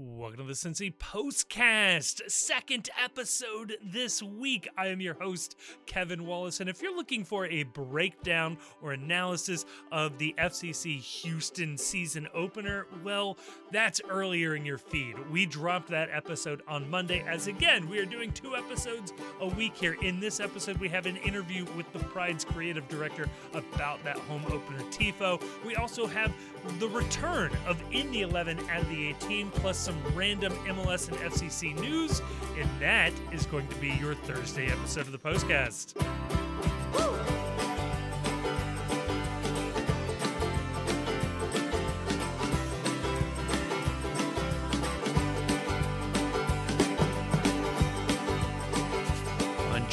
[0.00, 4.68] Welcome to the Cincy Postcast, second episode this week.
[4.78, 9.64] I am your host, Kevin Wallace, and if you're looking for a breakdown or analysis
[9.90, 13.38] of the FCC Houston season opener, well,
[13.72, 15.16] that's earlier in your feed.
[15.32, 19.74] We dropped that episode on Monday, as again, we are doing two episodes a week
[19.74, 19.96] here.
[20.00, 24.44] In this episode, we have an interview with the Pride's creative director about that home
[24.46, 25.42] opener TIFO.
[25.66, 26.32] We also have
[26.78, 31.16] the return of in the 11 out of the 18, plus some random MLS and
[31.16, 32.20] FCC news,
[32.58, 35.94] and that is going to be your Thursday episode of the Postcast.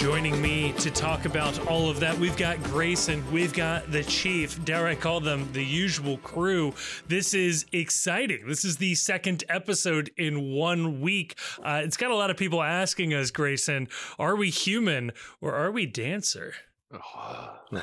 [0.05, 4.64] Joining me to talk about all of that, we've got Grayson, we've got the Chief,
[4.64, 6.76] dare I call them the usual crew.
[7.08, 8.48] This is exciting.
[8.48, 11.40] This is the second episode in one week.
[11.64, 13.88] Uh, it's got a lot of people asking us, Grayson,
[14.20, 15.11] are we human
[15.42, 16.53] or are we dancer?
[16.94, 17.50] ugh,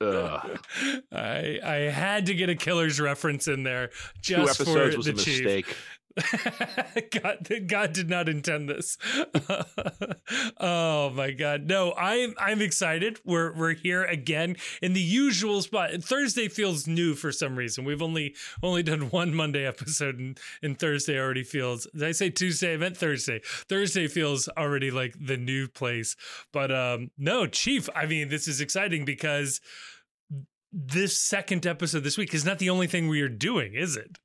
[0.00, 0.58] ugh.
[1.12, 5.12] I I had to get a Killers reference in there just Two for was the
[5.12, 5.44] a chief.
[5.44, 5.76] mistake.
[7.10, 8.96] God, God did not intend this.
[10.60, 11.92] oh my God, no!
[11.94, 13.18] I'm I'm excited.
[13.24, 15.90] We're we're here again in the usual spot.
[16.02, 17.84] Thursday feels new for some reason.
[17.84, 21.88] We've only only done one Monday episode, and, and Thursday already feels.
[21.92, 22.74] Did I say Tuesday?
[22.74, 23.40] I meant Thursday.
[23.68, 26.14] Thursday feels already like the new place.
[26.52, 27.88] But um, no, Chief.
[27.94, 29.60] I mean, this is exciting because
[30.72, 34.18] this second episode this week is not the only thing we are doing, is it?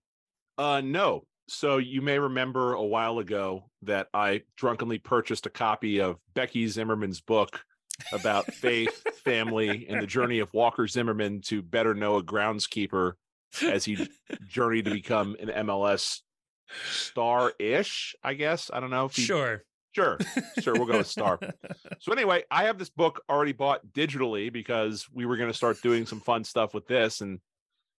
[0.57, 5.99] Uh, no, so you may remember a while ago that I drunkenly purchased a copy
[5.99, 7.63] of Becky Zimmerman's book
[8.13, 13.13] about faith, family, and the journey of Walker Zimmerman to better know a groundskeeper
[13.63, 14.07] as he
[14.47, 16.21] journeyed to become an MLS
[16.91, 18.69] star-ish, I guess.
[18.71, 19.63] I don't know if he, Sure.
[19.95, 20.19] Sure.
[20.61, 20.73] Sure.
[20.75, 21.39] We'll go with star.
[22.01, 25.81] So anyway, I have this book already bought digitally because we were going to start
[25.81, 27.41] doing some fun stuff with this and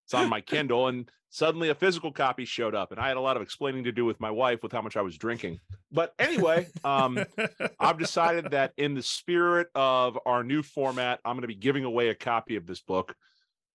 [0.05, 3.21] it's on my Kindle and suddenly a physical copy showed up and I had a
[3.21, 5.59] lot of explaining to do with my wife with how much I was drinking.
[5.91, 7.23] But anyway, um,
[7.79, 11.85] I've decided that in the spirit of our new format, I'm going to be giving
[11.85, 13.15] away a copy of this book.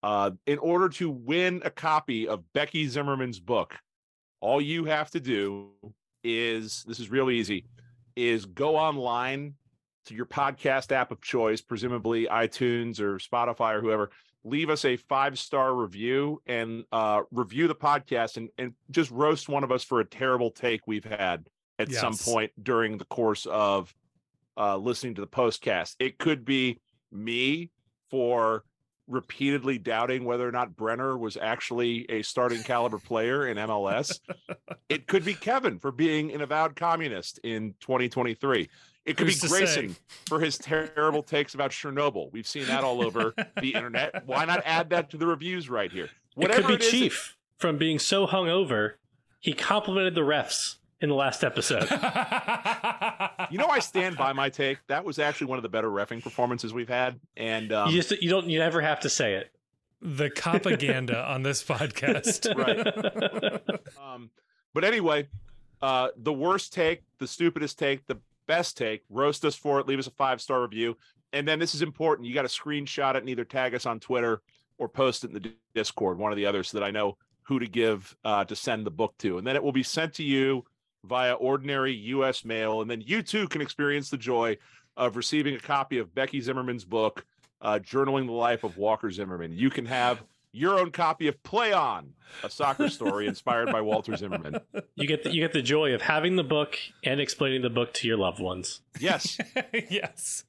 [0.02, 3.76] Uh, in order to win a copy of Becky Zimmerman's book,
[4.40, 5.70] all you have to do
[6.22, 7.66] is this is real easy
[8.16, 9.54] is go online
[10.06, 14.10] to your podcast app of choice, presumably iTunes or Spotify or whoever,
[14.44, 19.48] leave us a five star review and uh, review the podcast and, and just roast
[19.48, 22.00] one of us for a terrible take we've had at Yes.
[22.00, 23.94] some point during the course of
[24.56, 25.96] uh, listening to the postcast.
[25.98, 26.80] It could be
[27.12, 27.70] me
[28.10, 28.64] for
[29.08, 34.18] repeatedly doubting whether or not Brenner was actually a starting caliber player in MLS.
[34.88, 38.68] it could be Kevin for being an avowed communist in 2023.
[39.06, 39.58] It could Who's be to say?
[39.58, 39.96] Grayson
[40.26, 42.30] for his terrible takes about Chernobyl.
[42.32, 44.26] We've seen that all over the internet.
[44.26, 46.10] Why not add that to the reviews right here?
[46.36, 48.94] it could be is, Chief from being so hungover,
[49.40, 51.88] he complimented the refs in the last episode.
[53.50, 54.78] You know, I stand by my take.
[54.88, 57.20] That was actually one of the better refing performances we've had.
[57.36, 59.52] And um, you just you don't you never have to say it.
[60.02, 62.52] the propaganda on this podcast.
[62.56, 63.80] Right.
[64.02, 64.30] um,
[64.74, 65.28] but anyway,
[65.80, 69.98] uh, the worst take, the stupidest take, the best take, roast us for it, leave
[69.98, 70.96] us a five star review.
[71.32, 72.26] And then this is important.
[72.26, 74.42] You got to screenshot it and either tag us on Twitter
[74.78, 77.58] or post it in the Discord, one or the other, so that I know who
[77.58, 79.38] to give uh, to send the book to.
[79.38, 80.64] And then it will be sent to you
[81.04, 82.82] via ordinary US mail.
[82.82, 84.56] And then you too can experience the joy
[84.96, 87.24] of receiving a copy of Becky Zimmerman's book,
[87.60, 89.52] uh, Journaling the Life of Walker Zimmerman.
[89.52, 90.22] You can have
[90.56, 94.58] your own copy of Play On, a soccer story inspired by Walker Zimmerman.
[94.94, 97.92] You get the, you get the joy of having the book and explaining the book
[97.94, 98.80] to your loved ones.
[98.98, 99.38] Yes.
[99.90, 100.44] yes.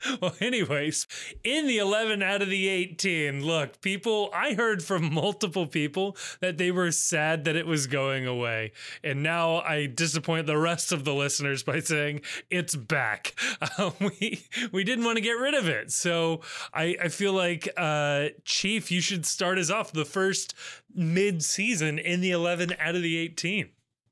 [0.20, 1.06] Well, anyways,
[1.44, 6.58] in the 11 out of the 18, look, people, I heard from multiple people that
[6.58, 8.72] they were sad that it was going away.
[9.04, 13.34] And now I disappoint the rest of the listeners by saying it's back.
[13.78, 15.90] Uh, we we didn't want to get rid of it.
[15.92, 16.40] So
[16.72, 20.54] I, I feel like, uh, Chief, you should start us off the first
[20.94, 23.68] mid season in the 11 out of the 18.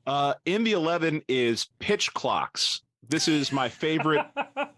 [0.07, 2.83] Uh, in the 11 is Pitch Clocks.
[3.09, 4.27] This is my favorite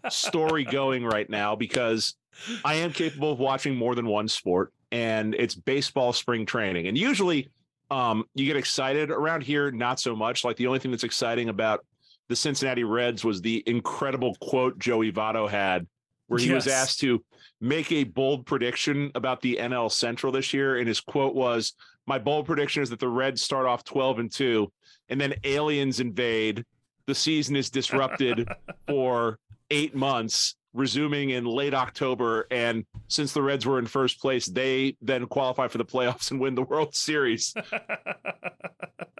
[0.09, 2.15] story going right now because
[2.63, 6.87] I am capable of watching more than one sport, and it's baseball spring training.
[6.87, 7.49] And usually,
[7.91, 10.43] um, you get excited around here, not so much.
[10.43, 11.85] Like the only thing that's exciting about
[12.27, 15.87] the Cincinnati Reds was the incredible quote Joey Votto had
[16.29, 17.23] where he was asked to
[17.59, 20.77] make a bold prediction about the NL Central this year.
[20.77, 21.73] And his quote was,
[22.07, 24.71] My bold prediction is that the Reds start off 12 and 2,
[25.09, 26.63] and then aliens invade.
[27.09, 28.47] The season is disrupted
[28.87, 29.39] for
[29.71, 32.45] eight months, resuming in late October.
[32.51, 36.39] And since the Reds were in first place, they then qualify for the playoffs and
[36.39, 37.55] win the World Series.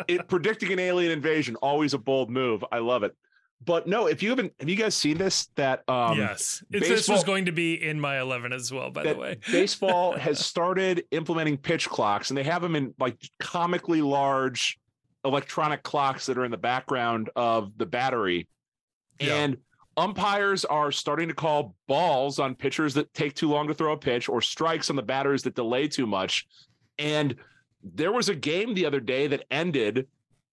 [0.07, 2.65] It, predicting an alien invasion, always a bold move.
[2.71, 3.15] I love it.
[3.63, 5.49] But no, if you haven't, have you guys seen this?
[5.55, 6.63] That um, yes.
[6.71, 9.37] It's, this was going to be in my 11 as well, by the way.
[9.51, 14.78] baseball has started implementing pitch clocks, and they have them in like comically large
[15.25, 18.47] electronic clocks that are in the background of the battery.
[19.19, 19.35] Yeah.
[19.35, 19.57] And
[19.97, 23.97] umpires are starting to call balls on pitchers that take too long to throw a
[23.97, 26.47] pitch or strikes on the batters that delay too much.
[26.97, 27.35] And
[27.83, 30.07] there was a game the other day that ended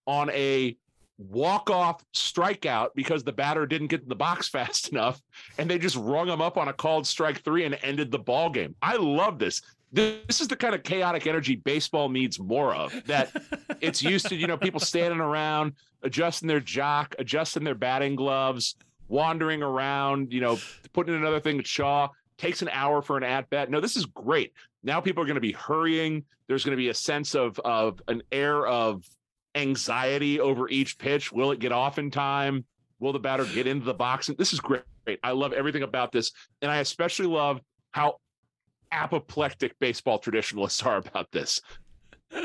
[0.06, 0.76] on a
[1.18, 5.20] walk-off strikeout because the batter didn't get to the box fast enough
[5.58, 8.50] and they just rung him up on a called strike three and ended the ball
[8.50, 8.74] game.
[8.82, 9.62] I love this.
[9.96, 12.92] This is the kind of chaotic energy baseball needs more of.
[13.06, 13.30] That
[13.80, 15.72] it's used to, you know, people standing around,
[16.02, 18.76] adjusting their jock, adjusting their batting gloves,
[19.08, 20.58] wandering around, you know,
[20.92, 22.08] putting in another thing at Shaw.
[22.36, 23.70] Takes an hour for an at bat.
[23.70, 24.52] No, this is great.
[24.82, 26.24] Now people are going to be hurrying.
[26.46, 29.02] There's going to be a sense of of an air of
[29.54, 31.32] anxiety over each pitch.
[31.32, 32.66] Will it get off in time?
[33.00, 34.30] Will the batter get into the box?
[34.36, 34.82] This is great.
[35.22, 36.32] I love everything about this.
[36.60, 37.60] And I especially love
[37.92, 38.16] how
[38.92, 41.60] apoplectic baseball traditionalists are about this.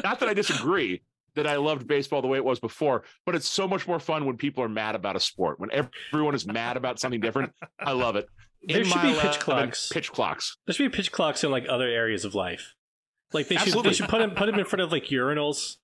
[0.04, 1.02] Not that I disagree
[1.36, 4.26] that I loved baseball the way it was before, but it's so much more fun
[4.26, 5.60] when people are mad about a sport.
[5.60, 5.70] When
[6.12, 8.28] everyone is mad about something different, I love it.
[8.64, 9.90] There should be pitch 11, clocks.
[9.92, 10.58] Pitch clocks.
[10.68, 12.76] There should be pitch clocks in like other areas of life.
[13.34, 15.78] Like they should they should put him put him in front of like urinals.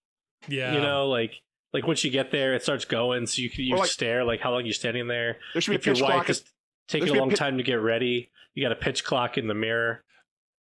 [0.47, 0.73] yeah.
[0.73, 1.41] You know, like
[1.73, 4.41] like once you get there, it starts going, so you can you like- stare like
[4.41, 5.37] how long you're standing there.
[5.53, 6.29] There should be If your pitch wife clock.
[6.29, 6.43] is
[6.87, 9.37] taking a be a long pi- time to get ready, you got a pitch clock
[9.37, 10.03] in the mirror.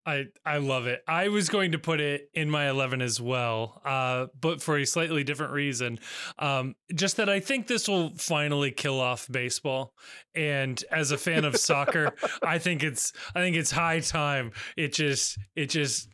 [0.07, 1.03] I I love it.
[1.05, 4.85] I was going to put it in my 11 as well, uh, but for a
[4.85, 5.99] slightly different reason.
[6.39, 9.93] Um, just that I think this will finally kill off baseball.
[10.33, 14.53] And as a fan of soccer, I think it's I think it's high time.
[14.77, 16.07] It just it just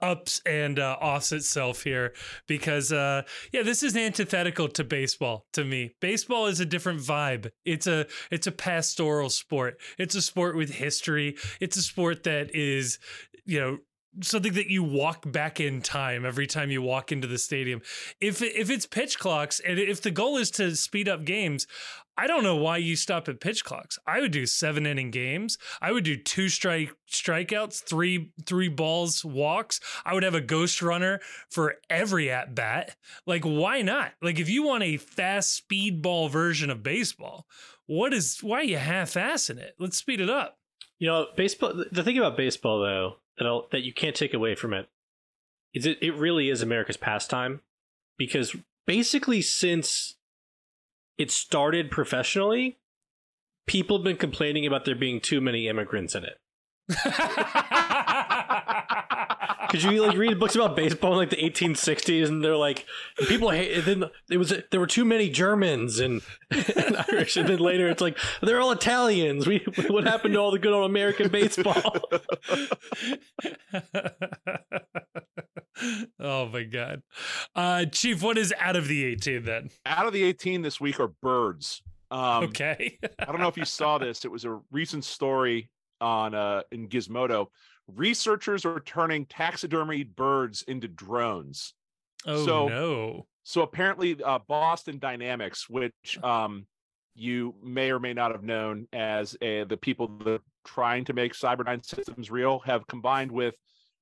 [0.00, 2.12] ups and uh, offs itself here
[2.46, 3.22] because uh
[3.52, 5.94] yeah this is antithetical to baseball to me.
[6.00, 7.50] Baseball is a different vibe.
[7.64, 9.80] It's a it's a pastoral sport.
[9.98, 11.36] It's a sport with history.
[11.60, 12.98] It's a sport that is
[13.44, 13.78] you know
[14.22, 17.80] something that you walk back in time every time you walk into the stadium.
[18.20, 21.66] If if it's pitch clocks and if the goal is to speed up games
[22.18, 23.96] I don't know why you stop at pitch clocks.
[24.04, 25.56] I would do seven inning games.
[25.80, 29.78] I would do two strike strikeouts, three three balls, walks.
[30.04, 32.96] I would have a ghost runner for every at bat.
[33.24, 34.12] Like why not?
[34.20, 37.46] Like if you want a fast speedball version of baseball,
[37.86, 39.74] what is why are you half assing it?
[39.78, 40.58] Let's speed it up.
[40.98, 41.84] You know, baseball.
[41.92, 44.88] The thing about baseball, though, that I'll, that you can't take away from it,
[45.72, 47.60] is it it really is America's pastime,
[48.16, 48.56] because
[48.86, 50.16] basically since
[51.18, 52.78] it started professionally,
[53.66, 56.38] people have been complaining about there being too many immigrants in it.
[59.70, 62.86] Because you like read books about baseball in like the 1860s, and they're like
[63.28, 63.76] people hate.
[63.76, 67.88] And then it was there were too many Germans and, and Irish, and then later
[67.88, 69.46] it's like they're all Italians.
[69.46, 71.82] We what happened to all the good old American baseball?
[76.18, 77.02] oh my god.
[77.54, 79.70] Uh Chief, what is out of the 18 then?
[79.84, 81.82] Out of the 18 this week are birds.
[82.10, 82.98] Um, okay.
[83.18, 84.24] I don't know if you saw this.
[84.24, 87.46] It was a recent story on uh, in Gizmodo.
[87.94, 91.74] Researchers are turning taxidermied birds into drones.
[92.26, 93.26] oh so- no.
[93.44, 96.66] So apparently, uh, Boston Dynamics, which um,
[97.14, 101.14] you may or may not have known as a, the people that are trying to
[101.14, 103.54] make Cyberdyne systems real, have combined with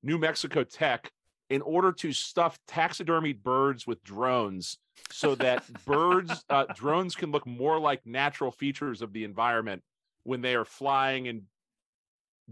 [0.03, 1.09] New Mexico Tech
[1.49, 4.79] in order to stuff taxidermied birds with drones,
[5.11, 9.81] so that birds, uh, drones can look more like natural features of the environment
[10.23, 11.43] when they are flying and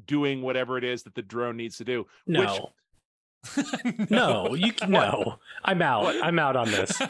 [0.07, 2.05] doing whatever it is that the drone needs to do.
[2.27, 2.71] No,
[4.09, 5.35] no, you can- no.
[5.63, 6.15] I'm out.
[6.23, 6.91] I'm out on this.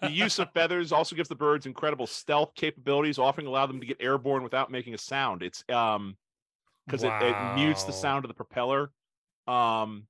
[0.00, 3.86] The use of feathers also gives the birds incredible stealth capabilities, often allow them to
[3.86, 5.42] get airborne without making a sound.
[5.42, 6.16] It's um
[6.86, 8.90] because it, it mutes the sound of the propeller.
[9.46, 10.06] Um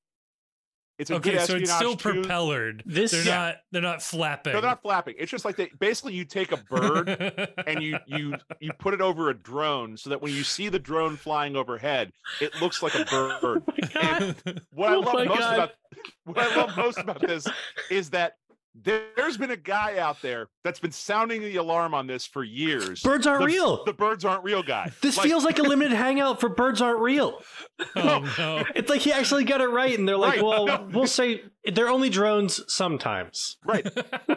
[0.99, 2.23] it's okay, so it's still espionage too.
[2.23, 2.83] propellered.
[2.85, 3.37] This- they're Yeah.
[3.37, 4.53] not they're not flapping.
[4.53, 5.15] No, they're not flapping.
[5.19, 7.09] It's just like they basically you take a bird
[7.67, 10.79] and you you you put it over a drone so that when you see the
[10.79, 13.63] drone flying overhead, it looks like a bird.
[13.95, 15.55] Oh and what I Oh love my most God.
[15.55, 15.71] about
[16.25, 17.47] what I love most about this
[17.91, 18.35] is that
[18.75, 23.03] There's been a guy out there that's been sounding the alarm on this for years.
[23.03, 23.85] Birds aren't the, real.
[23.85, 24.93] The birds aren't real guy.
[25.03, 27.41] this feels like a limited hangout for birds aren't real.
[27.97, 28.65] Oh no.
[28.75, 30.45] It's like he actually got it right, and they're like, Right.
[30.45, 33.57] well, we'll say they're only drones sometimes.
[33.65, 33.87] right,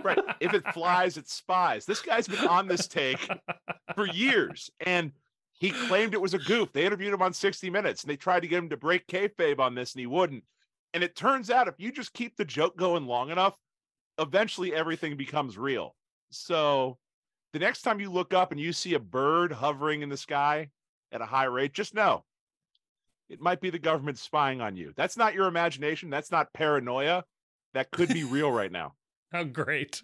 [0.04, 0.20] right.
[0.40, 1.86] If it flies, it spies.
[1.86, 3.28] This guy's been on this take
[3.96, 5.12] for years, and
[5.54, 6.72] he claimed it was a goof.
[6.72, 9.60] They interviewed him on 60 Minutes, and they tried to get him to break kayfabe
[9.60, 10.44] on this, and he wouldn't.
[10.94, 13.56] And it turns out if you just keep the joke going long enough,
[14.20, 15.96] eventually everything becomes real.
[16.30, 16.98] So
[17.54, 20.70] the next time you look up and you see a bird hovering in the sky
[21.12, 22.24] at a high rate, just know
[23.30, 24.94] it might be the government spying on you.
[24.96, 26.10] That's not your imagination.
[26.10, 27.24] That's not paranoia.
[27.74, 28.96] That could be real right now.
[29.32, 30.02] How great.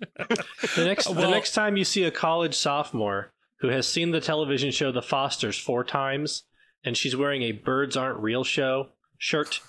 [0.76, 4.72] The next, the next time you see a college sophomore who has seen the television
[4.72, 6.44] show The Fosters four times,
[6.86, 9.60] and she's wearing a "Birds Aren't Real" show shirt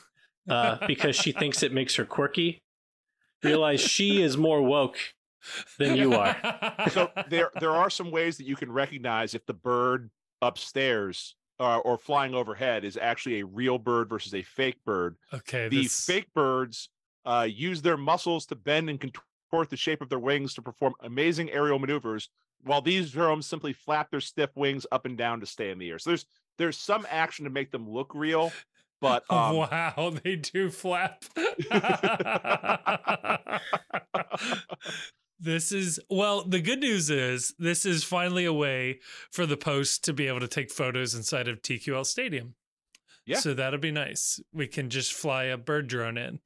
[0.48, 2.62] uh, because she thinks it makes her quirky,
[3.42, 4.98] realize she is more woke
[5.78, 6.36] than you are.
[6.90, 10.10] so there there are some ways that you can recognize if the bird
[10.42, 15.16] upstairs uh, or flying overhead is actually a real bird versus a fake bird.
[15.32, 15.68] okay.
[15.68, 16.88] The this- fake birds
[17.24, 20.94] uh, use their muscles to bend and contort the shape of their wings to perform
[21.00, 22.30] amazing aerial maneuvers,
[22.62, 25.90] while these drones simply flap their stiff wings up and down to stay in the
[25.90, 25.98] air.
[25.98, 26.26] So there's
[26.58, 28.52] there's some action to make them look real,
[29.00, 31.24] but um, wow, they do flap.
[35.40, 39.00] this is well, the good news is this is finally a way
[39.30, 42.54] for the post to be able to take photos inside of TQL Stadium.
[43.26, 43.40] Yeah.
[43.40, 44.40] So that'll be nice.
[44.52, 46.40] We can just fly a bird drone in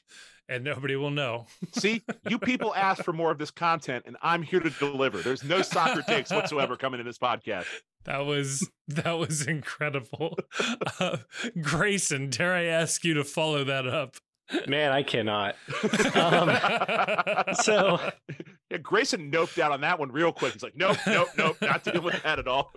[0.49, 1.47] and nobody will know.
[1.73, 5.19] See, you people ask for more of this content, and I'm here to deliver.
[5.19, 7.67] There's no soccer takes whatsoever coming in this podcast.
[8.05, 10.39] That was that was incredible.
[11.01, 11.19] Uh,
[11.61, 14.17] Grayson, dare I ask you to follow that up?
[14.67, 15.57] Man, I cannot.
[16.15, 17.99] Um, So
[18.71, 20.53] yeah, Grayson noped out on that one real quick.
[20.53, 22.73] He's like, nope, nope, nope, not dealing with that at all.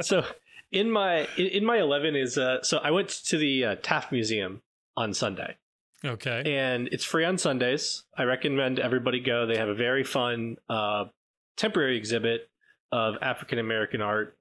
[0.00, 0.24] so
[0.70, 4.10] in my in, in my 11 is uh so i went to the uh, taft
[4.10, 4.62] museum
[4.96, 5.54] on sunday
[6.02, 6.42] Okay.
[6.46, 11.04] and it's free on sundays i recommend everybody go they have a very fun uh
[11.58, 12.48] temporary exhibit
[12.90, 14.38] of african american art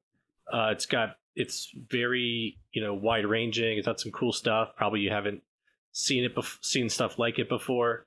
[0.52, 4.76] uh it's got it's very you know wide ranging it's got some cool stuff.
[4.76, 5.42] Probably you haven't
[5.92, 8.06] seen it bef- seen stuff like it before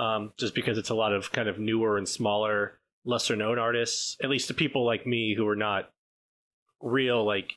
[0.00, 4.16] um just because it's a lot of kind of newer and smaller lesser known artists
[4.22, 5.90] at least to people like me who are not
[6.80, 7.52] real like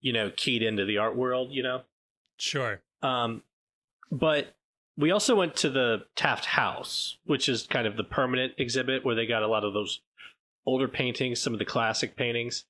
[0.00, 1.82] you know keyed into the art world you know?
[2.38, 2.80] Sure.
[3.02, 3.42] um
[4.10, 4.54] but
[4.96, 9.14] we also went to the taft house which is kind of the permanent exhibit where
[9.14, 10.00] they got a lot of those
[10.66, 12.64] older paintings some of the classic paintings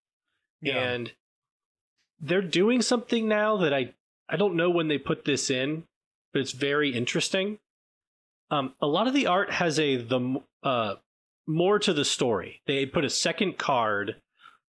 [0.61, 0.79] Yeah.
[0.79, 1.13] and
[2.21, 3.93] they're doing something now that i
[4.29, 5.85] i don't know when they put this in
[6.33, 7.59] but it's very interesting.
[8.51, 10.95] Um a lot of the art has a the uh
[11.47, 12.61] more to the story.
[12.67, 14.17] They put a second card.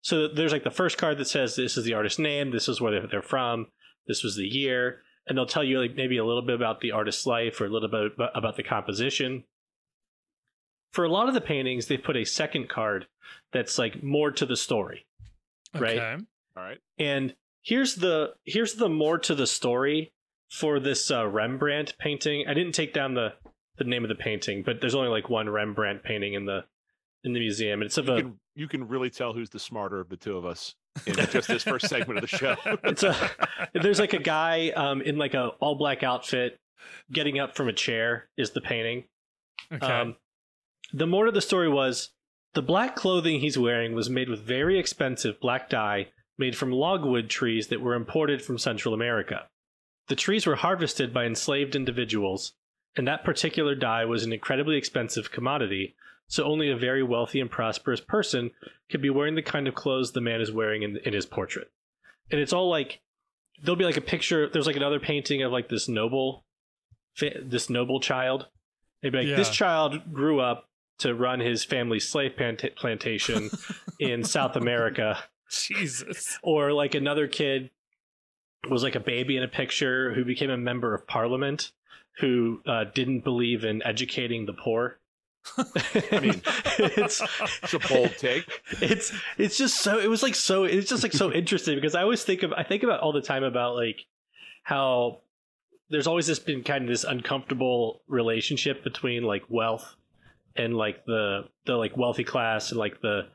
[0.02, 2.52] So there's like the first card that says this is the artist's name.
[2.52, 3.68] This is where they're- from.
[4.08, 5.02] This was the year.
[5.26, 7.70] And they'll tell you like maybe a little bit about the artist's life or a
[7.70, 9.44] little bit about the composition.
[10.92, 13.08] For a lot of the paintings they put a second card
[13.52, 15.06] that's like more to the story
[15.82, 15.98] right?
[15.98, 16.24] Okay.
[16.58, 16.78] All right.
[16.98, 20.14] and here's the here's the more to the story
[20.50, 22.46] for this uh, Rembrandt painting.
[22.48, 23.34] I didn't take down the
[23.78, 26.64] the name of the painting, but there's only like one Rembrandt painting in the
[27.24, 27.82] in the museum.
[27.82, 30.18] And it's of You a can, you can really tell who's the smarter of the
[30.18, 32.56] two of us in just this first segment of the show.
[32.84, 33.32] it's a
[33.74, 36.58] there's like a guy um, in like a all black outfit
[37.12, 39.06] getting up from a chair is the painting.
[39.74, 39.86] Okay.
[39.86, 40.16] Um,
[40.94, 42.12] the more to the story was
[42.56, 46.08] the black clothing he's wearing was made with very expensive black dye
[46.38, 49.48] made from logwood trees that were imported from Central America.
[50.08, 52.54] The trees were harvested by enslaved individuals,
[52.96, 55.96] and that particular dye was an incredibly expensive commodity,
[56.28, 58.52] so only a very wealthy and prosperous person
[58.90, 61.70] could be wearing the kind of clothes the man is wearing in, in his portrait.
[62.32, 63.02] And it's all like
[63.62, 64.50] there'll be like a picture.
[64.50, 66.46] There's like another painting of like this noble,
[67.20, 68.48] this noble child.
[69.02, 73.50] They'd be like, this child grew up to run his family's slave planta- plantation
[74.00, 75.18] in South America,
[75.50, 76.38] Jesus.
[76.44, 77.70] or like another kid
[78.70, 81.72] was like a baby in a picture who became a member of parliament
[82.20, 85.00] who uh, didn't believe in educating the poor.
[85.58, 86.42] I mean,
[86.80, 87.22] it's
[87.62, 88.46] It's a bold take.
[88.82, 92.02] it's it's just so it was like so it's just like so interesting because I
[92.02, 94.06] always think of I think about all the time about like
[94.64, 95.20] how
[95.92, 99.96] there's always this been kind of this uncomfortable relationship between like wealth
[100.56, 103.28] and like the the like wealthy class and like the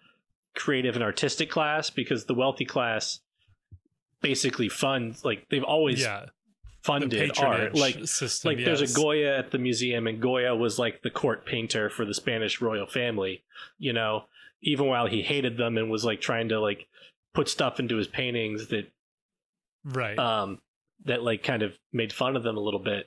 [0.55, 3.21] creative and artistic class because the wealthy class
[4.21, 6.27] basically funds like they've always Yeah.
[6.83, 7.75] funded art.
[7.75, 8.67] Like system, like yes.
[8.67, 12.15] there's a Goya at the museum, and Goya was like the court painter for the
[12.15, 13.43] Spanish royal family.
[13.79, 14.25] You know,
[14.63, 16.87] even while he hated them and was like trying to like
[17.35, 18.91] put stuff into his paintings that
[19.85, 20.19] right.
[20.19, 20.59] um
[21.05, 23.07] that like kind of made fun of them a little bit.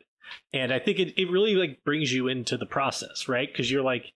[0.53, 3.49] And I think it, it really like brings you into the process, right?
[3.51, 4.13] Because you're like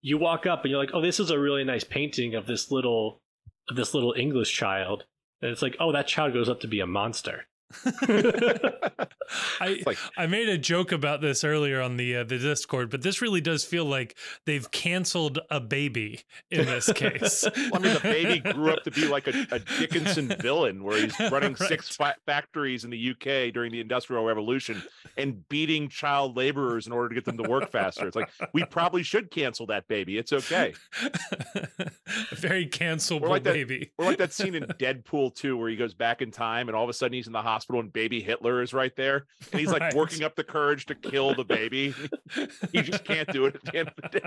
[0.00, 2.70] you walk up and you're like, oh, this is a really nice painting of this
[2.70, 3.20] little
[3.68, 5.04] of this little English child.
[5.42, 7.46] And it's like, oh, that child goes up to be a monster.
[9.60, 13.02] I like I made a joke about this earlier on the uh, the Discord, but
[13.02, 17.44] this really does feel like they've canceled a baby in this case.
[17.46, 21.18] I mean, the baby grew up to be like a, a Dickinson villain, where he's
[21.30, 21.68] running Right.
[21.68, 24.82] six fa- factories in the UK during the Industrial Revolution
[25.18, 28.06] and beating child laborers in order to get them to work faster.
[28.06, 30.16] It's like we probably should cancel that baby.
[30.18, 30.72] It's okay.
[31.02, 33.90] a very cancelable Or like that- baby.
[33.98, 36.84] Or like that scene in Deadpool 2 where he goes back in time and all
[36.84, 39.26] of a sudden he's in the hospital and baby Hitler is right there.
[39.52, 39.94] And he's like Right.
[39.94, 41.94] working up the courage to kill the baby.
[42.72, 44.20] he just can't do it at the end of the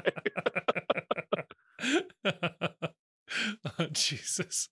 [2.24, 2.24] day.
[3.80, 4.70] oh Jesus.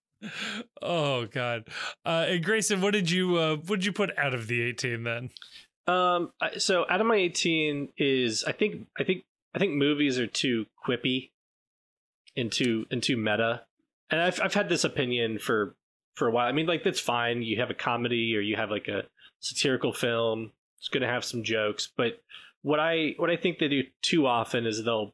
[0.81, 1.67] Oh God.
[2.05, 5.03] Uh, and Grayson, what did you uh, what did you put out of the eighteen
[5.03, 5.29] then?
[5.87, 9.23] Um, so out of my 18 is I think I think
[9.55, 11.31] I think movies are too quippy
[12.37, 13.63] and too and too meta,
[14.11, 15.75] and I've I've had this opinion for
[16.19, 16.47] for a while.
[16.47, 17.41] I mean, like that's fine.
[17.41, 19.03] You have a comedy or you have like a
[19.39, 20.51] satirical film.
[20.77, 22.21] It's going to have some jokes, but
[22.61, 25.13] what I what I think they do too often is they'll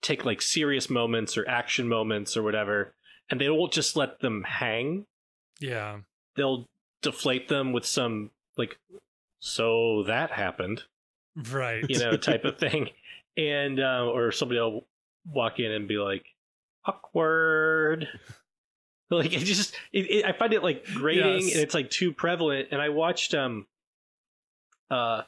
[0.00, 2.94] take like serious moments or action moments or whatever,
[3.30, 5.06] and they won't just let them hang
[5.60, 5.98] Yeah.
[6.36, 6.68] they'll
[7.02, 8.78] deflate them with some like
[9.40, 10.82] so that happened
[11.50, 11.84] Right.
[11.88, 12.90] you know type of thing
[13.36, 14.86] and uh, or somebody will
[15.26, 16.24] walk in and be like
[16.86, 18.08] awkward
[19.10, 21.52] like it just it, it, i find it like grating Yes.
[21.54, 23.66] and it's like too prevalent and i watched um
[24.90, 25.22] uh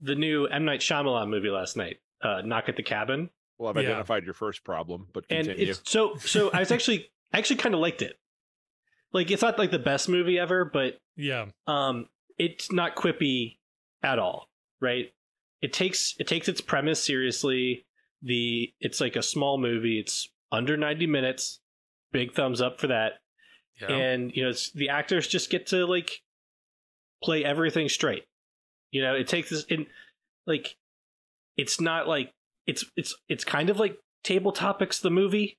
[0.00, 3.76] the new m night Shyamalan movie last night uh knock at the cabin Well, I've
[3.76, 3.90] Yeah.
[3.90, 5.70] identified your first problem, but and continue.
[5.72, 8.18] it's so so i was actually I actually kind of liked it
[9.12, 11.46] like it's not like the best movie ever but Yeah.
[11.66, 13.58] um it's not quippy
[14.02, 14.48] at all
[14.80, 15.12] right
[15.62, 17.86] it takes it takes its premise seriously
[18.22, 21.60] the it's like a small movie it's under 90 minutes
[22.16, 23.12] big thumbs up for that
[23.80, 23.88] Yeah.
[23.92, 26.22] and you know it's the actors just get to like
[27.22, 28.24] play everything straight
[28.90, 29.86] you know it takes this in
[30.46, 30.76] like
[31.56, 32.32] it's not like
[32.66, 35.58] it's it's it's kind of like table topics the movie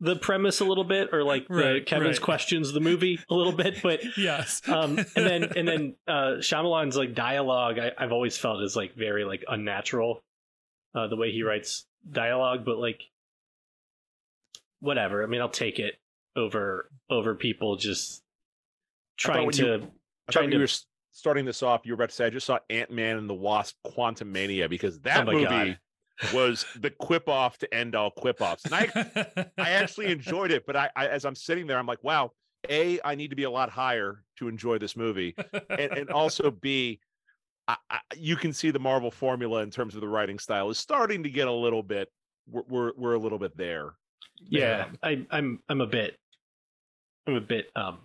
[0.00, 2.22] the premise a little bit or like the kevin's right.
[2.22, 4.62] questions the movie a little bit but yes.
[4.68, 8.94] um, and then and then uh, Shyamalan's like dialogue, I, I've always felt is like
[8.94, 10.22] very like unnatural,
[10.94, 12.64] uh, the way he writes dialogue.
[12.64, 13.00] But like,
[14.80, 15.22] whatever.
[15.22, 15.94] I mean, I'll take it
[16.36, 18.22] over over people just
[19.16, 19.62] trying to.
[19.66, 19.92] you-
[20.30, 20.68] trying when to- you were
[21.12, 23.34] starting this off, you were about to say, I just saw Ant Man and the
[23.34, 25.78] Wasp Quantumania because that Oh movie God.
[26.32, 28.64] was the quip off to end all quip offs.
[28.66, 32.04] And I, I actually enjoyed it, but I, I, as I'm sitting there, I'm like,
[32.04, 32.32] wow,
[32.68, 35.34] A, I need to be a lot higher to enjoy this movie.
[35.70, 37.00] And, and also, B,
[37.66, 40.78] I, I, you can see the Marvel formula in terms of the writing style is
[40.78, 42.12] starting to get a little bit,
[42.48, 43.94] we're, we're, we're a little bit there.
[44.48, 46.16] Yeah, I, I'm I'm a bit
[47.26, 47.98] I'm a bit um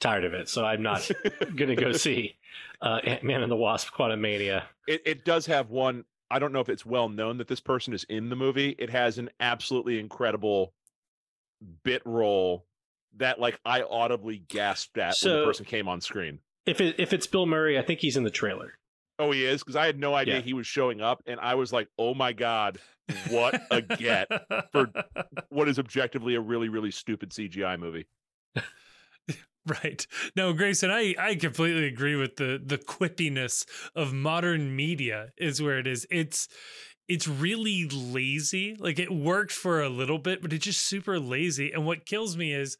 [0.00, 1.08] tired of it, so I'm not
[1.56, 2.36] gonna go see
[2.80, 4.62] uh, Ant Man and the Wasp: Quantumania.
[4.86, 7.92] it, it does have one i don't know if it's well known that this person
[7.92, 10.72] is in the movie it has an absolutely incredible
[11.82, 12.64] bit role
[13.16, 17.12] that like i audibly gasped at when the person came on screen If it if
[17.12, 18.78] it's Bill Murray, I think he's in the trailer.
[19.20, 20.40] Oh he is because i had no idea Yeah.
[20.40, 22.78] he was showing up and i was like oh my god
[23.28, 24.28] what a get
[24.72, 24.90] for-
[25.50, 28.06] what is objectively a really really stupid cgi movie
[29.66, 30.06] Right.
[30.34, 35.78] No, Grayson, I, I completely agree with the the quippiness of modern media is where
[35.78, 36.06] it is.
[36.10, 36.48] It's
[37.08, 38.74] it's really lazy.
[38.78, 41.72] Like it worked for a little bit, but it's just super lazy.
[41.72, 42.78] And what kills me is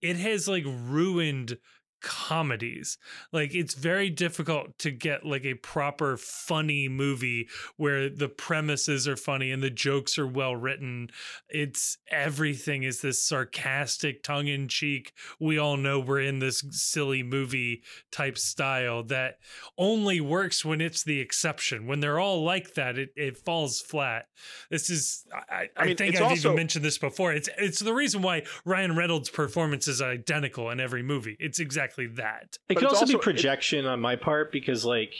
[0.00, 1.58] it has like ruined
[2.02, 2.98] comedies.
[3.32, 9.16] Like it's very difficult to get like a proper funny movie where the premises are
[9.16, 11.08] funny and the jokes are well written.
[11.48, 17.22] It's everything is this sarcastic tongue in cheek we all know we're in this silly
[17.22, 19.38] movie type style that
[19.78, 21.86] only works when it's the exception.
[21.86, 24.26] When they're all like that, it, it falls flat.
[24.70, 27.32] This is I, I, I mean, think I've also- even mentioned this before.
[27.32, 31.36] It's it's the reason why Ryan Reynolds' performance is identical in every movie.
[31.38, 32.44] It's exactly that.
[32.52, 35.14] It But could also, also- be it- projection on my part because, like,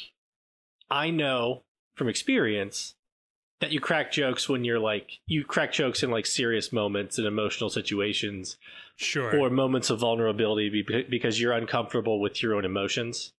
[0.90, 1.62] I know
[1.96, 2.94] from experience
[3.61, 7.26] that you crack jokes when you're like you crack jokes in like serious moments and
[7.26, 8.56] emotional situations
[8.96, 9.38] Sure.
[9.38, 13.32] or moments of vulnerability because you're uncomfortable with your own emotions,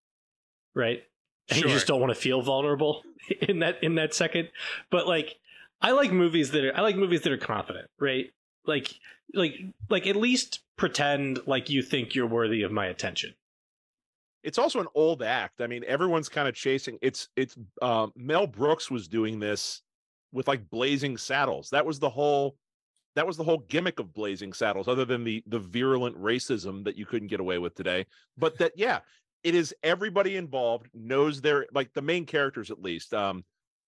[0.73, 1.03] right?
[1.49, 1.67] And Sure.
[1.67, 3.03] you just don't want to feel vulnerable
[3.41, 4.49] in that in that second.
[4.89, 5.37] But like,
[5.81, 8.31] I like movies that are I like movies that are confident, right?
[8.65, 8.93] Like,
[9.33, 9.55] like,
[9.89, 13.33] like at least pretend like you think you're worthy of my attention.
[14.43, 15.61] it's also an old act.
[15.61, 16.97] I mean, everyone's kind of chasing.
[17.01, 19.81] It's it's uh, Mel Brooks was doing this
[20.33, 21.69] with like Blazing Saddles.
[21.69, 22.55] That was the whole
[23.15, 26.97] that was the whole gimmick of Blazing Saddles, other than the the virulent racism that
[26.97, 28.05] you couldn't get away with today.
[28.37, 28.99] But that yeah,
[29.43, 33.13] it is everybody involved knows their like the main characters at least.
[33.13, 33.45] Um,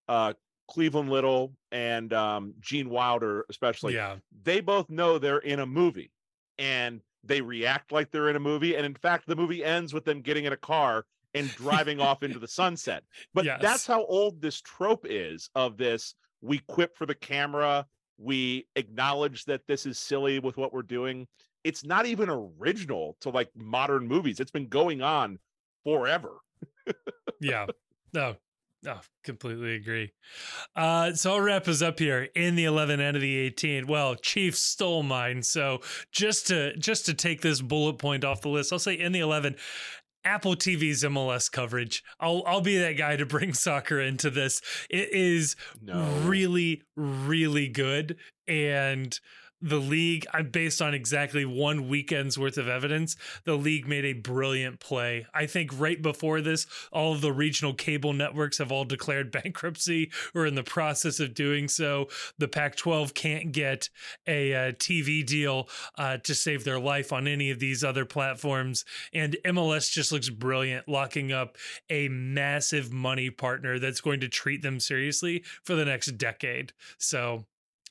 [0.08, 0.34] uh,
[0.70, 4.16] Cleavon Little and um, Gene Wilder, especially yeah.
[4.44, 6.12] they both know they're in a movie
[6.58, 8.76] and they react like they're in a movie.
[8.76, 12.24] And in fact, the movie ends with them getting in a car and driving off
[12.24, 13.04] into the sunset.
[13.34, 13.62] But Yes.
[13.62, 16.16] that's how old this trope is of this.
[16.42, 17.86] We quip for the camera.
[18.18, 21.28] We acknowledge that this is silly with what we're doing.
[21.64, 24.40] It's not even original to like modern movies.
[24.40, 25.40] It's been going on
[25.84, 26.38] forever.
[27.42, 27.66] yeah.
[28.14, 28.36] No.
[28.86, 30.14] No, completely agree.
[30.76, 33.88] Uh, so I'll wrap us up here in the 11 and of the 18.
[33.88, 35.42] Well, Chiefs stole mine.
[35.42, 39.12] So just to just to take this bullet point off the list, I'll say in
[39.12, 39.56] the 11,
[40.24, 42.04] Apple TV's MLS coverage.
[42.20, 44.62] I'll I'll be that guy to bring soccer into this.
[44.90, 46.04] It is No.
[46.24, 48.18] really really good
[48.48, 49.20] and
[49.62, 53.16] the league i'm based on exactly one weekend's worth of evidence
[53.46, 55.26] the league made a brilliant play.
[55.34, 60.12] I think right before this all of the regional cable networks have all declared bankruptcy
[60.34, 62.08] or in the process of doing so.
[62.38, 63.90] The pac 12 can't get
[64.28, 68.86] a uh, tv deal uh, to save their life on any of these other platforms.
[69.14, 71.58] And mls just looks brilliant locking up
[71.90, 76.74] a massive money partner that's going to treat them seriously for the next decade.
[76.98, 77.46] So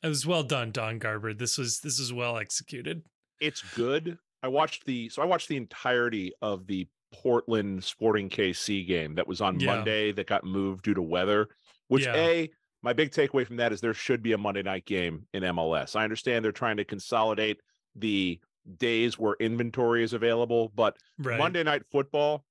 [0.05, 1.35] it was well done, Don Garber.
[1.35, 3.03] This was this was well executed.
[3.41, 4.17] it's good.
[4.43, 9.27] I watched the so I watched the entirety of the Portland Sporting KC game that
[9.27, 9.75] was on Yeah.
[9.77, 11.49] Monday that got moved due to weather.
[11.89, 12.15] Which Yeah.
[12.17, 12.51] a
[12.83, 15.97] my big takeaway from that is there should be a Monday night game in MLS.
[15.97, 17.61] I understand they're trying to consolidate
[17.97, 18.39] the
[18.79, 21.39] days where inventory is available, but Right.
[21.39, 22.45] Monday night football,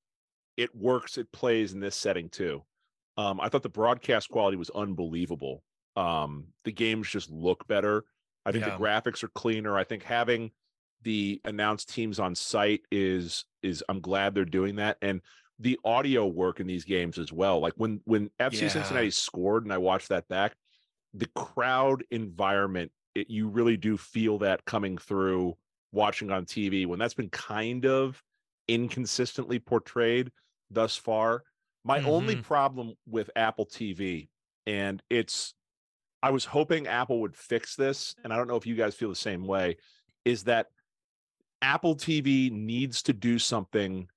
[0.58, 2.63] it works, it plays in this setting too.
[3.18, 5.63] Um, I thought the broadcast quality was unbelievable.
[5.96, 8.06] Um, the games just look better.
[8.46, 8.76] I think Yeah.
[8.76, 9.78] the graphics are cleaner.
[9.78, 10.52] I think having
[11.02, 14.98] the announced teams on site is is I'm glad they're doing that.
[15.02, 15.22] And
[15.60, 17.60] the audio work in these games as well.
[17.60, 18.70] Like when when FC Yeah.
[18.70, 20.56] Cincinnati scored and I watched that back,
[21.14, 25.56] the crowd environment, it, you really do feel that coming through
[25.92, 28.24] watching on TV when that's been kind of
[28.68, 30.32] inconsistently portrayed
[30.70, 31.44] thus far.
[31.84, 32.42] My only Mhm.
[32.44, 34.30] problem with Apple TV,
[34.66, 35.54] and it's,
[36.24, 39.10] I was hoping Apple would fix this, and I don't know if you guys feel
[39.10, 39.76] the same way,
[40.24, 40.68] is that
[41.62, 44.08] Apple TV needs to do something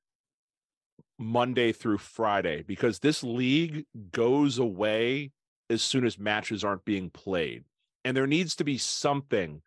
[1.18, 5.32] Monday through Friday because this league goes away
[5.68, 7.64] as soon as matches aren't being played.
[8.04, 9.62] And there needs to be something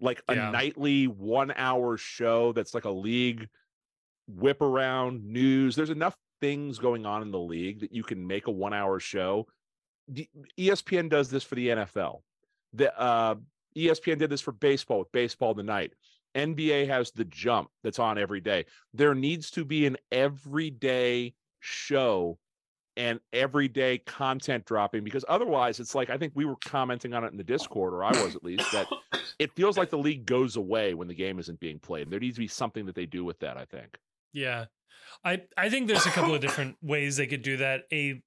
[0.00, 0.50] like a Yeah.
[0.50, 3.48] nightly one hour show that's like a league
[4.26, 5.76] whip around news.
[5.76, 8.98] There's enough things going on in the league that you can make a one hour
[8.98, 9.46] show.
[10.58, 12.20] ESPN does this for the NFL.
[12.72, 13.36] The uh,
[13.76, 15.92] ESPN did this for baseball with Baseball Tonight.
[16.34, 18.66] NBA has the jump that's on every day.
[18.92, 22.38] There needs to be an everyday show
[22.96, 27.32] and everyday content dropping because otherwise it's like I think we were commenting on it
[27.32, 28.86] in the Discord, or I was at least, that
[29.38, 32.10] it feels like the league goes away when the game isn't being played.
[32.10, 33.98] There needs to be something that they do with that, I think.
[34.34, 34.66] Yeah.
[35.24, 37.82] I I think there's a couple of different ways they could do that.
[37.92, 38.22] A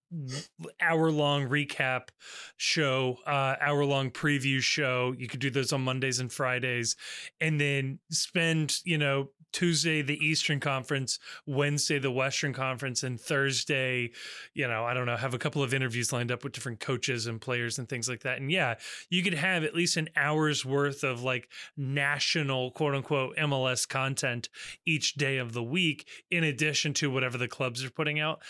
[0.82, 2.10] hour long recap
[2.58, 5.14] show, uh hour long preview show.
[5.18, 6.96] You could do those on Mondays and Fridays
[7.40, 14.12] and then spend, you know, Tuesday the Eastern Conference, Wednesday the Western Conference and Thursday,
[14.54, 17.28] you know, I don't know, have a couple of interviews lined up with different coaches
[17.28, 18.40] and players and things like that.
[18.40, 18.76] And yeah,
[19.10, 24.50] you could have at least an hour's worth of like national quote unquote MLS content
[24.86, 28.42] each day of the week in addition to whatever the clubs are putting out.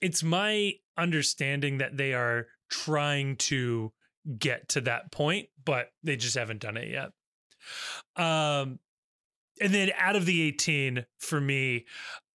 [0.00, 3.92] It's my understanding that they are trying to
[4.38, 7.10] get to that point, but they just haven't done it yet.
[8.16, 8.78] Um
[9.62, 11.86] and then out of the 18 for me,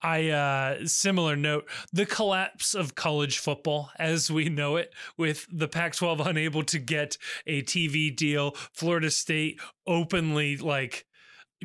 [0.02, 5.68] I uh similar note, the collapse of college football as we know it with the
[5.68, 11.07] Pac-12 unable to get a TV deal, Florida State openly like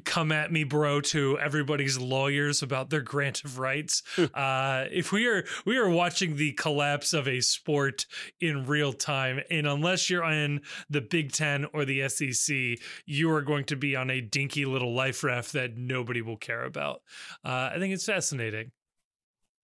[0.05, 4.03] come at me bro to everybody's lawyers about their grant of rights.
[4.35, 8.07] Uh if we are we are watching the collapse of a sport
[8.41, 13.43] in real time and unless you're in the big 10 or the sec you are
[13.43, 17.03] going to be on a dinky little life raft that nobody will care about.
[17.45, 18.71] Uh i think it's fascinating.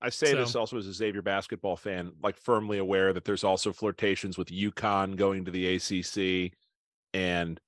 [0.01, 3.45] I say So- this also as a Xavier basketball fan, like firmly aware that there's
[3.45, 6.53] also flirtations with UConn going to the ACC,
[7.15, 7.59] and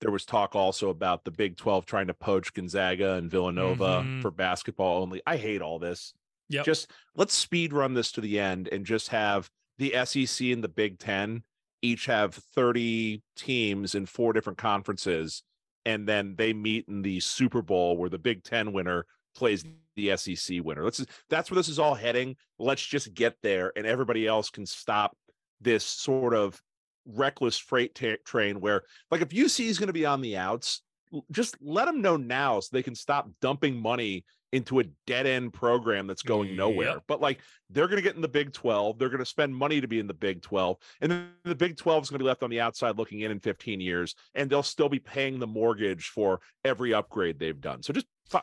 [0.00, 4.22] there was talk also about the Big 12 trying to poach Gonzaga and Villanova Mhm.
[4.22, 5.22] for basketball only.
[5.26, 6.14] I hate all this.
[6.48, 6.64] Yep.
[6.64, 10.68] Just let's speed run this to the end and just have the SEC and the
[10.68, 11.44] Big 10
[11.82, 15.42] each have 30 teams in four different conferences
[15.86, 19.64] and then they meet in the Super Bowl where the Big 10 winner plays
[19.96, 20.82] the SEC winner.
[20.84, 22.36] Let's that's where this is all heading.
[22.58, 25.16] Let's just get there and everybody else can stop
[25.60, 26.60] this sort of
[27.06, 30.82] reckless freight ta- train where like if UC is going to be on the outs,
[31.30, 35.52] just let them know now so they can stop dumping money into a dead end
[35.52, 36.88] program that's going nowhere.
[36.94, 37.04] Yep.
[37.06, 39.80] But like they're going to get in the Big 12, they're going to spend money
[39.80, 42.28] to be in the Big 12, and then the Big 12 is going to be
[42.28, 45.46] left on the outside looking in in 15 years, and they'll still be paying the
[45.46, 47.82] mortgage for every upgrade they've done.
[47.82, 48.38] So just fu-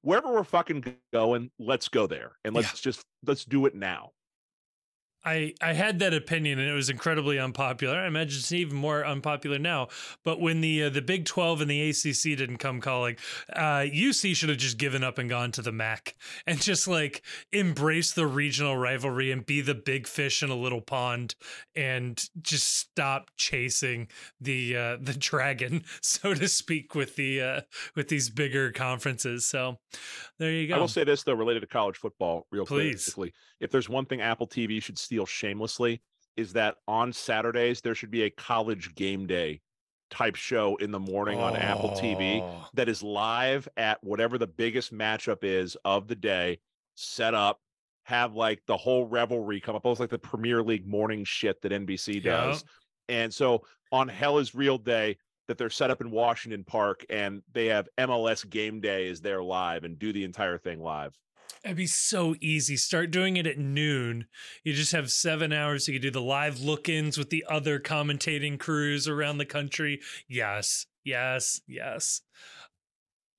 [0.00, 2.90] wherever we're fucking going, let's go there and let's Yeah.
[2.90, 4.12] just let's do it now.
[5.28, 7.98] I I had that opinion and it was incredibly unpopular.
[7.98, 9.88] I imagine it's even more unpopular now.
[10.24, 13.16] But when the uh, the Big Twelve and the ACC didn't come calling,
[13.52, 17.22] uh, UC should have just given up and gone to the MAC and just like
[17.52, 21.34] embrace the regional rivalry and be the big fish in a little pond
[21.76, 24.08] and just stop chasing
[24.40, 27.60] the uh, the dragon, so to speak, with the uh,
[27.94, 29.44] with these bigger conferences.
[29.44, 29.78] So
[30.38, 30.76] there you go.
[30.76, 33.04] I will say this though, related to college football, real Please.
[33.04, 33.34] quickly.
[33.60, 36.00] If there's one thing Apple TV should steal shamelessly,
[36.36, 39.60] is that on Saturdays there should be a college game day
[40.10, 42.66] type show in the morning on Apple TV Oh.
[42.74, 46.60] that is live at whatever the biggest matchup is of the day,
[46.94, 47.60] set up,
[48.04, 51.72] have like the whole revelry come up, almost like the Premier League morning shit that
[51.72, 52.46] NBC Yeah.
[52.46, 52.64] does.
[53.10, 55.18] And so on Hell is Real Day,
[55.48, 59.42] that they're set up in Washington Park and they have MLS game day is there
[59.42, 61.14] live and do the entire thing live.
[61.64, 62.76] It'd be so easy.
[62.76, 64.26] Start doing it at noon.
[64.64, 65.88] You just have seven hours.
[65.88, 70.00] You could do the live look ins with the other commentating crews around the country.
[70.28, 72.22] Yes, yes, yes.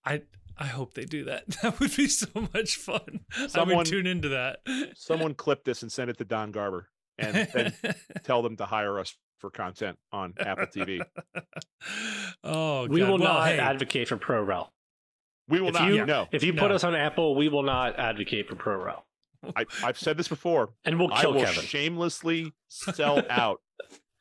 [0.06, 0.24] I
[0.58, 1.46] I hope they do that.
[1.62, 3.22] That would be so much fun.
[3.38, 4.60] I Someone- would tune into that.
[4.96, 7.74] Someone clip this and send it to Don Garber and then
[8.24, 11.02] tell them to hire us for content on Apple TV.
[12.44, 14.68] oh, we will Well, not hey, advocate for ProRel.
[15.50, 15.92] We will If not.
[15.92, 16.76] you- no, If you put No.
[16.76, 19.02] us on Apple, we will not advocate for ProRel,
[19.56, 20.70] I, I've said this before.
[20.86, 21.64] and we'll I kill will Kevin.
[21.64, 23.62] shamelessly sell out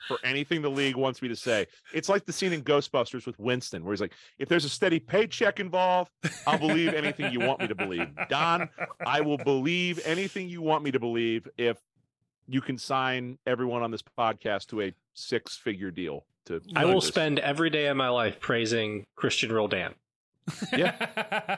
[0.06, 1.66] for anything the league wants me to say.
[1.92, 4.98] It's like the scene in Ghostbusters with Winston, where he's like, if there's a steady
[5.00, 6.10] paycheck involved,
[6.46, 8.08] I'll believe anything you want me to believe.
[8.30, 8.68] Don,
[9.04, 11.76] I will believe anything you want me to believe if
[12.46, 16.24] you can sign everyone on this podcast to a six figure deal.
[16.46, 17.08] To I will this.
[17.08, 19.94] spend every day of my life praising Christian Roldan.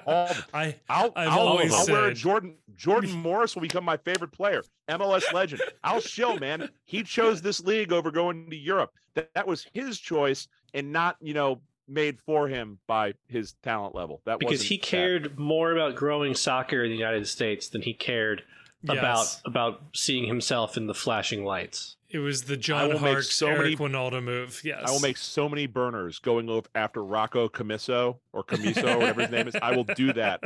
[0.07, 2.57] All the um, I I'll, I've I'll, always I'll wear a Jordan.
[2.77, 4.63] Jordan Morris will become my favorite player.
[4.89, 5.63] MLS legend.
[5.85, 6.69] I'll show, man.
[6.85, 8.93] He chose this league over going to Europe.
[9.15, 13.95] That, that was his choice and not, you know, made for him by his talent
[13.95, 14.23] level.
[14.25, 14.83] That because wasn't he that.
[14.83, 18.47] cared more about growing soccer in the United States than he cared about
[18.83, 19.43] Yes.
[19.45, 21.97] about seeing himself in the flashing lights.
[22.09, 24.61] It was the John will make Harkes so Eric many- Wynalda move.
[24.65, 28.99] Yes, I will make so many burners going over after Rocco Commisso or Commisso, or
[28.99, 29.55] whatever his name is.
[29.63, 30.41] I will do that.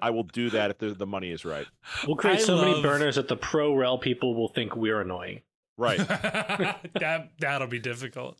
[0.00, 1.66] I will do that if the, the money is right.
[2.06, 5.40] We'll create I so many burners that the pro rel people will think we're annoying.
[5.76, 5.98] Right.
[5.98, 8.38] that that'll be difficult.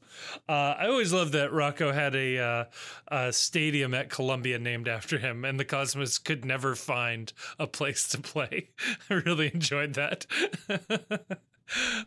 [0.48, 2.64] Uh, I always loved that Rocco had a, uh,
[3.08, 8.06] a stadium at Columbia named after him, and the Cosmos could never find a place
[8.08, 8.70] to play.
[9.10, 10.26] I really enjoyed that.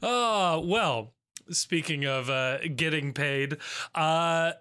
[0.02, 1.14] oh well.
[1.52, 3.58] Speaking of uh, getting paid,
[3.94, 4.54] uh,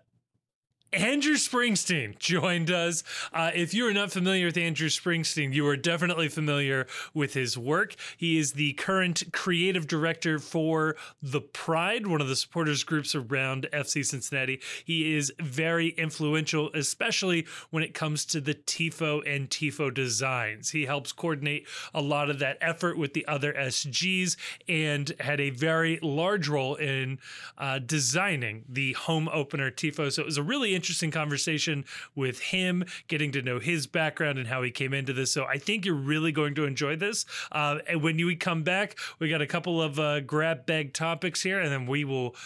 [0.95, 3.03] Andrew Springsteen joined us.
[3.33, 7.59] Uh, if you are not familiar with Andrew Springsteen, you are definitely familiar with his
[7.59, 7.97] work.
[8.17, 13.67] He is the current creative director for The Pride, one of the supporters groups around
[13.73, 14.61] FC Cincinnati.
[14.85, 20.71] He is very influential, especially when it comes to the TIFO and TIFO designs.
[20.71, 24.37] He helps coordinate a lot of that effort with the other SGs
[24.69, 27.19] and had a very large role in
[27.59, 30.13] uh, designing the home opener TIFO.
[30.13, 31.83] So it was a really interesting interesting conversation
[32.14, 35.33] with him, getting to know his background and how he came into this.
[35.33, 37.25] So I think you're really going to enjoy this.
[37.51, 41.42] Uh, and when you come back, we got a couple of uh, grab bag topics
[41.42, 42.37] here, and then we will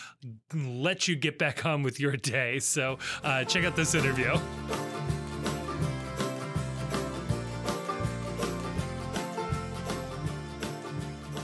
[0.55, 2.61] let you get back on with your day.
[2.61, 4.39] So uh, check out this interview.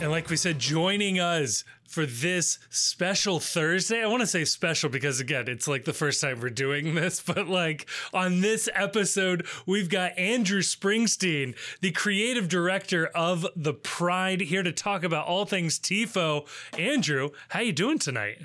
[0.00, 4.90] And like we said, joining us for this special Thursday, I want to say special
[4.90, 9.46] because, again, it's like the first time we're doing this, but like on this episode,
[9.64, 15.44] we've got Andrew Springsteen, the creative director of The Pride, here to talk about all
[15.44, 16.48] things TIFO.
[16.76, 18.38] Andrew, how you doing tonight?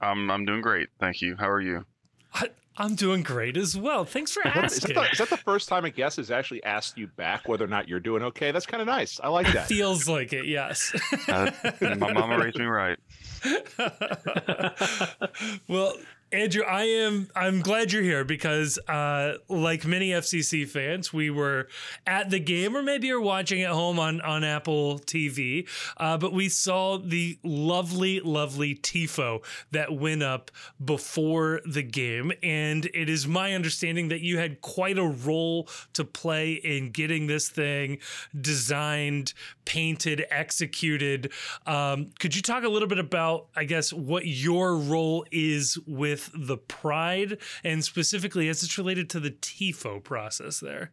[0.00, 1.36] I'm I'm doing great, thank you.
[1.38, 1.86] How are you?
[2.34, 4.04] I, I'm doing great as well.
[4.04, 4.94] Thanks for Is that, asking.
[4.94, 7.68] the, is that the first time a guest has actually asked you back whether or
[7.68, 8.50] not you're doing okay?
[8.50, 9.20] That's kind of nice.
[9.22, 9.66] I like that.
[9.66, 10.94] Feels like it, yes.
[11.28, 12.98] Uh, my mama raised me right.
[15.68, 15.94] well,
[16.32, 21.68] Andrew, I am I'm glad you're here because uh, like many FCC fans, we were
[22.04, 26.32] at the game or maybe you're watching at home on on Apple TV, uh, but
[26.32, 30.50] we saw the lovely, lovely tifo that went up
[30.84, 36.04] before the game, and it is my understanding that you had quite a role to
[36.04, 37.98] play in getting this thing
[38.38, 39.32] designed,
[39.64, 41.30] painted, executed.
[41.66, 46.15] Um, could you talk a little bit about, I guess, what your role is with
[46.34, 50.92] the Pride, and specifically as it's related to the TIFO process there?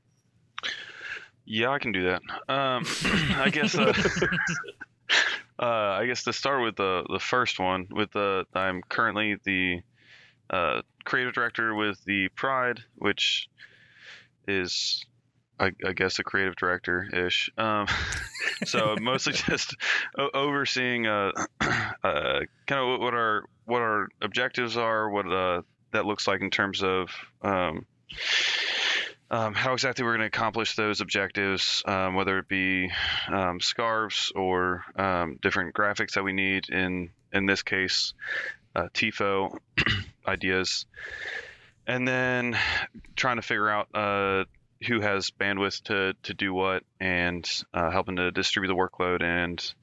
[1.45, 2.21] Yeah, I can do that.
[2.47, 2.85] Um,
[3.37, 3.75] I guess.
[3.75, 3.93] Uh,
[5.59, 9.81] uh, I guess to start with the the first one, with the I'm currently the
[10.49, 13.49] uh, creative director with the Pride, which
[14.47, 15.05] is
[15.59, 17.49] I, I guess a creative director ish.
[17.57, 17.87] Um,
[18.65, 19.75] so mostly just
[20.33, 21.31] overseeing uh,
[21.61, 26.49] uh, kind of what our what our objectives are, what uh, that looks like in
[26.49, 27.09] terms of
[27.41, 27.85] um,
[29.33, 32.91] um, how exactly we're going to accomplish those objectives, um, whether it be
[33.29, 36.69] um, scarves or um, different graphics that we need.
[36.69, 38.13] In in this case,
[38.75, 39.57] uh, TIFO
[40.27, 40.85] ideas,
[41.87, 42.55] and then
[43.15, 44.45] trying to figure out uh,
[44.87, 49.23] who has bandwidth to to do what, and uh, helping to distribute the workload.
[49.23, 49.73] And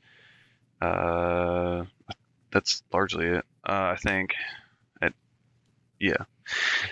[0.81, 1.87] uh,
[2.53, 3.45] that's largely it.
[3.69, 4.35] Uh, I think.
[5.03, 5.15] It,
[5.99, 6.25] yeah.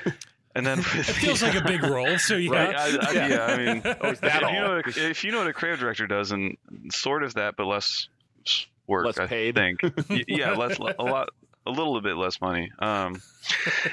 [0.55, 2.51] And then It feels like a big role, so yeah.
[2.51, 3.45] Right, I, I, yeah.
[3.47, 5.79] I mean, Oh, that if, you know, what a- if you know what a creative
[5.79, 6.57] director does, and
[6.91, 8.09] sort of that, but less
[8.89, 9.07] work.
[9.07, 9.55] Less I paid.
[9.55, 9.81] think.
[10.27, 11.29] Yeah, less, a lot,
[11.65, 12.73] a little bit less money.
[12.81, 13.23] Um,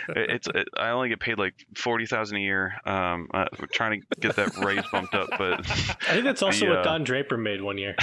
[0.10, 2.74] it- it's it, I only get paid like forty thousand a year.
[2.84, 6.66] Um, uh, we're trying to get that raise bumped up, but I think that's also
[6.66, 7.96] The, what uh, Don Draper made one year.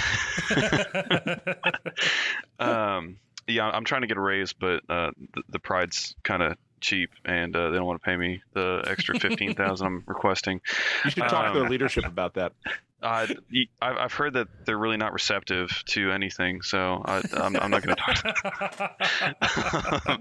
[2.61, 6.57] um, yeah, I'm trying to get a raise, but uh, the, the pride's kind of
[6.81, 10.61] cheap, and uh, they don't want to pay me the extra fifteen thousand I'm requesting.
[11.05, 12.53] You should talk to Um, their leadership about that.
[13.03, 17.57] Uh, y- I- I've heard that they're really not receptive to anything, so I, I'm,
[17.57, 18.23] I'm not going to talk.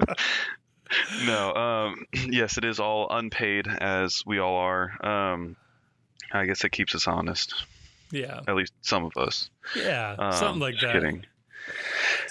[1.26, 5.06] no, um, yes, it is all unpaid, as we all are.
[5.06, 5.56] Um,
[6.32, 7.54] I guess it keeps us honest,
[8.12, 9.50] yeah, at least some of us.
[9.76, 10.94] yeah, Um, something like just that.
[10.94, 11.26] Kidding.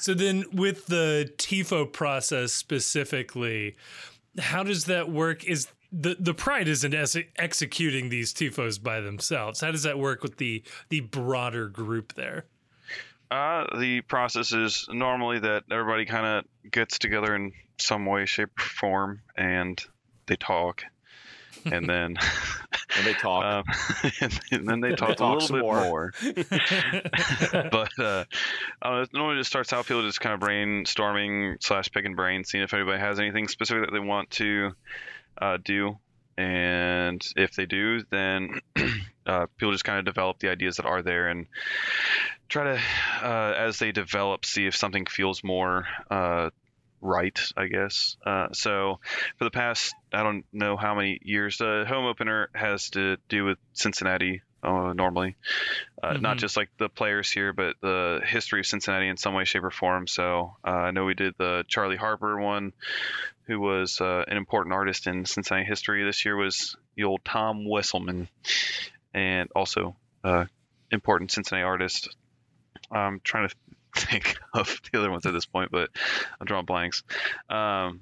[0.01, 3.77] So then, with the TIFO process specifically,
[4.39, 5.45] how does that work?
[5.45, 9.61] Is the the Pride isn't ex- executing these TIFOs by themselves?
[9.61, 12.47] How does that work with the the broader group there?
[13.31, 18.59] Uh, the process is normally that everybody kind of gets together in some way, shape,
[18.59, 19.85] or form, and
[20.27, 20.83] they talk,
[21.67, 22.17] and then
[22.97, 23.45] And they talk.
[23.45, 23.65] um,
[24.51, 25.83] and then they talk, talk a little some bit more.
[25.83, 26.13] more.
[27.71, 28.25] but uh,
[28.85, 32.75] it normally just starts out people just kind of brainstorming slash picking brains, seeing if
[32.75, 34.73] anybody has anything specific that they want to
[35.41, 35.99] uh, do,
[36.37, 38.61] and if they do, then
[39.27, 41.47] uh, people just kind of develop the ideas that are there and
[42.49, 42.81] try to,
[43.23, 45.87] uh, as they develop, see if something feels more.
[47.03, 48.17] Right i guess.
[48.25, 49.01] Uh, so
[49.39, 53.45] for the past i don't know how many years the home opener has to do
[53.45, 55.37] with cincinnati uh, normally.
[56.03, 56.41] Uh, not Mhm.
[56.41, 59.71] just like the players here but the history of cincinnati in some way shape or
[59.71, 60.07] form.
[60.07, 62.73] So uh, i know we did the charley harper one
[63.45, 66.05] who was uh, an important artist in cincinnati history.
[66.05, 68.29] This year was the old tom wesselmann
[69.15, 70.45] and also uh,
[70.91, 72.15] important cincinnati artist.
[72.93, 73.55] I'm trying to
[73.97, 75.91] think of the other ones at this point but
[76.41, 77.03] i'm drawing blanks
[77.49, 78.01] um,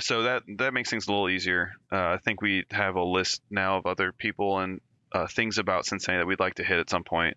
[0.00, 1.72] so that that makes things a little easier.
[1.90, 4.80] Uh, I think we have a list now of other people and
[5.12, 7.36] uh, things about Cincinnati that we'd like to hit at some point,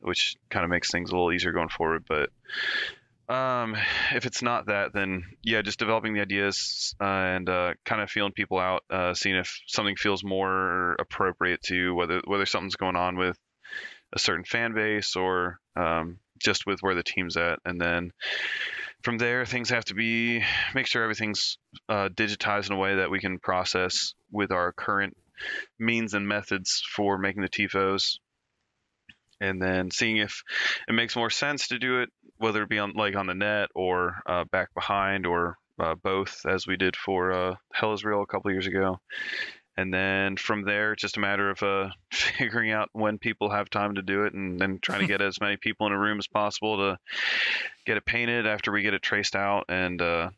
[0.00, 2.04] which kind of makes things a little easier going forward.
[2.06, 2.30] But
[3.32, 3.76] um,
[4.14, 8.10] if it's not that, then yeah, just developing the ideas uh, and uh, kind of
[8.10, 12.96] feeling people out, uh, seeing if something feels more appropriate to whether whether something's going
[12.96, 13.38] on with
[14.12, 18.12] a certain fan base or um, just with where the team's at, and then
[19.02, 20.42] from there things have to be
[20.74, 21.58] make sure everything's
[21.88, 25.16] uh, digitized in a way that we can process with our current
[25.78, 28.18] means and methods for making the tifos
[29.40, 30.42] and then seeing if
[30.88, 32.08] it makes more sense to do it
[32.38, 36.42] whether it be on like on the net or uh, back behind or uh, both,
[36.46, 39.00] as we did for uh, Hell is Real a couple years ago.
[39.78, 43.70] And then from there, it's just a matter of uh, figuring out when people have
[43.70, 46.18] time to do it, and then trying to get as many people in a room
[46.18, 46.98] as possible to
[47.86, 50.30] get it painted after we get it traced out, and uh,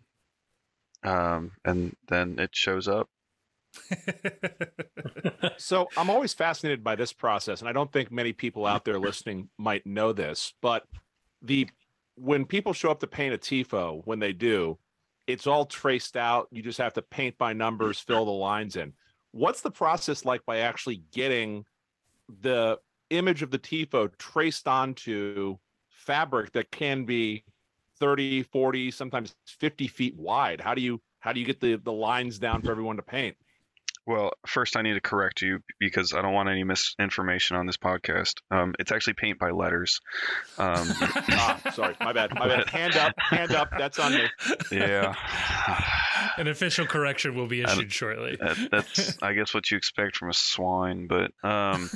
[1.05, 3.09] um, and then it shows up.
[5.57, 8.99] So I'm always fascinated by this process, and I don't think many people out there
[8.99, 10.86] listening might know this, but
[11.43, 11.68] the
[12.14, 14.78] when people show up to paint a tifo, when they do,
[15.26, 16.49] it's all traced out.
[16.51, 18.95] You just have to paint by numbers, fill the lines in.
[19.32, 21.64] What's the process like by actually getting
[22.42, 22.78] the
[23.10, 25.56] image of the tifo traced onto
[25.88, 27.44] fabric that can be
[27.98, 30.60] 30, 40, sometimes 50 feet wide?
[30.60, 33.36] How do you how do you get the the lines down for everyone to paint?
[34.11, 37.76] Well, first I need to correct you because I don't want any misinformation on this
[37.76, 38.40] podcast.
[38.50, 40.00] Um, it's actually paint by letters.
[40.58, 42.68] Um, ah, sorry, my bad, my bad.
[42.70, 43.70] Hand up, hand up.
[43.78, 44.24] That's on me.
[44.72, 45.14] yeah.
[46.38, 48.36] An official correction will be issued shortly.
[48.40, 51.06] That, that's, I guess, what you expect from a swine.
[51.06, 51.88] But um,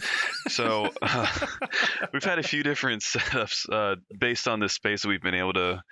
[0.46, 1.26] so uh,
[2.12, 5.54] we've had a few different setups uh, based on this space that we've been able
[5.54, 5.82] to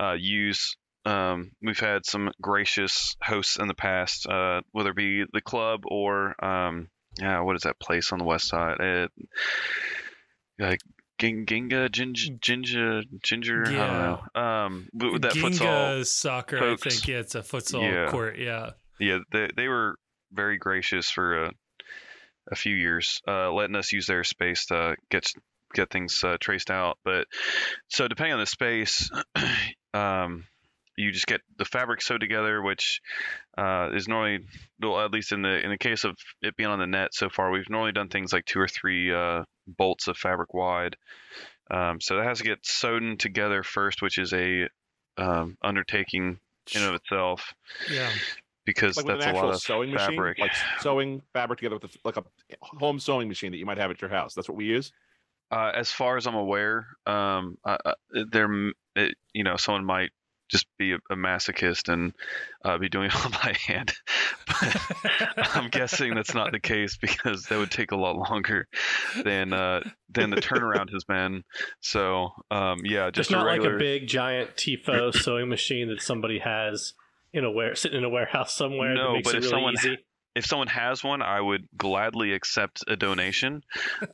[0.00, 5.24] uh, use um, we've had some gracious hosts in the past, uh, whether it be
[5.32, 6.88] the club or um,
[7.18, 8.76] yeah, what is that place on the west side?
[8.80, 9.10] It,
[10.62, 10.76] uh,
[11.18, 13.64] Ginga, Ginger, Ginger, Ginger.
[13.70, 13.82] Yeah.
[13.82, 14.40] I don't know.
[14.42, 16.86] Um, that Ginga futsal soccer, folks.
[16.86, 17.08] I think.
[17.08, 18.10] Yeah, it's a futsal Yeah.
[18.10, 18.38] court.
[18.38, 18.70] Yeah.
[18.98, 19.96] yeah, they they were
[20.32, 21.52] very gracious for a,
[22.50, 25.26] a few years, uh, letting us use their space to get
[25.74, 26.98] get things uh, traced out.
[27.04, 27.26] But
[27.88, 29.10] so depending on the space,
[29.94, 30.44] um,
[30.96, 33.00] you just get the fabric sewed together, which
[33.56, 34.40] uh, is normally,
[34.80, 37.28] well, at least in the in the case of it being on the net so
[37.28, 40.96] far, we've normally done things like two or three uh, bolts of fabric wide.
[41.70, 44.68] Um, so that has to get sewn in together first, which is a
[45.16, 46.38] um, undertaking
[46.74, 47.52] in of itself
[47.90, 48.10] Yeah.
[48.66, 50.38] because Like that's an a lot of sewing fabric.
[50.38, 52.24] machine, like sewing fabric together with a, like a
[52.60, 54.34] home sewing machine that you might have at your house.
[54.34, 54.92] That's what we use.
[55.50, 57.92] Uh, as far as I'm aware, um, uh, uh,
[58.30, 58.48] there,
[58.94, 60.10] it, you know, someone might
[60.50, 62.12] just be a, a masochist and
[62.64, 63.92] uh, be doing it all by hand.
[64.46, 68.66] But I'm guessing that's not the case because that would take a lot longer
[69.24, 69.80] than uh,
[70.10, 71.44] than the turnaround has been.
[71.80, 73.72] So, um, yeah, It's just not a regular.
[73.72, 76.94] like a big giant Tifo sewing machine that somebody has
[77.32, 79.54] in a ware sitting in a warehouse somewhere No, that makes but it if really
[79.54, 79.98] someone- easy.
[80.40, 83.62] If someone has one, I would gladly accept a donation.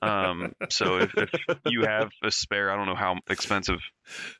[0.03, 1.31] Um, so if, if
[1.67, 3.79] you have a spare, I don't know how expensive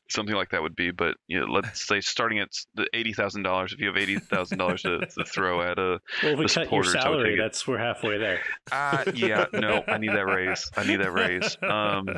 [0.09, 3.43] something like that would be, but you know, let's say starting at the eighty thousand
[3.43, 3.71] dollars.
[3.71, 6.53] If you have eighty thousand dollars to to throw at a, Well, if we the
[6.53, 8.41] cut your supporters, I would salary, that's we're halfway there.
[8.69, 10.69] uh, yeah, no, I need that raise.
[10.75, 11.57] I need that raise.
[11.63, 12.09] Um,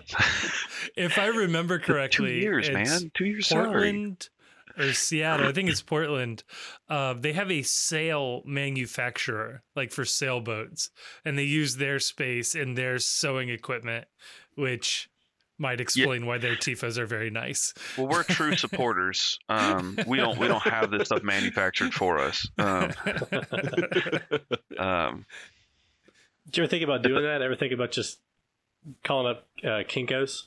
[0.97, 4.15] if I remember correctly, two correctly, years, it's man, two years salary.
[4.79, 5.47] Portland or Seattle.
[5.47, 6.43] I think it's Portland.
[6.89, 10.89] Uh, they have a sail manufacturer, like for sailboats,
[11.25, 14.05] and they use their space and their sewing equipment,
[14.55, 15.09] which
[15.57, 17.73] might explain why their tifos are very nice.
[17.97, 19.37] Well, we're true supporters.
[19.49, 22.47] Um, we don't we don't have this stuff manufactured for us.
[22.57, 22.91] Um,
[24.77, 25.25] um,
[26.45, 27.41] Did you ever think about doing that?
[27.41, 28.19] Ever think about just
[29.03, 30.43] calling up uh, Kinkos?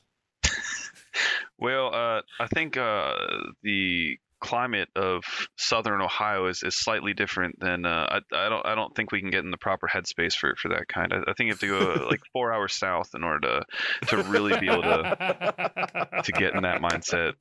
[1.63, 3.15] Well, uh, I think uh,
[3.63, 5.23] the climate of
[5.57, 9.21] southern Ohio is, is slightly different than uh, I, I don't I don't think we
[9.21, 11.13] can get in the proper headspace for, for that kind.
[11.13, 13.63] I, I think you have to go like four hours south in order
[14.01, 17.35] to to really be able to to get in that mindset.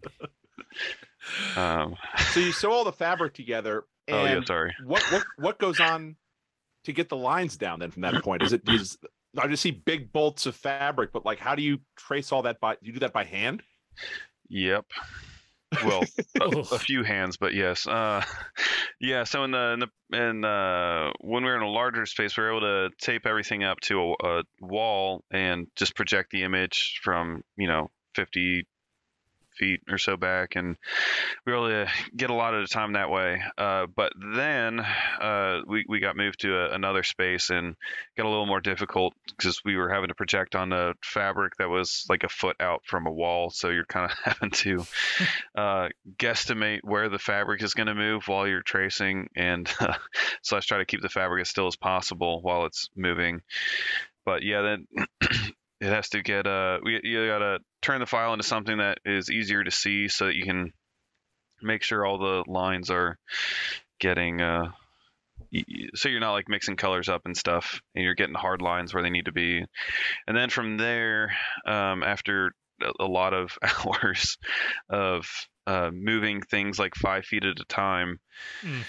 [1.55, 1.95] Um,
[2.31, 4.75] so you sew all the fabric together, and oh yeah, sorry.
[4.85, 6.15] what what what goes on
[6.83, 7.79] to get the lines down?
[7.79, 8.99] Then from that point, is it is
[9.35, 12.59] I just see big bolts of fabric, but like, how do you trace all that
[12.59, 12.75] by?
[12.81, 13.63] You do that by hand?
[14.49, 14.85] Yep.
[15.85, 16.03] Well,
[16.41, 17.87] a, a few hands, but yes.
[17.87, 18.23] Uh,
[19.01, 19.23] yeah.
[19.23, 22.43] So in the in the in uh, when we were in a larger space, we
[22.43, 26.99] were able to tape everything up to a, a wall and just project the image
[27.03, 28.65] from you know 50
[29.57, 30.77] feet or so back, and
[31.45, 33.41] we to get a lot of the time that way.
[33.57, 37.75] Uh, but then uh, we we got moved to a, another space and
[38.17, 41.69] got a little more difficult because we were having to project on a fabric that
[41.69, 43.49] was like a foot out from a wall.
[43.49, 44.85] So you're kind of having to
[45.55, 49.93] uh, guesstimate where the fabric is going to move while you're tracing, and uh,
[50.57, 53.41] I try to keep the fabric as still as possible while it's moving.
[54.25, 54.87] But yeah, then
[55.81, 59.29] it has to get uh, we you gotta turn the file into something that is
[59.29, 60.71] easier to see so that you can
[61.61, 63.17] make sure all the lines are
[63.99, 64.71] getting uh
[65.95, 69.03] so you're not like mixing colors up and stuff and you're getting hard lines where
[69.03, 69.65] they need to be
[70.27, 72.51] and then from there um, after
[72.99, 74.37] a lot of hours
[74.89, 75.27] of
[75.67, 78.19] uh, moving things like five feet at a time.
[78.63, 78.83] Mm.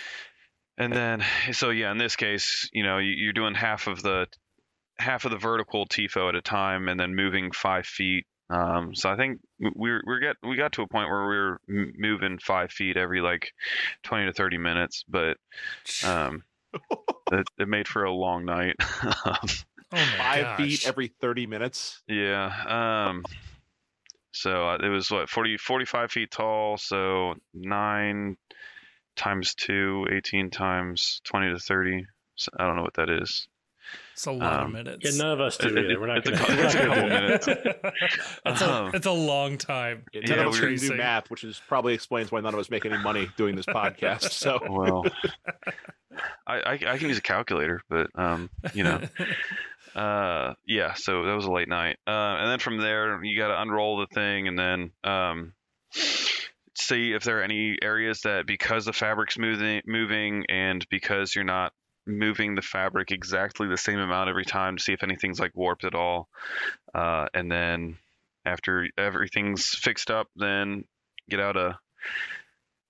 [0.79, 4.27] And then, so yeah, in this case, you know, you're doing half of the
[4.99, 8.27] half of the vertical tifo at a time, and then moving five feet.
[8.51, 11.61] Um, so I think we're we're get we got to a point where we were
[11.69, 13.53] m- moving five feet every like
[14.03, 15.37] twenty to thirty minutes, but
[16.05, 16.43] um,
[17.33, 18.77] it, it made for a long night.
[19.95, 20.57] Oh my Five gosh.
[20.57, 22.03] feet every 30 minutes.
[22.09, 22.51] Yeah.
[23.07, 23.25] Um.
[24.33, 26.79] So uh, it was what 40, 45 feet tall.
[26.79, 28.39] So nine
[29.15, 32.07] times two, 18 times twenty to thirty.
[32.37, 33.47] So I don't know what that is.
[34.13, 34.99] It's a lot of Um, minutes.
[35.05, 36.01] Yeah, none of us do It- it- either.
[36.01, 37.49] We're not it's a going cou- it's a couple minutes.
[38.47, 40.05] It's a, Um, it's a long time.
[40.13, 42.55] Yeah, Yeah, none of us we can do math, which is probably explains why none
[42.55, 44.31] of us make any money doing this podcast.
[44.33, 45.05] So Well,
[46.47, 49.01] I, I I can use a calculator, but um, you know,
[49.95, 50.95] uh, yeah.
[50.95, 51.99] So that was a late night.
[52.07, 55.53] Uh, and then from there, you got to unroll the thing, and then um,
[56.75, 61.45] see if there are any areas that because the fabric's moving, moving, and because you're
[61.45, 61.73] not
[62.07, 65.85] moving the fabric exactly the same amount every time to see if anything's like warped
[65.85, 66.29] at all.
[66.95, 67.97] Uh, and then
[68.45, 70.85] after everything's fixed up, then
[71.31, 71.79] get out a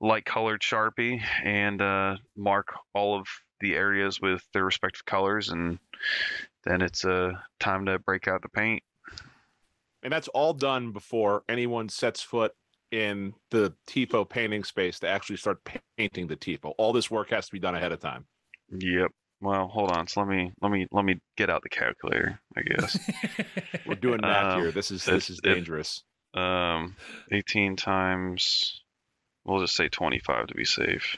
[0.01, 3.27] light colored sharpie and uh, mark all of
[3.61, 5.79] the areas with their respective colors, and
[6.65, 8.83] then it's uh, time to break out the paint.
[10.03, 12.53] and that's all done before anyone sets foot
[12.91, 15.61] in the TIFO painting space to actually start
[15.97, 16.75] painting the TIFO.
[16.77, 18.27] All this work has to be done ahead of time.
[18.73, 19.11] Yep.
[19.41, 20.07] Well, hold on.
[20.07, 22.41] So let me let me let me get out the calculator.
[22.57, 22.99] I guess.
[23.87, 24.71] We're doing math Um, here.
[24.73, 26.03] This is this is it- dangerous.
[26.35, 26.97] um,
[27.31, 28.83] 18 times.
[29.45, 31.17] We'll just say 25 to be safe.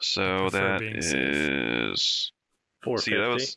[0.00, 1.20] So prefer that being safe.
[1.20, 2.32] is
[2.82, 3.56] Four See, that was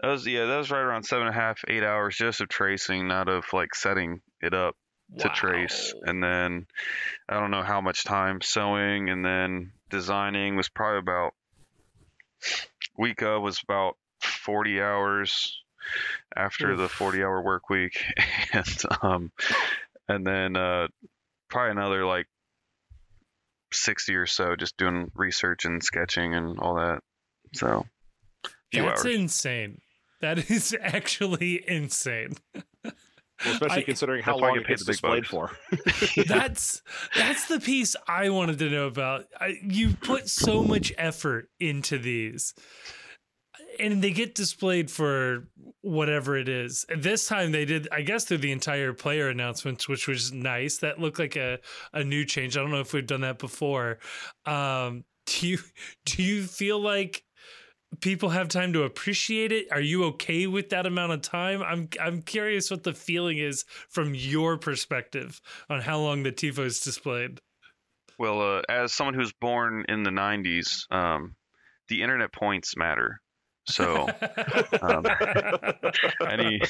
[0.00, 2.48] that was yeah, that was right around seven and a half, eight hours just of
[2.48, 4.76] tracing, not of like setting it up
[5.18, 5.94] to trace.
[6.02, 6.66] And then
[7.28, 11.32] I don't know how much time sewing and then designing was probably about
[12.98, 15.62] week of was about forty hours
[16.34, 18.02] after the forty hour work week
[18.52, 19.32] and um
[20.08, 20.88] and then uh
[21.48, 22.26] probably another like
[23.72, 27.00] sixty or so just doing research and sketching and all that.
[27.54, 27.86] So
[28.72, 29.14] That's hours.
[29.14, 29.80] insane.
[30.20, 32.36] That is actually insane.
[33.44, 35.54] Well, especially I- considering how That's long get it paid gets the displayed bucks.
[36.14, 36.22] for.
[36.26, 36.82] that's
[37.16, 39.26] that's the piece I wanted to know about.
[39.40, 42.54] I, you put so much effort into these,
[43.78, 45.48] and they get displayed for
[45.82, 46.86] whatever it is.
[46.88, 50.78] And this time they did, I guess, through the entire player announcements, which was nice.
[50.78, 51.58] That looked like a
[51.92, 52.56] a new change.
[52.56, 53.98] I don't know if we've done that before.
[54.46, 55.58] Um, do you
[56.06, 57.22] do you feel like?
[58.00, 59.66] People have time to appreciate it.
[59.70, 61.62] Are you okay with that amount of time?
[61.62, 66.60] I'm I'm curious what the feeling is from your perspective on how long the tifo
[66.60, 67.40] is displayed.
[68.18, 71.34] Well, uh, as someone who's born in the '90s, um,
[71.88, 73.20] the internet points matter.
[73.66, 74.08] So
[74.82, 75.06] um,
[76.28, 76.60] any,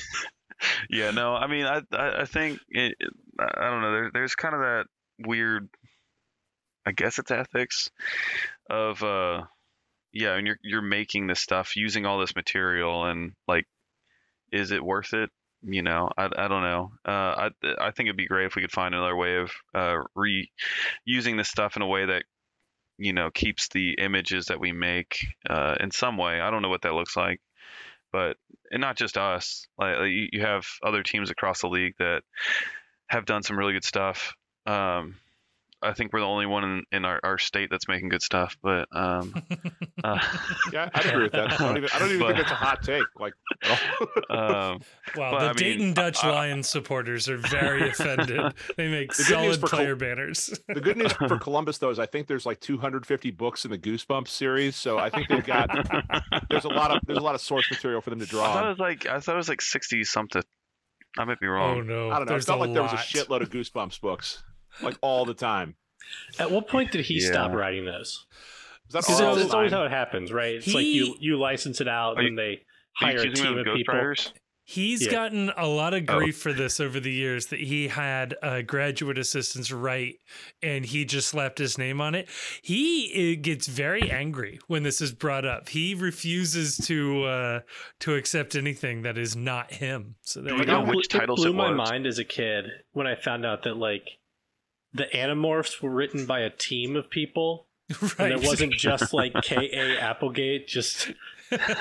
[0.89, 2.95] yeah, no, I mean, I I, I think it,
[3.39, 3.93] I don't know.
[3.93, 4.85] There, there's kind of that
[5.27, 5.69] weird,
[6.87, 7.91] I guess it's ethics,
[8.71, 9.43] of uh,
[10.15, 13.67] yeah, and you're you're making this stuff using all this material, and like,
[14.53, 15.29] is it worth it?
[15.63, 16.93] You know, I, I don't know.
[17.05, 17.51] Uh, I
[17.81, 20.51] I think it'd be great if we could find another way of uh, re
[21.05, 22.23] using this stuff in a way that
[22.97, 25.19] you know keeps the images that we make
[25.51, 26.41] uh, in some way.
[26.41, 27.41] I don't know what that looks like,
[28.13, 28.37] but
[28.71, 29.67] and not just us.
[29.77, 32.23] Like like, you, you have other teams across the league that
[33.09, 34.35] have done some really good stuff.
[34.65, 35.17] Um,
[35.85, 38.57] I think we're the only one in, in our, our state that's making good stuff.
[38.63, 39.35] But um,
[40.05, 40.19] uh,
[40.73, 41.53] Yeah, I agree with that.
[41.53, 43.03] I don't even, I don't even But- think it's a hot take.
[43.19, 43.81] Like, at
[44.31, 44.81] um,
[45.17, 48.41] Wow, But, the I mean, Dayton Dutch I- I- Lions supporters are very offended.
[48.77, 50.59] They make The good news solid for Col- player banners.
[50.69, 53.79] the good news for Columbus though is I think there's like 250 books in the
[53.79, 55.69] Goosebumps series, so I think they've got
[56.51, 58.53] there's a lot of there's a lot of source material for them to I draw.
[58.55, 60.43] thought it was like I thought it was like sixty something.
[61.19, 61.71] I might be wrong.
[61.71, 61.87] oh wrong.
[61.87, 62.31] no, I don't know.
[62.31, 64.43] There's It's not a like there was a shitload of Goosebumps books
[64.83, 65.77] like all the time.
[66.39, 68.27] At what point did he stop writing those?
[68.89, 70.57] Is that Because all that's always how it happens, right?
[70.57, 72.61] It's like you you license it out you- and they
[72.97, 73.95] hire a accusing me team of of people.
[73.95, 74.33] Ghostwriters?
[74.67, 75.11] He's Yeah.
[75.13, 76.19] gotten a lot of Oh.
[76.19, 80.17] grief for this over the years that he had uh, graduate assistants write
[80.63, 82.31] and he just slapped his name on it.
[82.63, 85.69] He uh, gets very angry when this is brought up.
[85.69, 87.61] He refuses to uh,
[88.01, 90.15] to accept anything that is not him.
[90.23, 90.79] So there you we go.
[90.81, 93.45] know blew- which titles it it blew my mind as a kid when I found
[93.45, 94.09] out that like
[94.95, 97.67] the Animorphs were written by a team of people,
[98.01, 98.15] right.
[98.19, 99.69] and it wasn't just like K.
[99.73, 100.01] A.
[100.01, 101.13] Applegate just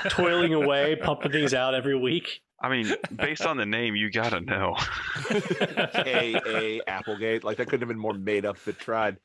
[0.10, 2.42] toiling away, pumping things out every week.
[2.60, 4.76] I mean, based on the name, you gotta know.
[5.26, 7.44] K A Applegate.
[7.44, 9.18] Like that couldn't have been more made up if tried.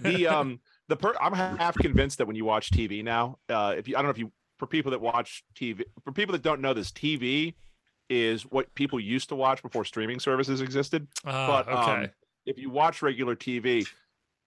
[0.00, 3.86] The um the per I'm half convinced that when you watch TV now, uh if
[3.88, 6.60] you I don't know if you for people that watch TV for people that don't
[6.60, 7.54] know this, TV
[8.10, 11.06] is what people used to watch before streaming services existed.
[11.24, 12.04] Ah, but okay.
[12.04, 12.10] um,
[12.46, 13.86] if you watch regular TV,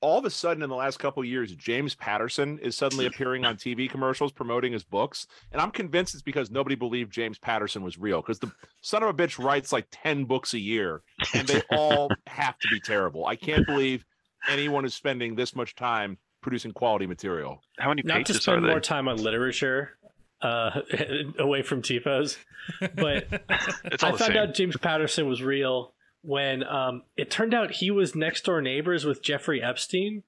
[0.01, 3.45] all of a sudden in the last couple of years, James Patterson is suddenly appearing
[3.45, 7.83] on TV commercials promoting his books, and I'm convinced it's because nobody believed James Patterson
[7.83, 8.21] was real.
[8.21, 11.01] Because the son of a bitch writes like ten books a year,
[11.33, 13.25] and they all have to be terrible.
[13.25, 14.05] I can't believe
[14.47, 17.61] anyone is spending this much time producing quality material.
[17.79, 19.97] How many Not to pages are spend more time on literature
[20.41, 20.81] uh,
[21.39, 22.37] away from TIFOs,
[22.95, 24.37] but I found same.
[24.37, 25.93] out James Patterson was real
[26.27, 30.23] when um, it turned out he was next door neighbors with Jeffrey Epstein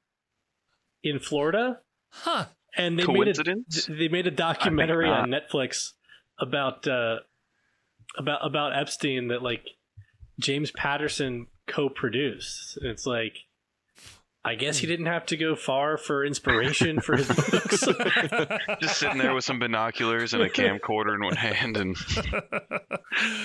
[1.03, 1.79] in Florida,
[2.09, 2.45] huh.
[2.77, 3.55] and they made a
[3.89, 5.91] they made a documentary on Netflix
[6.39, 7.17] about uh,
[8.17, 9.65] about about Epstein that like
[10.39, 12.79] James Patterson co-produced.
[12.81, 13.33] It's like.
[14.45, 17.81] I guess he didn't have to go far for inspiration for his books.
[18.81, 21.97] Just sitting there with some binoculars and a camcorder in one hand, and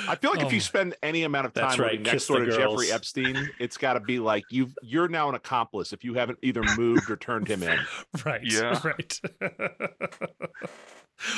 [0.09, 0.51] I feel like if Oh.
[0.51, 2.57] you spend any amount of time That's right, living next door to girls.
[2.87, 6.39] Jeffrey Epstein, it's got to be like you've you're now an accomplice if you haven't
[6.43, 7.77] either moved or turned him in.
[8.25, 8.41] right.
[8.45, 8.81] Yeah.
[8.85, 9.21] Right.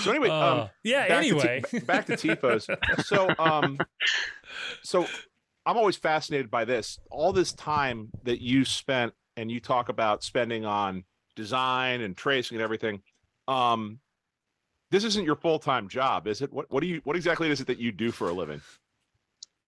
[0.03, 1.09] So anyway, um, Uh, yeah.
[1.09, 3.05] back Anyway, to t- back to tifos.
[3.05, 3.79] So um,
[4.83, 5.07] so
[5.65, 6.99] I'm always fascinated by this.
[7.11, 12.57] All this time that you spent, and you talk about spending on design and tracing
[12.57, 13.03] and everything.
[13.49, 14.01] Um,
[14.91, 16.53] this isn't your full time job, is it?
[16.53, 18.61] What what do you what exactly is it that you do for a living?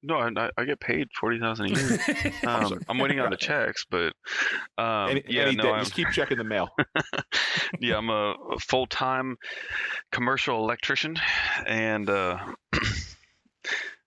[0.02, 2.32] no, I, I get paid forty thousand a year.
[2.46, 2.80] Um.
[2.88, 4.12] I'm waiting on the checks, but
[4.78, 6.70] um, any, yeah, any no, I'm, just keep checking the mail.
[7.80, 9.36] yeah, I'm a, a full-time
[10.12, 11.16] commercial electrician,
[11.66, 12.38] and uh,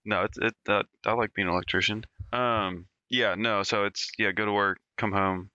[0.04, 0.54] no, it's it.
[0.66, 2.04] Uh, I like being an electrician.
[2.32, 5.50] Um, yeah, no, so it's yeah, go to work, come home,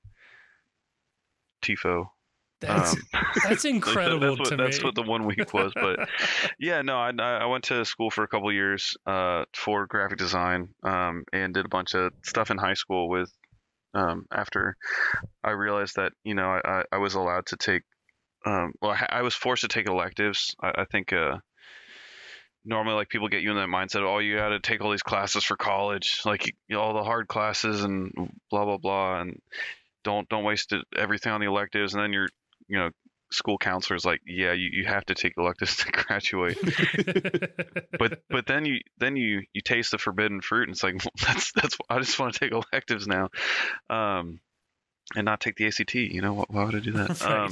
[1.62, 2.10] tifo.
[2.60, 3.02] that's Um,
[3.48, 4.86] that's incredible that's what, to that's me.
[4.86, 6.10] what the one week was, but
[6.60, 10.70] yeah, no, I I went to school for a couple years uh, for graphic design
[10.84, 13.32] um, and did a bunch of stuff in high school with
[13.94, 14.76] um, after
[15.44, 17.84] I realized that you know I, I, was allowed to take
[18.46, 20.56] um, well I, I was forced to take electives.
[20.62, 21.38] I, I think uh,
[22.66, 25.02] normally like people get you in that mindset oh you got to take all these
[25.02, 28.12] classes for college like you know, all the hard classes and
[28.52, 29.42] blah blah blah and
[30.08, 31.94] don't don't waste it, everything on the electives.
[31.94, 32.30] And then you're
[32.70, 32.90] you know
[33.30, 36.58] school counselors like yeah you, you have to take electives to graduate.
[38.00, 40.96] But but then you then you you taste the forbidden fruit and it's like
[41.28, 43.30] that's that's I just want to take electives now.
[43.90, 44.40] Um
[45.16, 47.22] and not take the ACT you know why, why would I do that?
[47.22, 47.52] Um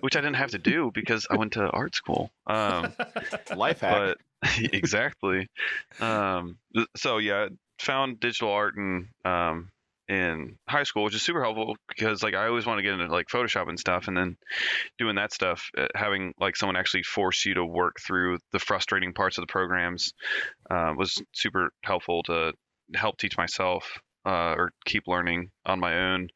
[0.00, 2.30] which I didn't have to do because I went to art school.
[2.46, 2.92] Um
[3.56, 4.18] Life hack.
[4.42, 5.48] but exactly.
[6.00, 6.58] Um
[6.96, 7.48] so yeah
[7.80, 9.70] found digital art and um
[10.08, 13.06] in high school which is super helpful because like i always want to get into
[13.12, 14.36] like photoshop and stuff and then
[14.98, 19.12] doing that stuff uh, having like someone actually force you to work through the frustrating
[19.12, 20.12] parts of the programs
[20.70, 22.52] uh, was super helpful to
[22.94, 26.28] help teach myself uh, or keep learning on my own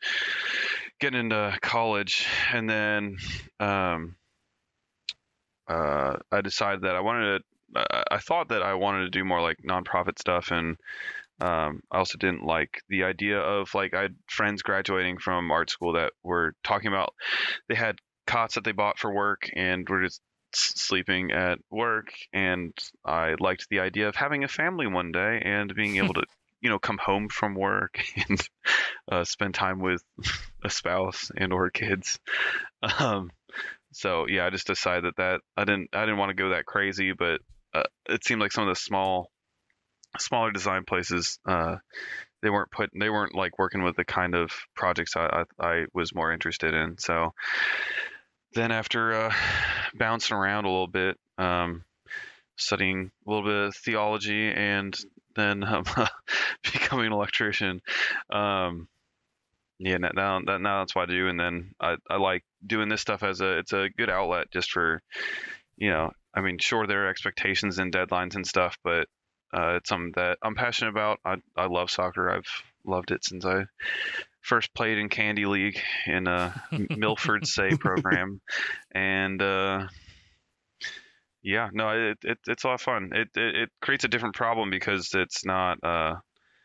[1.01, 2.27] getting into college.
[2.53, 3.17] And then
[3.59, 4.17] um,
[5.69, 7.45] uh, i decided that i wanted to
[7.77, 10.77] I- I thought that I wanted to do more like nonprofit stuff, and
[11.41, 15.71] um, I also didn't like the idea of like I had friends graduating from art
[15.71, 17.15] school that were talking about
[17.69, 20.21] they had cots that they bought for work and were just
[20.53, 22.73] sleeping at work, and
[23.05, 26.25] I liked the idea of having a family one day and being able to
[26.61, 28.49] you know come home from work and
[29.11, 30.03] uh, spend time with
[30.65, 32.19] a spouse and or kids.
[32.83, 33.31] Um,
[33.93, 36.67] so yeah, I just decided that that I didn't I didn't want to go that
[36.67, 37.41] crazy, but
[37.73, 39.31] uh, it seemed like some of the small
[40.19, 41.77] smaller design places uh,
[42.43, 45.85] they weren't put they weren't like working with the kind of projects I, I, I
[45.93, 46.99] was more interested in.
[46.99, 47.33] So
[48.55, 49.35] then after uh,
[49.95, 51.85] bouncing around a little bit, um,
[52.57, 54.97] studying a little bit of theology and
[55.37, 55.85] then um,
[56.63, 57.81] becoming an electrician.
[58.31, 58.89] Um,
[59.79, 63.01] yeah, now, that now that's what I do, and then I, I like doing this
[63.01, 65.01] stuff as a it's a good outlet just for,
[65.79, 69.09] you know, I mean, sure there are expectations and deadlines and stuff, but
[69.53, 71.21] uh, it's something that I'm passionate about.
[71.25, 72.31] I I love soccer.
[72.31, 73.65] I've loved it since I
[74.41, 76.63] first played in Candy League in a
[76.97, 78.41] Milford Say program,
[78.93, 79.87] and uh,
[81.43, 83.11] yeah, no, it, it it's a lot of fun.
[83.13, 85.83] It, it it creates a different problem because it's not.
[85.83, 86.17] Uh,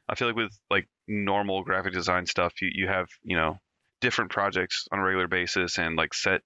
[0.08, 3.58] I feel like with like normal graphic design stuff, you you have you know
[4.02, 6.42] different projects on a regular basis and like set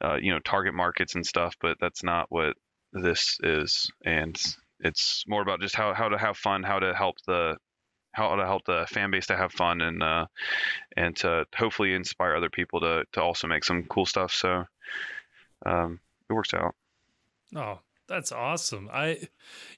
[0.00, 2.56] uh, you know target markets and stuff, but that's not what
[2.92, 3.90] this is.
[4.04, 4.40] And
[4.80, 7.56] it's more about just how how to have fun, how to help the
[8.12, 10.26] how to help the fan base to have fun and uh,
[10.96, 14.32] and to hopefully inspire other people to to also make some cool stuff.
[14.32, 14.64] So
[15.66, 16.74] um, it works out.
[17.54, 18.88] Oh, that's awesome.
[18.92, 19.28] I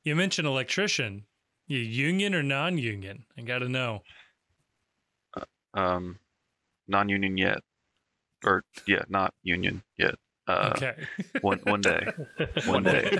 [0.04, 1.24] you mentioned electrician.
[1.66, 3.26] You union or non-union?
[3.38, 4.02] I got to know.
[5.72, 6.18] Um,
[6.88, 7.60] non-union yet,
[8.44, 10.16] or yeah, not union yet.
[10.50, 10.94] Uh, okay.
[11.40, 12.06] one one day.
[12.66, 13.04] One day.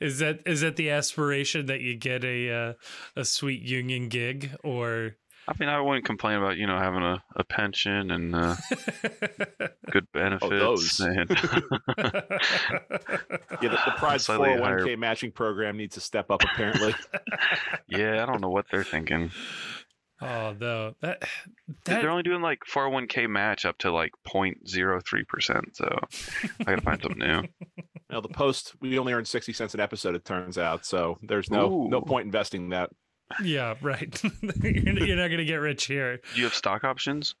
[0.00, 2.72] is that is that the aspiration that you get a uh,
[3.16, 5.16] a sweet union gig or
[5.46, 8.56] I mean, I wouldn't complain about you know having a, a pension and uh,
[9.90, 10.50] good benefits.
[10.50, 11.00] those.
[11.00, 11.28] and
[13.62, 16.42] Yeah, the, the Pride's Slightly 401k matching program needs to step up.
[16.42, 16.94] Apparently,
[17.88, 19.30] yeah, I don't know what they're thinking.
[20.24, 21.22] Oh no that
[21.84, 25.76] They're only doing like 401k match up to like 0.03 percent.
[25.76, 25.98] So
[26.60, 27.42] I gotta find something new.
[28.10, 30.14] now the Post we only earn sixty cents an episode.
[30.14, 32.90] It turns out, so there's no no point investing that.
[33.42, 34.22] yeah right
[34.62, 34.72] you're,
[35.06, 37.34] you're not gonna get rich here Do you have stock options?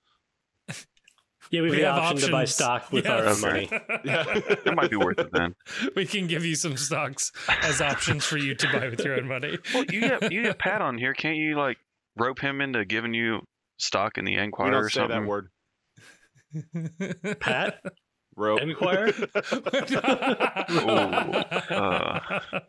[1.50, 3.16] Yeah, we have We the have option to buy stock with Yeah.
[3.16, 3.40] our Okay.
[3.42, 3.68] money.
[4.04, 4.24] Yeah.
[4.64, 5.54] It might be worth it then.
[5.94, 7.32] we can give you some stocks
[7.62, 10.58] as options for you to buy with your own money Well, you get you get
[10.58, 11.12] Pat on here.
[11.12, 11.76] Can't you like
[12.16, 13.40] rope him into giving you
[13.78, 15.22] stock in the we Enquirer don't or say something?
[15.22, 15.48] that word.
[17.40, 17.80] Pat,
[18.36, 18.60] Rope.
[18.60, 19.12] Enquirer.
[20.74, 22.40] uh,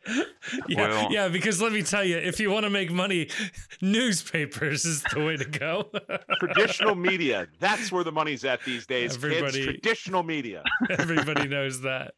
[0.67, 3.29] yeah, well- yeah, because let me tell you, if you want to make money,
[3.81, 5.89] newspapers is the way to go.
[6.39, 7.47] Traditional media.
[7.59, 9.15] That's where the money's at these days.
[9.15, 10.63] Everybody- Kids, traditional media.
[10.89, 12.13] Everybody knows that.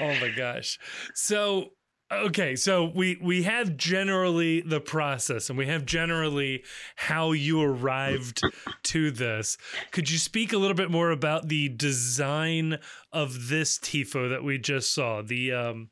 [0.00, 0.78] Oh my gosh.
[1.14, 1.70] So
[2.12, 6.64] okay, so we we have generally the process and we have generally
[6.96, 8.42] how you arrived
[8.84, 9.56] to this.
[9.90, 12.78] Could you speak a little bit more about the design
[13.12, 15.22] of this tifo that we just saw?
[15.22, 15.90] The um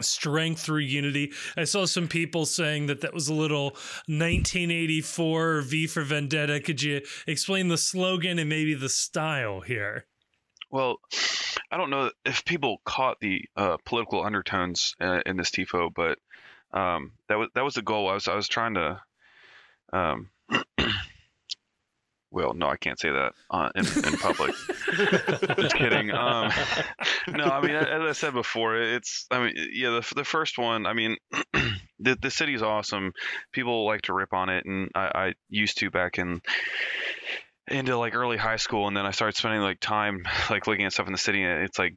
[0.00, 1.32] strength through unity.
[1.56, 3.70] I saw some people saying that that was a little
[4.06, 6.60] 1984 V for Vendetta.
[6.60, 10.06] Could you explain the slogan and maybe the style here?
[10.70, 10.98] Well,
[11.70, 16.18] I don't know if people caught the uh, political undertones uh, in this tifo, but
[16.72, 18.08] um, that was that was the goal.
[18.08, 19.00] I was I was trying to.
[19.92, 20.30] Um,
[22.30, 24.54] well, no, I can't say that uh, in, in public.
[25.56, 26.10] Just kidding.
[26.10, 26.50] Um,
[27.28, 29.26] no, I mean, as I said before, it's.
[29.30, 30.86] I mean, yeah, the the first one.
[30.86, 31.16] I mean,
[31.98, 33.12] the the city's awesome.
[33.52, 36.42] People like to rip on it, and I, I used to back in
[37.70, 40.92] into like early high school, and then I started spending like time like looking at
[40.92, 41.94] stuff in the city, and it's like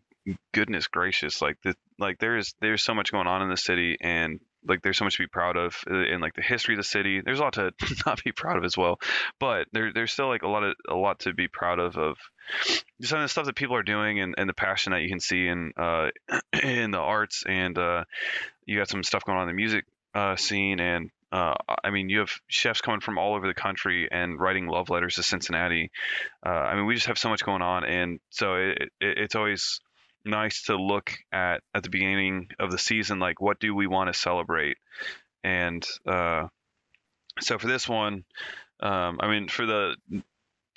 [0.53, 4.39] goodness gracious, like the like there's there's so much going on in the city, and
[4.67, 6.83] like there's so much to be proud of uh, in like the history of the
[6.83, 7.21] city.
[7.23, 7.71] There's a lot to
[8.05, 8.99] not be proud of as well,
[9.39, 12.17] but there there's still like a lot of a lot to be proud of of
[13.01, 15.19] some of the stuff that people are doing and, and the passion that you can
[15.19, 16.09] see in uh
[16.63, 18.03] in the arts and uh
[18.65, 21.53] you got some stuff going on in the music uh scene and uh,
[21.83, 25.15] I mean, you have chefs coming from all over the country and writing love letters
[25.15, 25.91] to Cincinnati.
[26.45, 29.35] Uh, I mean, we just have so much going on, and so it, it, it's
[29.35, 29.79] always
[30.25, 34.13] nice to look at at the beginning of the season, like what do we want
[34.13, 34.77] to celebrate,
[35.43, 36.47] and uh,
[37.39, 38.25] so for this one,
[38.81, 39.95] um, I mean, for the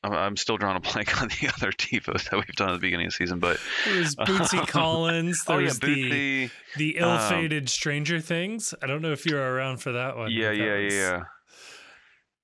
[0.05, 2.79] I'm- I'm still drawing a blank on the other tifos that we've done at the
[2.79, 5.45] beginning of the season, but There was Bootsy Collins.
[5.45, 8.75] There's oh yeah, the the um, ill-fated Stranger Things.
[8.83, 10.31] I don't know if you were around for that one.
[10.31, 11.23] yeah yeah was- yeah yeah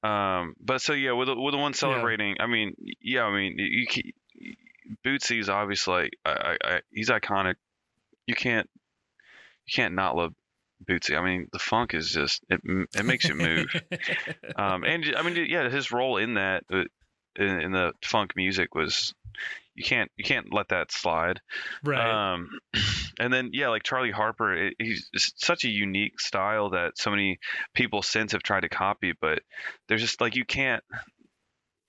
[0.02, 3.56] um but so yeah with the, with the one celebrating i mean yeah i mean
[3.58, 3.86] you,
[4.36, 4.54] you
[5.04, 7.56] bootsy's obviously like I, I, I he's iconic
[8.26, 8.66] you can't
[9.66, 10.32] you can't not love
[10.88, 12.62] bootsy i mean the funk is just it
[12.96, 13.66] it makes you move
[14.56, 16.84] um and I mean yeah his role in that uh,
[17.36, 19.14] in, in the funk music was
[19.74, 21.40] you can't you can't let that slide
[21.84, 22.32] right.
[22.34, 22.50] um,
[23.18, 27.38] and then yeah, like Charley Harper, it, he's such a unique style that so many
[27.74, 29.40] people since have tried to copy, but
[29.88, 30.82] there's just like you can't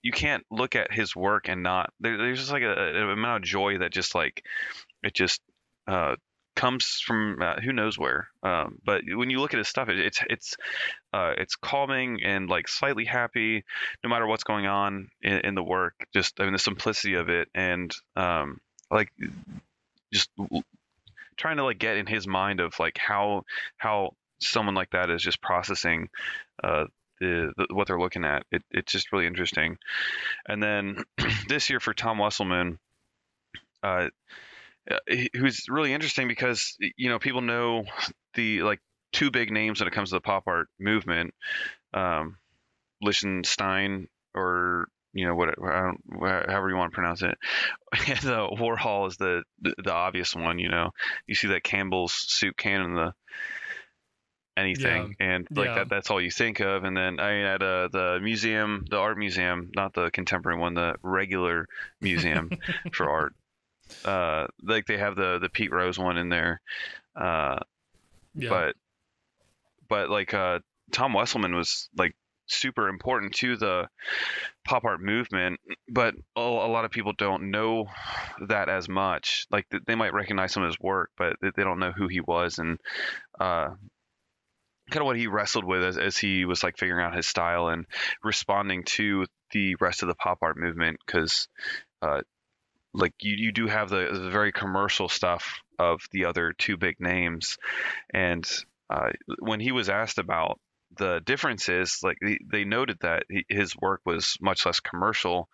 [0.02, 3.44] you can't look at his work and not there, there's just like a, an amount
[3.44, 4.44] of joy that just like
[5.02, 5.40] it just
[5.86, 6.16] uh,
[6.54, 8.28] comes from uh, who knows where.
[8.42, 10.56] Um, but when you look at his stuff, it, it's it's
[11.12, 13.64] uh, it's calming and like slightly happy,
[14.02, 15.94] no matter what's going on in, in the work.
[16.12, 19.12] Just I mean the simplicity of it and um, like
[20.12, 20.30] just
[21.36, 23.44] trying to like get in his mind of like how
[23.76, 26.08] how someone like that is just processing
[26.62, 26.84] uh,
[27.20, 28.44] the, the what they're looking at.
[28.50, 29.78] It, it's just really interesting.
[30.46, 31.04] And then
[31.48, 32.78] this year for Tom Wesselmann,
[33.82, 34.08] uh,
[35.34, 37.84] who's really interesting because you know people know
[38.34, 38.80] the like
[39.12, 41.34] two big names when it comes to the pop art movement,
[41.94, 42.36] um,
[43.00, 46.00] Lichtenstein or you know what I don't
[46.48, 47.36] however you want to pronounce it.
[48.08, 50.58] And uh, Warhol is the, the the obvious one.
[50.58, 50.90] You know,
[51.26, 53.14] you see that Campbell's soup can in the
[54.56, 55.74] anything and like Yeah.
[55.76, 58.98] that that's all you think of and then i mean at uh, the museum the
[58.98, 61.66] art museum not the contemporary one the regular
[62.02, 62.50] museum
[62.92, 63.34] for art
[64.04, 66.60] uh like they have the the pete rose one in there
[67.16, 67.58] uh
[68.34, 68.48] Yeah.
[68.50, 68.76] but
[69.88, 72.14] but like uh tom wesselmann was like
[72.46, 73.88] super important to the
[74.64, 77.86] pop art movement but a, a lot of people don't know
[78.48, 81.92] that as much like they might recognize some of his work but they, don't know
[81.92, 82.78] who he was and
[83.40, 83.68] uh
[84.90, 87.68] kind of what he wrestled with as, as he was like figuring out his style
[87.68, 87.86] and
[88.22, 91.48] responding to the rest of the pop art movement because
[92.02, 92.20] uh
[92.94, 96.96] like you, you do have the, the very commercial stuff of the other two big
[97.00, 97.56] names.
[98.12, 98.48] And
[98.90, 100.60] uh, when he was asked about
[100.98, 102.18] the differences like
[102.50, 105.48] they, noted that his work was much less commercial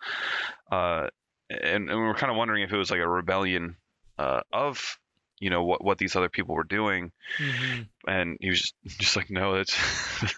[0.69, 1.07] uh,
[1.49, 3.75] and, and we were kind of wondering if it was like a rebellion
[4.17, 4.97] uh, of
[5.39, 7.11] you know what what these other people were doing.
[7.39, 7.87] Mhm.
[8.07, 9.75] and he was just, just like no it's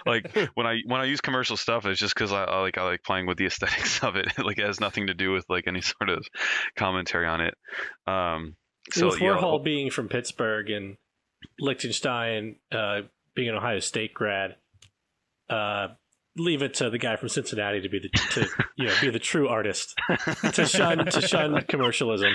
[0.06, 2.82] like when i when i use commercial stuff it's just because I, I like i
[2.82, 4.26] like playing with the aesthetics of it.
[4.38, 6.26] Like it has nothing to do with like any sort of
[6.76, 7.54] commentary on it.
[8.06, 8.56] Um
[8.92, 10.96] so with yeah, Warhol being from Pittsburgh and
[11.58, 13.02] Lichtenstein uh,
[13.34, 14.56] being an Ohio State grad,
[15.50, 15.88] uh,
[16.36, 19.18] leave it to the guy from Cincinnati to be the to you know be the
[19.18, 19.94] true artist
[20.52, 22.32] to shun to shun commercialism.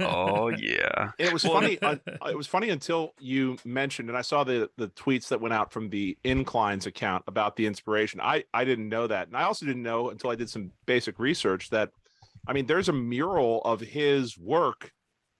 [0.00, 1.78] oh yeah And it was Well, funny.
[1.80, 1.96] uh,
[2.28, 5.72] it was funny until you mentioned, and I saw the the tweets that went out
[5.72, 8.20] from the Inclines account about the inspiration.
[8.20, 11.18] I I didn't know that, and I also didn't know until I did some basic
[11.18, 11.90] research that,
[12.46, 14.92] I mean, there's a mural of his work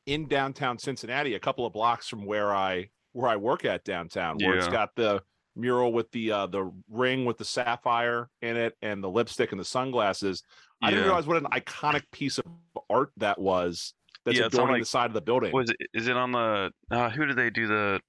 [0.07, 4.39] in downtown Cincinnati, a couple of blocks from where I where I work at downtown,
[4.39, 5.23] where it's got the
[5.57, 9.61] mural with the uh the ring with the sapphire in it and the lipstick and
[9.61, 10.43] the sunglasses.
[10.83, 12.45] I didn't realize what an iconic piece of
[12.89, 13.93] art that was.
[14.25, 15.53] That's Yeah, on, adorning like- the side of the building.
[15.53, 18.01] was it is it on the uh who did they do the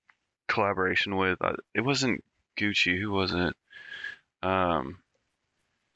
[0.48, 2.24] collaboration with uh, it wasn't
[2.60, 3.54] gucci who was it
[4.44, 4.98] um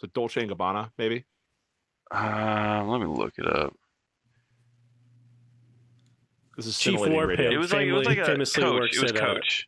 [0.02, 1.26] So Dolce and Gabbana, maybe.
[2.14, 3.74] uh let me look it up
[6.56, 7.52] This is Chief scintillating War radio.
[7.52, 9.68] It was like it was like a coach it was at, coach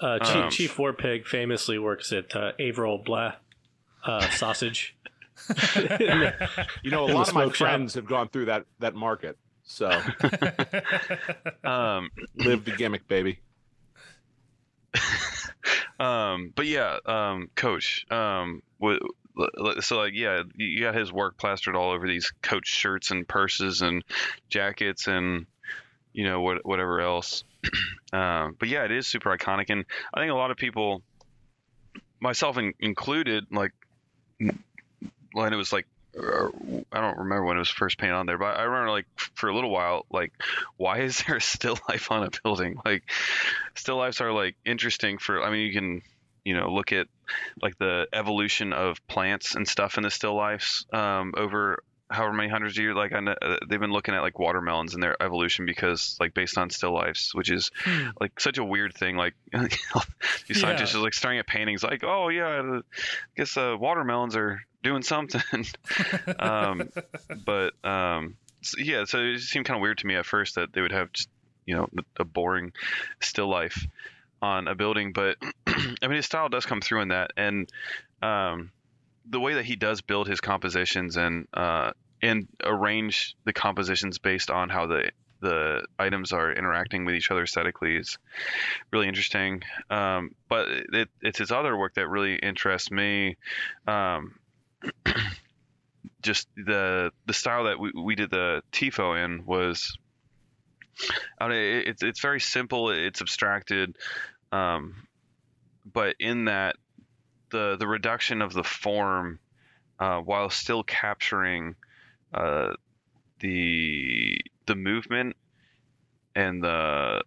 [0.00, 3.34] Uh, Chief, Um, Chief Warpig famously works at uh, Avril-Bleh
[4.04, 4.96] uh, Sausage.
[6.82, 7.68] You know, a the lot of my smoke shop.
[7.68, 9.36] friends have gone through that that market.
[9.64, 9.86] So
[11.64, 13.40] um live the gimmick, baby.
[16.00, 18.98] um but yeah um coach um wa-
[19.38, 23.10] l- so like yeah you you got his work plastered all over these coach shirts
[23.10, 24.04] and purses and
[24.48, 25.46] jackets and
[26.12, 27.44] you know what whatever else
[28.12, 31.02] um but yeah it is super iconic and i think a lot of people
[32.20, 33.72] myself in, included like
[35.32, 35.86] when it was like
[36.16, 36.48] uh,
[36.92, 39.48] I don't remember when it was first painted on there, but I remember like for
[39.48, 40.32] a little while, like,
[40.76, 42.76] why is there still life on a building?
[42.84, 43.02] Like,
[43.74, 45.42] still lifes are like interesting for.
[45.42, 46.02] I mean, you can,
[46.44, 47.08] you know, look at
[47.60, 52.48] like the evolution of plants and stuff in the still lifes um, over however many
[52.48, 52.94] hundreds of years.
[52.96, 56.34] Like, I know, uh, they've been looking at like watermelons and their evolution because like
[56.34, 58.08] based on still lifes, which is Hmm.
[58.20, 59.16] like such a weird thing.
[59.16, 59.34] Like
[60.48, 61.00] these scientists Yeah.
[61.00, 62.80] are like staring at paintings, like, oh yeah, I
[63.36, 65.42] guess uh, watermelons are doing something.
[66.38, 66.90] um,
[67.44, 70.72] but um, so, yeah, so it seemed kind of weird to me at first that
[70.72, 71.28] they would have just
[71.66, 71.88] you know
[72.18, 72.72] a boring
[73.20, 73.86] still life
[74.42, 75.12] on a building.
[75.12, 75.36] But
[75.66, 77.68] I mean, his style does come through in that, and
[78.22, 78.70] um,
[79.28, 84.50] the way that he does build his compositions and uh, and arrange the compositions based
[84.50, 85.10] on how the
[85.40, 88.18] the items are interacting with each other aesthetically is
[88.90, 89.62] really interesting.
[89.90, 93.36] Um, but it, it's his other work that really interests me.
[93.86, 94.36] Um,
[96.22, 99.98] just the the style that we, we did the tifo in was
[101.38, 103.96] I mean, it, it's it's very simple it's abstracted
[104.52, 105.06] um,
[105.84, 106.76] but in that
[107.54, 109.38] the the reduction of the form
[110.00, 111.76] uh, while still capturing
[112.34, 112.72] uh,
[113.40, 114.36] the
[114.66, 115.36] the movement
[116.34, 117.22] and the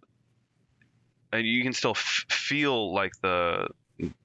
[1.31, 3.67] and you can still f- feel like the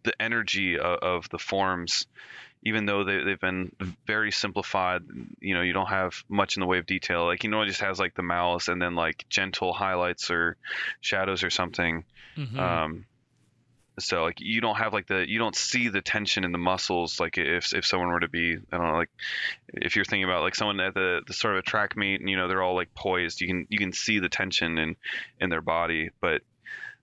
[0.02, 2.06] the energy of, of the forms
[2.64, 3.72] even though they, they've been
[4.06, 5.02] very simplified.
[5.40, 7.24] You know you don't have much in the way of detail.
[7.26, 10.56] Like you know it just has like the malice and then like gentle highlights or
[11.00, 12.04] shadows or something.
[12.36, 12.58] Mhm.
[12.58, 13.04] um
[13.98, 17.20] so like you don't have like the you don't see the tension in the muscles
[17.20, 19.10] like if if someone were to be i don't know like
[19.74, 22.30] if you're thinking about like someone at the, the sort of a track meet and
[22.30, 24.96] you know they're all like poised you can you can see the tension in
[25.40, 26.10] in their body.
[26.20, 26.42] But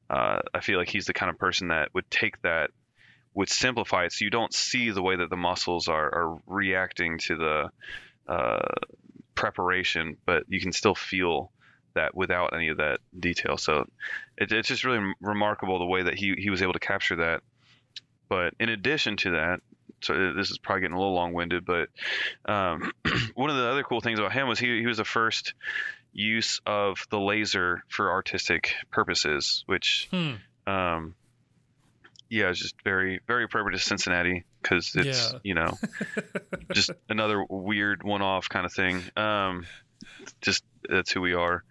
[0.09, 2.71] uh, I feel like he's the kind of person that would take that
[3.33, 7.19] would simplify it so you don't see the way that the muscles are, are reacting
[7.19, 7.69] to the
[8.27, 8.75] uh,
[9.35, 11.51] preparation, but you can still feel
[11.99, 13.57] that without any of that detail.
[13.57, 13.85] So
[14.37, 17.41] it, it's just really remarkable the way that he, he was able to capture that.
[18.29, 19.59] But in addition to that,
[20.01, 21.89] so this is probably getting a little long-winded, but
[22.45, 22.91] um,
[23.35, 25.53] one of the other cool things about him was he, he was the first
[26.13, 30.33] use of the laser for artistic purposes, which Hmm.
[30.67, 31.15] um,
[32.29, 35.39] yeah, it's just very very appropriate to Cincinnati because it's Yeah.
[35.43, 35.77] you know
[36.73, 39.01] just another weird one-off kind of thing.
[39.17, 39.65] Um,
[40.41, 41.63] just that's who we are.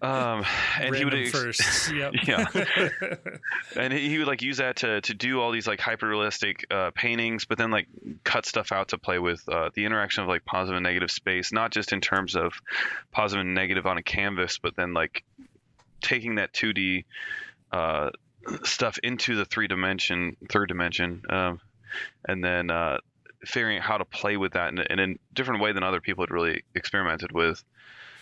[0.00, 0.44] Um,
[0.80, 1.92] and he would ex- firsts.
[1.92, 2.14] Yep.
[2.26, 2.46] Yeah.
[3.76, 6.90] and he, would like use that to, to do all these like hyper realistic uh,
[6.94, 7.86] paintings but then like
[8.24, 11.52] cut stuff out to play with uh, the interaction of like positive and negative space
[11.52, 12.54] not just in terms of
[13.12, 15.22] positive and negative on a canvas but then like
[16.00, 17.04] taking that 2d
[17.72, 18.10] uh,
[18.62, 21.60] stuff into the three dimension third dimension um,
[22.26, 22.98] and then uh,
[23.46, 26.00] figuring out how to play with that in, a- in a different way than other
[26.00, 27.62] people had really experimented with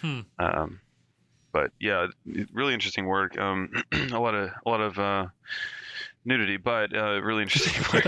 [0.01, 0.21] Hmm.
[0.39, 0.81] um,
[1.53, 2.07] but yeah,
[2.53, 3.39] really interesting work.
[3.39, 5.27] Um, a lot of a lot of uh,
[6.25, 8.05] nudity, but uh, really interesting work.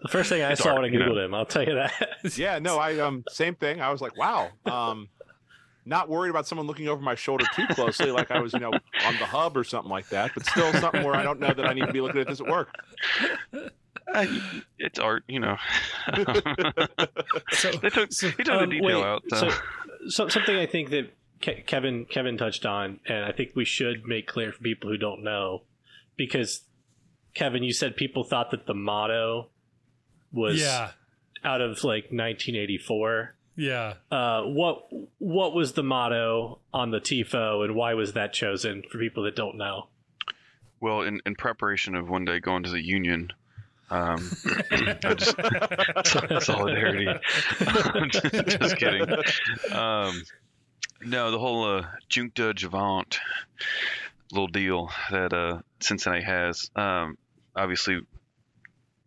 [0.00, 1.10] the first thing I It's saw art, when I you know.
[1.10, 1.92] googled him, I'll tell you that.
[2.36, 3.80] Yeah, no, I um same thing.
[3.80, 4.50] I was like, wow.
[4.66, 5.08] Um
[5.84, 8.72] not worried about someone looking over my shoulder too closely, like I was, you know,
[8.72, 11.66] on the hub or something like that, but still something where I don't know that
[11.66, 12.68] I need to be looking at this at work.
[14.14, 14.26] Uh,
[14.78, 15.56] it's art, you know.
[17.52, 19.22] So, they took so- he took Um, the detail wait, out.
[19.28, 19.48] So.
[19.48, 19.56] so,
[20.08, 24.04] so something I think that Ke- Kevin Kevin touched on, and I think we should
[24.06, 25.62] make clear for people who don't know,
[26.16, 26.62] because
[27.34, 29.48] Kevin, you said people thought that the motto
[30.32, 30.90] was yeah.
[31.44, 33.34] out of like 1984.
[33.56, 33.94] Yeah.
[34.10, 34.88] Uh, what
[35.18, 39.36] what was the motto on the tifo, and why was that chosen for people that
[39.36, 39.88] don't know?
[40.80, 43.32] well, in, in preparation of one day going to the union,
[43.90, 44.18] um,
[45.16, 45.36] just
[46.44, 47.06] solidarity.
[48.10, 49.08] just kidding.
[49.72, 50.22] Um,
[51.02, 53.18] no, the whole uh, Juncta Juvant
[54.32, 56.70] little deal that uh, Cincinnati has.
[56.76, 57.16] Um,
[57.56, 58.00] obviously,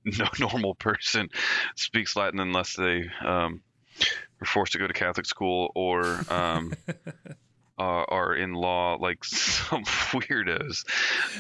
[0.06, 1.30] no normal person
[1.76, 3.62] speaks Latin unless they um,
[4.42, 6.74] are forced to go to Catholic school or um,
[7.82, 10.86] are, are in law like some weirdos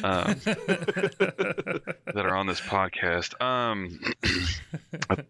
[0.03, 0.35] um,
[2.05, 3.39] that are on this podcast.
[3.41, 3.99] Um,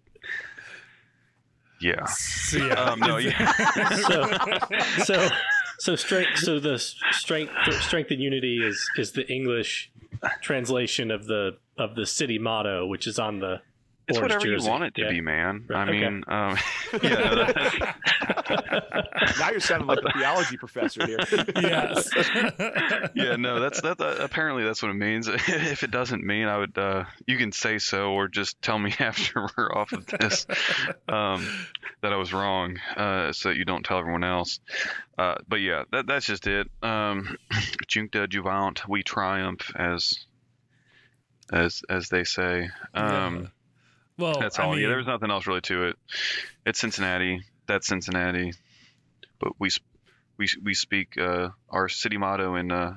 [1.82, 2.06] yeah.
[2.06, 2.74] So, yeah.
[2.74, 3.52] Um, no, yeah.
[4.06, 4.30] So
[5.04, 5.30] so
[5.80, 6.38] so strength.
[6.40, 6.78] So the
[7.12, 7.52] strength
[7.82, 9.92] strength and unity is is the English
[10.42, 13.62] translation of the of the city motto, which is on the
[14.08, 14.66] It's orange whatever jersey.
[14.66, 15.10] you want it to Yeah.
[15.10, 15.66] be, man.
[15.68, 16.00] Right, I okay.
[16.10, 16.58] mean, um,
[17.02, 17.96] yeah, no, that-
[19.40, 21.18] Now you're sounding like a theology professor here.
[21.56, 22.10] yes.
[23.16, 23.98] yeah, no, that's that.
[23.98, 25.28] that- apparently, that's what it means.
[25.32, 26.78] if it doesn't mean, I would.
[26.78, 30.46] Uh, you can say so, or just tell me after we're off of this
[31.08, 31.48] um,
[32.02, 34.60] that I was wrong, uh, so that you don't tell everyone else.
[35.18, 36.68] Uh, but yeah, that that's just it.
[36.82, 37.38] Um,
[37.88, 40.26] Juncta Juvant, we triumph, as
[41.52, 42.70] as as they say.
[42.94, 43.48] Um, Yeah.
[44.18, 44.74] Well, That's I all.
[44.74, 45.96] mean, yeah, there's nothing else really to it.
[46.64, 47.42] It's Cincinnati.
[47.72, 48.52] That's Cincinnati.
[49.40, 49.70] But we
[50.38, 52.96] we we speak uh, our city motto in uh,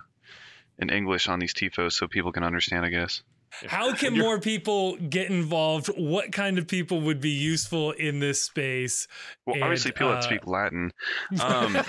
[0.80, 2.84] in English on these tifos so people can understand.
[2.84, 3.22] I guess.
[3.66, 5.88] How can more people get involved?
[5.96, 9.06] What kind of people would be useful in this space?
[9.46, 10.90] Well, obviously, people uh, that speak Latin.
[11.40, 11.76] Um,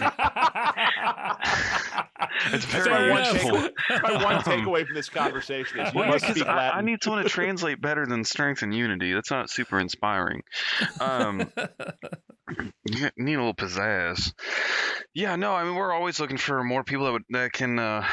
[2.53, 3.71] it's very Fair one enough.
[4.03, 6.55] My one Um, takeaway from this conversation is you Well, yeah, must 'cause speak I,
[6.55, 6.79] Latin.
[6.79, 9.13] I need someone to translate better than strength and unity.
[9.13, 10.41] That's not super inspiring.
[10.99, 11.51] Um,
[12.85, 14.33] you need a little pizzazz.
[15.13, 18.05] Yeah, no, I mean we're always looking for more people that would that can uh,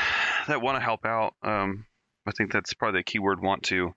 [0.48, 1.34] that want to help out.
[1.42, 1.84] Um,
[2.26, 3.42] I think that's probably the key word.
[3.42, 3.94] Want to,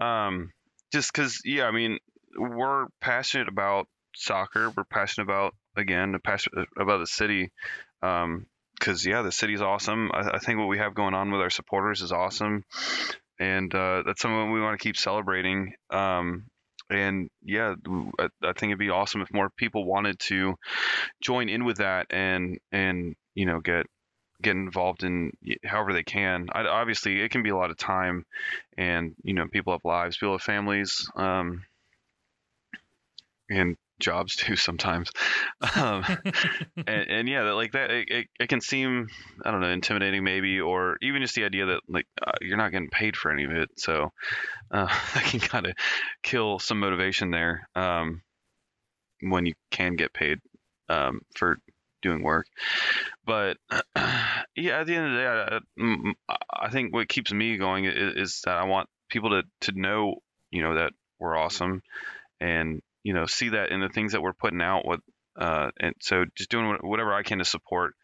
[0.00, 0.52] um,
[0.92, 1.98] just because yeah, I mean
[2.36, 4.70] we're passionate about soccer.
[4.76, 7.50] We're passionate about again passionate about the city.
[8.02, 8.46] Um,
[8.78, 10.10] because yeah, the city's awesome.
[10.12, 12.64] I, I think what we have going on with our supporters is awesome,
[13.38, 15.74] and uh, that's something we want to keep celebrating.
[15.90, 16.46] Um,
[16.90, 17.74] and yeah,
[18.18, 20.54] I think it'd be awesome if more people wanted to
[21.22, 23.86] join in with that and and you know get
[24.42, 25.32] get involved in
[25.64, 26.48] however they can.
[26.52, 28.24] I, obviously, it can be a lot of time,
[28.76, 31.64] and you know people have lives, people have families, um,
[33.50, 35.10] and jobs too sometimes.
[35.76, 36.04] Um,
[36.76, 39.08] and, and yeah, like that, it, it, can seem,
[39.44, 42.72] I don't know, intimidating maybe, or even just the idea that like uh, you're not
[42.72, 43.70] getting paid for any of it.
[43.76, 44.12] So
[44.70, 45.72] uh, that can kind of
[46.22, 48.22] kill some motivation there um,
[49.20, 50.38] when you can get paid
[50.88, 51.58] um, for
[52.02, 52.46] doing work.
[53.24, 53.56] But
[54.56, 56.12] yeah, at the end of the day, I, mm,
[56.52, 59.42] I think what keeps me going is, is that I want people to
[59.72, 60.16] to know,
[60.50, 61.82] you know, that we're awesome,
[62.40, 64.86] and you know, see that in the things that we're putting out.
[64.86, 65.00] What
[65.38, 67.94] uh, and so just doing whatever I can to support,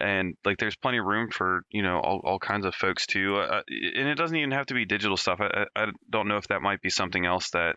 [0.00, 3.36] and like there's plenty of room for you know all, all kinds of folks too,
[3.36, 5.40] uh, and it doesn't even have to be digital stuff.
[5.40, 7.76] I, I don't know if that might be something else that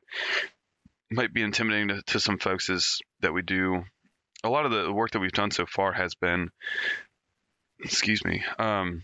[1.11, 3.83] might be intimidating to, to some folks is that we do
[4.43, 6.49] a lot of the work that we've done so far has been
[7.79, 9.03] excuse me um,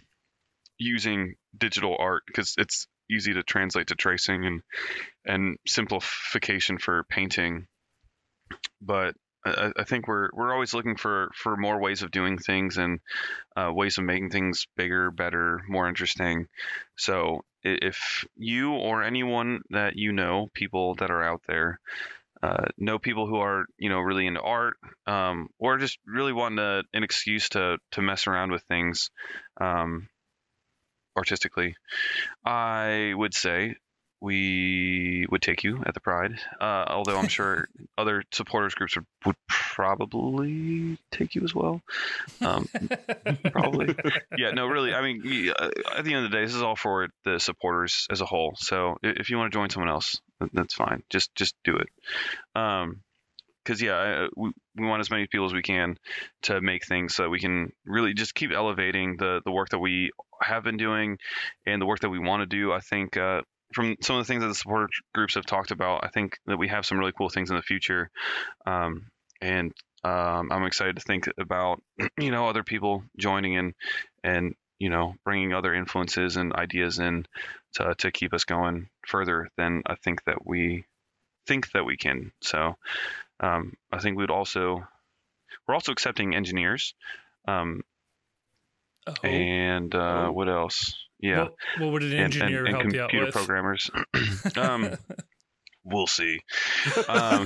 [0.78, 4.62] using digital art because it's easy to translate to tracing and
[5.26, 7.68] and simplification for painting
[8.82, 9.16] but
[9.46, 13.00] I, I think we're we're always looking for for more ways of doing things and
[13.56, 16.48] uh, ways of making things bigger, better, more interesting.
[16.98, 21.80] So if you or anyone that you know, people that are out there,
[22.44, 26.60] uh, know people who are you know really into art um, or just really wanting
[26.94, 29.10] an excuse to to mess around with things
[29.60, 30.08] um,
[31.16, 31.76] artistically,
[32.46, 33.76] I would say
[34.20, 36.40] we would take you at the Pride.
[36.60, 41.82] Uh, although I'm sure other supporters groups would, would probably take you as well.
[42.42, 42.68] Um,
[43.52, 43.96] probably.
[44.38, 44.52] Yeah.
[44.52, 44.94] No, really.
[44.94, 48.08] I mean, uh, at the end of the day, this is all for the supporters
[48.10, 48.54] as a whole.
[48.58, 50.20] So if you want to join someone else,
[50.54, 51.04] that's fine.
[51.10, 51.88] Just just do it.
[52.56, 53.02] Um,
[53.64, 55.98] because yeah, we, we want as many people as we can
[56.44, 59.80] to make things so that we can really just keep elevating the the work that
[59.80, 60.12] we
[60.42, 61.18] have been doing
[61.66, 62.72] and the work that we want to do.
[62.72, 63.42] I think uh,
[63.74, 66.58] from some of the things that the support groups have talked about, I think that
[66.58, 68.10] we have some really cool things in the future,
[68.66, 69.08] um,
[69.42, 71.82] and um, I'm excited to think about
[72.20, 73.74] you know other people joining in
[74.24, 77.26] and you know bringing other influences and ideas in
[77.74, 80.86] to to keep us going further than I think that we
[81.46, 82.32] think that we can.
[82.42, 82.76] So
[83.40, 84.88] um, I think we'd also
[85.68, 86.94] we're also accepting engineers.
[87.48, 87.82] Um,
[89.08, 89.28] oh.
[89.28, 90.32] And uh, oh.
[90.32, 90.96] what else?
[91.20, 91.44] Yeah.
[91.44, 93.34] What, what would an engineer and, and, and help you out with?
[93.34, 93.92] Computer programmers.
[94.56, 94.98] um,
[95.88, 96.40] we'll see.
[97.08, 97.44] Um,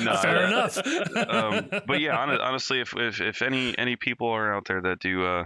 [0.00, 0.78] no, Fair enough.
[1.16, 5.24] um, but yeah, honestly, if, if, if any any people are out there that do
[5.24, 5.44] uh,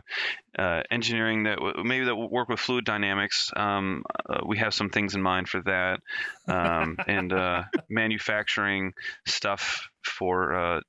[0.58, 5.14] uh, engineering that maybe that work with fluid dynamics, um, uh, we have some things
[5.14, 6.00] in mind for that,
[6.48, 8.94] um, and uh, manufacturing
[9.26, 10.80] stuff for uh,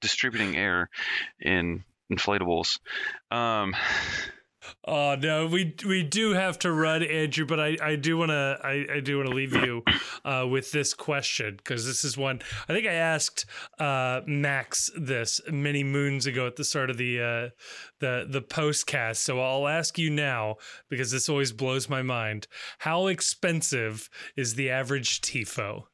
[0.00, 0.88] distributing air
[1.40, 2.78] in inflatables.
[4.84, 7.46] Oh no, we we do have to run, Andrew.
[7.46, 9.82] But I, I do want to I, I do want to leave you
[10.24, 13.46] uh, with this question because this is one I think I asked
[13.78, 17.48] uh, Max this many moons ago at the start of the uh,
[18.00, 19.16] the the postcast.
[19.16, 20.56] So I'll ask you now
[20.88, 22.46] because this always blows my mind.
[22.78, 25.84] How expensive is the average tifo?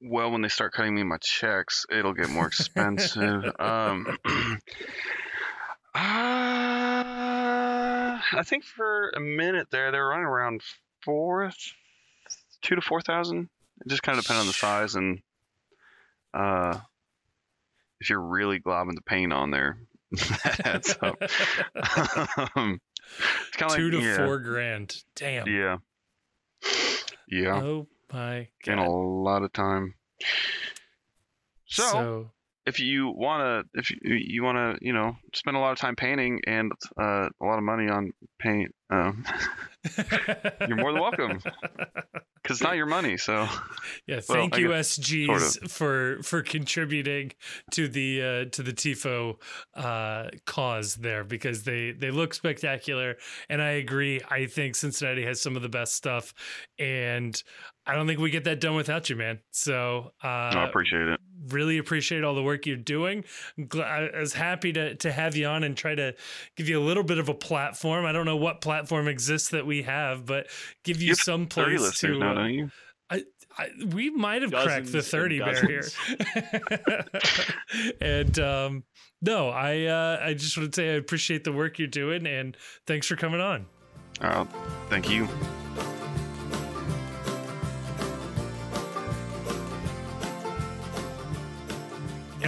[0.00, 3.44] Well, when they start cutting me my checks, it'll get more expensive.
[3.58, 4.16] um,
[5.98, 7.04] uh,
[8.32, 10.62] I think for a minute there, they were running around
[11.02, 11.50] four,
[12.62, 13.48] two to four thousand.
[13.80, 15.22] It just kind of depends on the size and
[16.34, 16.78] uh,
[18.00, 19.78] if you're really globbing the paint on there,
[20.62, 21.20] that's up.
[22.56, 22.80] um,
[23.56, 24.16] two like, to yeah.
[24.16, 25.02] four grand.
[25.14, 25.48] Damn.
[25.48, 25.78] Yeah.
[27.28, 27.60] Yeah.
[27.62, 28.72] Oh my god.
[28.72, 29.94] And a lot of time.
[31.66, 32.30] So, so
[32.68, 35.78] if you want to if you, you want to you know spend a lot of
[35.78, 39.24] time painting and uh, a lot of money on paint um,
[40.68, 41.40] you're more than welcome
[42.42, 43.46] because it's not your money so
[44.06, 45.72] yeah thank well, you sgs sort of.
[45.72, 47.32] for for contributing
[47.70, 49.36] to the uh, to the tifo
[49.74, 53.16] uh, cause there because they they look spectacular
[53.48, 56.34] and i agree i think cincinnati has some of the best stuff
[56.78, 57.42] and
[57.88, 59.40] I don't think we get that done without you, man.
[59.50, 61.20] So uh, I appreciate it.
[61.50, 63.24] Really appreciate all the work you're doing.
[63.74, 66.14] I was happy to to have you on and try to
[66.56, 68.04] give you a little bit of a platform.
[68.04, 70.48] I don't know what platform exists that we have, but
[70.84, 72.18] give you, you some place to.
[72.18, 72.70] Now, uh, don't you?
[73.10, 73.22] I,
[73.56, 75.82] I, we might have dozens cracked the 30 barrier.
[78.00, 78.84] and um,
[79.20, 82.56] no, I uh, I just want to say I appreciate the work you're doing and
[82.86, 83.66] thanks for coming on.
[84.20, 84.44] Uh,
[84.88, 85.28] thank you.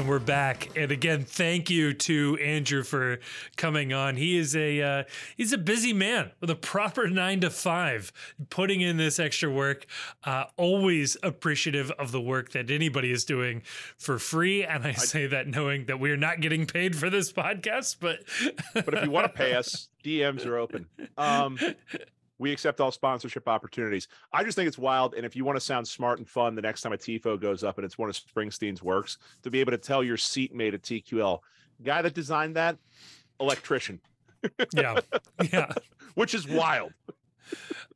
[0.01, 0.71] And we're back.
[0.79, 3.19] And again, thank you to Andrew for
[3.59, 4.17] coming on.
[4.17, 5.05] He is a uh,
[5.37, 8.11] he's a busy man with a proper nine to five,
[8.49, 9.85] putting in this extra work.
[10.25, 13.61] Uh, always appreciative of the work that anybody is doing
[13.99, 14.65] for free.
[14.65, 18.21] And I say that knowing that we're not getting paid for this podcast, but
[18.73, 20.87] but if you want to pay us, DMs are open.
[21.19, 21.59] Um,
[22.41, 24.09] We accept all sponsorship opportunities.
[24.33, 25.13] I just think it's wild.
[25.13, 27.63] And if you want to sound smart and fun, the next time a TIFO goes
[27.63, 30.81] up and it's one of Springsteen's works, to be able to tell your seatmate at
[30.81, 31.41] TQL,
[31.85, 32.79] guy that designed that,
[33.41, 34.01] electrician,
[34.75, 35.01] Yeah.
[35.53, 35.71] Yeah.
[36.15, 36.95] which is wild.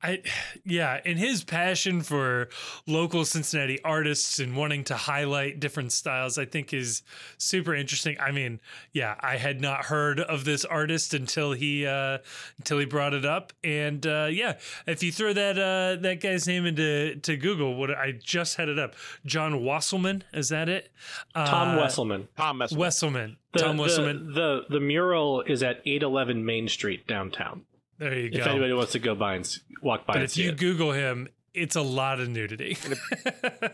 [0.02, 0.22] I
[0.64, 2.48] yeah, and his passion for
[2.86, 7.02] local Cincinnati artists and wanting to highlight different styles I think is
[7.38, 8.16] super interesting.
[8.20, 8.60] I mean,
[8.92, 12.18] yeah, I had not heard of this artist until he uh
[12.58, 16.46] until he brought it up and uh yeah, if you throw that uh that guy's
[16.46, 18.94] name into to Google, what I just had it up.
[19.24, 20.90] John Wasselman, is that it?
[21.34, 22.28] Tom Uh, Wesselmann.
[22.36, 22.76] Tom Wesselmann.
[22.78, 23.36] Wesselmann.
[23.52, 24.34] The, Tom the- Wesselmann.
[24.34, 27.62] The, the mural is at 811 Main Street downtown.
[27.98, 28.40] There you If go.
[28.40, 30.58] If anybody wants to go by and walk by but and if see you it.
[30.58, 32.76] Google him, it's a lot of nudity.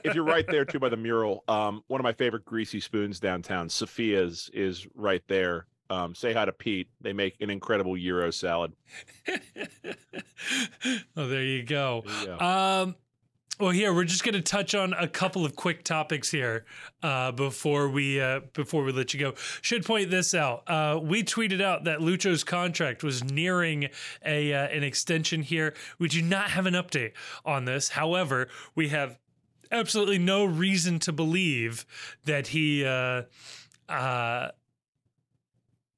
[0.05, 3.19] if you're right there too by the mural, um, one of my favorite greasy spoons
[3.21, 5.67] downtown, Sophia's, is right there.
[5.89, 6.89] Um, say hi to Pete.
[7.01, 8.73] They make an incredible Euro salad.
[11.17, 12.05] oh, there you go.
[12.07, 12.39] There you go.
[12.39, 12.95] Um,
[13.61, 16.65] well, here we're just going to touch on a couple of quick topics here
[17.03, 19.35] uh, before we uh, before we let you go.
[19.61, 20.63] Should point this out.
[20.67, 23.89] Uh, we tweeted out that Lucho's contract was nearing
[24.25, 25.75] a uh, an extension here.
[25.99, 27.13] We do not have an update
[27.45, 27.91] on this.
[27.91, 29.19] However, we have
[29.71, 31.85] absolutely no reason to believe
[32.25, 33.23] that he uh,
[33.91, 34.49] uh,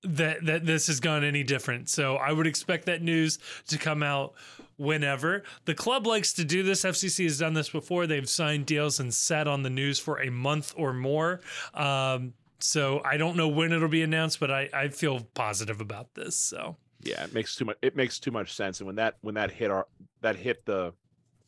[0.02, 1.88] that that this has gone any different.
[1.88, 4.34] So I would expect that news to come out
[4.82, 5.42] whenever.
[5.64, 6.82] The club likes to do this.
[6.82, 8.06] FCC has done this before.
[8.06, 11.40] They've signed deals and sat on the news for a month or more.
[11.72, 16.14] Um, so I don't know when it'll be announced, but I, I feel positive about
[16.14, 16.36] this.
[16.36, 17.76] So yeah, it makes too much.
[17.82, 18.80] It makes too much sense.
[18.80, 19.86] And when that when that hit our
[20.20, 20.92] that hit the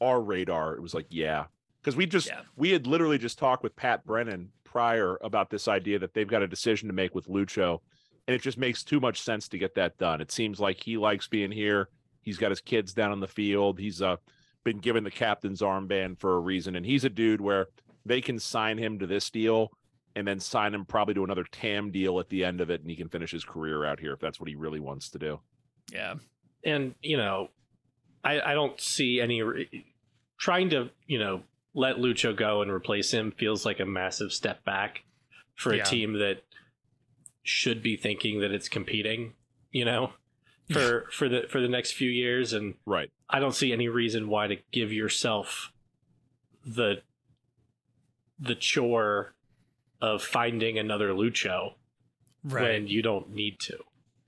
[0.01, 1.45] our radar, it was like, yeah,
[1.81, 2.41] because we just Yeah.
[2.57, 6.43] we had literally just talked with Pat Brennan prior about this idea that they've got
[6.43, 7.79] a decision to make with Lucho,
[8.27, 10.21] and it just makes too much sense to get that done.
[10.21, 11.89] It seems like he likes being here.
[12.25, 13.79] He's got his kids down on the field.
[13.79, 14.17] He's uh
[14.65, 17.67] been given the captain's armband for a reason, and he's a dude where
[18.07, 19.71] they can sign him to this deal
[20.17, 22.89] and then sign him probably to another TAM deal at the end of it, and
[22.89, 25.41] he can finish his career out here if that's what he really wants to do.
[25.93, 26.15] yeah,
[26.65, 27.49] and you know,
[28.25, 29.85] I, I don't see any re-
[30.39, 31.43] trying to you know
[31.75, 35.03] let Lucho go and replace him feels like a massive step back
[35.57, 35.85] for a Yeah.
[35.85, 36.43] team that
[37.43, 39.35] should be thinking that it's competing.
[39.73, 40.13] You know,
[40.73, 43.11] for for the for the next few years, and Right.
[43.29, 45.73] I don't see any reason why to give yourself
[46.65, 47.03] the
[48.39, 49.35] the chore
[50.01, 51.75] of finding another Lucho
[52.43, 52.63] right.
[52.63, 53.79] when you don't need to.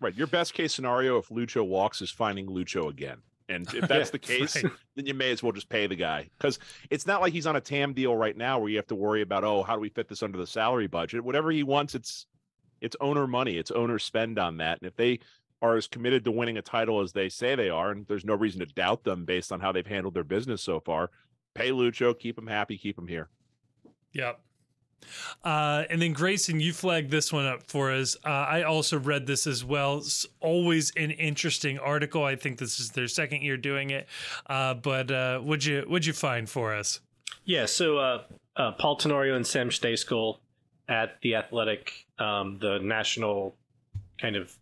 [0.00, 0.14] Right.
[0.14, 3.18] Your best case scenario if Lucho walks is finding Lucho again.
[3.48, 4.72] And if that's Yeah, the case, right.
[4.94, 6.28] then you may as well just pay the guy.
[6.38, 6.58] Because
[6.90, 9.22] it's not like he's on a TAM deal right now where you have to worry
[9.22, 11.24] about, oh, how do we fit this under the salary budget?
[11.24, 12.26] Whatever he wants, it's
[12.80, 13.56] it's owner money.
[13.56, 14.78] It's owner spend on that.
[14.80, 15.20] And if they
[15.62, 18.34] are as committed to winning a title as they say they are, and there's no
[18.34, 21.10] reason to doubt them based on how they've handled their business so far,
[21.54, 23.28] pay Lucho, keep him happy, keep him here.
[24.12, 24.40] Yep.
[25.44, 28.16] Uh, and then Grayson, you flagged this one up for us.
[28.24, 29.98] Uh, I also read this as well.
[29.98, 32.24] It's always an interesting article.
[32.24, 34.08] I think this is their second year doing it.
[34.46, 37.00] Uh, but uh, what'd you what'd you find for us?
[37.44, 38.22] Yeah, so uh,
[38.56, 40.38] uh, Paul Tenorio and Sam Stejskal
[40.88, 43.54] at the Athletic, um, the national
[44.20, 44.56] kind of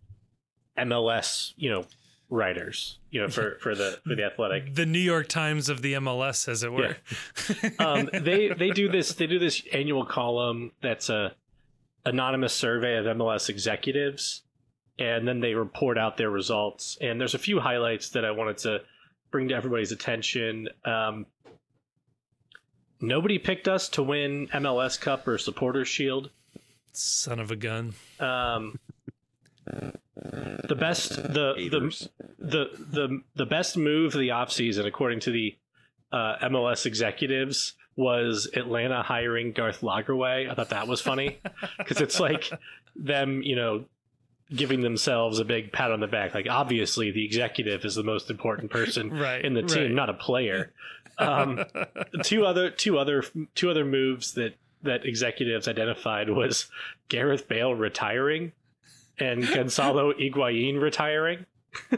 [0.77, 1.85] MLS, you know,
[2.29, 4.73] writers, you know, for, for the for the Athletic.
[4.73, 6.97] The New York Times of the MLS, as it were.
[7.79, 11.33] Um, they they do this they do this annual column that's a
[12.05, 14.43] anonymous survey of MLS executives,
[14.99, 16.97] and then they report out their results.
[17.01, 18.81] And there's a few highlights that I wanted to
[19.31, 20.69] bring to everybody's attention.
[20.85, 21.25] Um,
[23.01, 26.29] nobody picked us to win MLS Cup or Supporters Shield.
[26.93, 27.93] Son of a gun.
[28.19, 28.79] Um,
[29.65, 32.09] the best the the,
[32.39, 35.55] the the the best move of the offseason according to the
[36.11, 40.49] uh, MLS executives was Atlanta hiring Garth Lagerwey.
[40.49, 41.39] I thought that was funny
[41.77, 42.49] because it's like
[42.95, 43.85] them, you know,
[44.53, 46.33] giving themselves a big pat on the back.
[46.33, 49.43] Like obviously the executive is the most important person Right.
[49.43, 49.91] in the team, right.
[49.91, 50.73] not a player.
[51.17, 51.63] Um,
[52.23, 53.23] two other two other
[53.55, 56.67] two other moves that that executives identified was
[57.07, 58.51] Gareth Bale retiring
[59.19, 61.45] and Gonzalo Higuain retiring.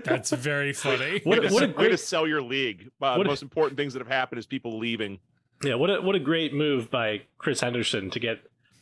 [0.03, 1.21] That's very funny.
[1.23, 2.89] What- way, to, what a way to sell your league.
[3.01, 5.19] Uh, what the a- most important things that have happened is people leaving.
[5.63, 8.39] Yeah, what a what a great move by Chris Henderson to get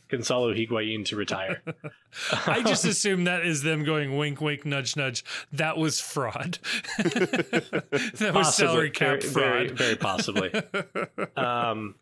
[0.08, 1.62] Gonzalo Higuain to retire.
[2.46, 5.24] I just assume that is them going wink, wink, nudge, nudge.
[5.52, 6.58] That was fraud.
[6.98, 9.32] that was salary cap very, fraud.
[9.32, 10.52] very, very possibly.
[11.36, 11.94] um,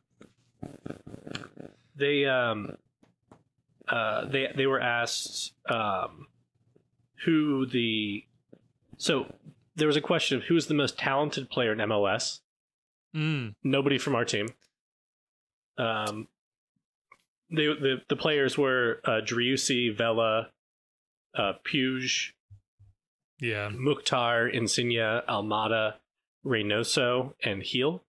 [1.96, 2.76] they um,
[3.88, 6.26] uh, they they were asked um,
[7.24, 8.24] who the
[8.96, 9.26] so
[9.76, 12.40] there was a question of who's the most talented player in MLS.
[13.14, 13.54] Mm.
[13.62, 14.48] Nobody from our team.
[15.78, 16.28] Um,
[17.50, 20.48] they, the the players were uh, Driussi, Vela,
[21.36, 22.30] uh, Puig,
[23.40, 23.68] Yeah.
[23.72, 25.94] Mukhtar, Insigne, Almada,
[26.44, 28.02] Reynoso, and Gil.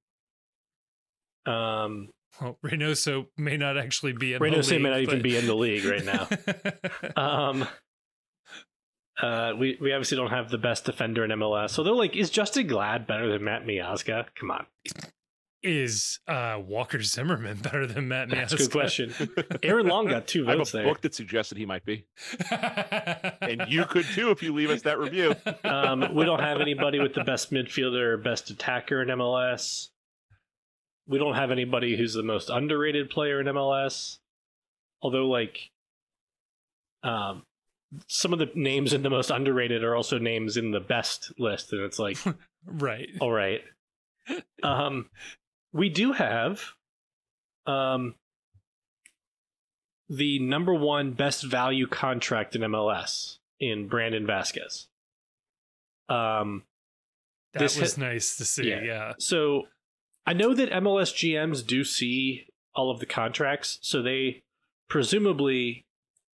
[1.46, 2.10] Um,
[2.42, 5.46] Well, Reynoso may not actually be in Reynoso the may not league, even be in
[5.48, 6.28] the league right now.
[7.16, 7.68] Um,
[9.22, 11.70] uh, we we obviously don't have the best defender in MLS.
[11.70, 14.26] so they're like, is Justin Glad better than Matt Miazga?
[14.38, 14.66] Come on,
[15.64, 18.60] Is uh, Walker Zimmerman better than Matt that's a Miazga?
[18.60, 19.14] good question.
[19.64, 20.76] Aaron Long got two votes.
[20.76, 20.94] I have a there.
[20.94, 22.06] book that suggested he might be,
[22.52, 25.34] and you could too if you leave us that review.
[25.64, 29.90] Um, we don't have anybody with the best midfielder or best attacker in MLS.
[31.08, 34.18] We don't have anybody who's the most underrated player in MLS.
[35.02, 35.70] Although, like,
[37.04, 37.44] um,
[38.08, 41.72] some of the names in the most underrated are also names in the best list,
[41.74, 42.18] and it's like,
[42.66, 43.08] right.
[43.20, 43.62] all right.
[44.64, 45.10] Um,
[45.72, 46.62] we do have,
[47.68, 48.16] um,
[50.10, 54.88] the number one best value contract in MLS in Brandon Vazquez.
[56.10, 56.64] Um,
[57.54, 58.70] That was hit- nice to see.
[58.70, 58.82] Yeah.
[58.82, 59.14] Yeah.
[59.20, 59.64] so
[60.26, 64.44] I know that MLS GMs do see all of the contracts, so they
[64.90, 65.86] presumably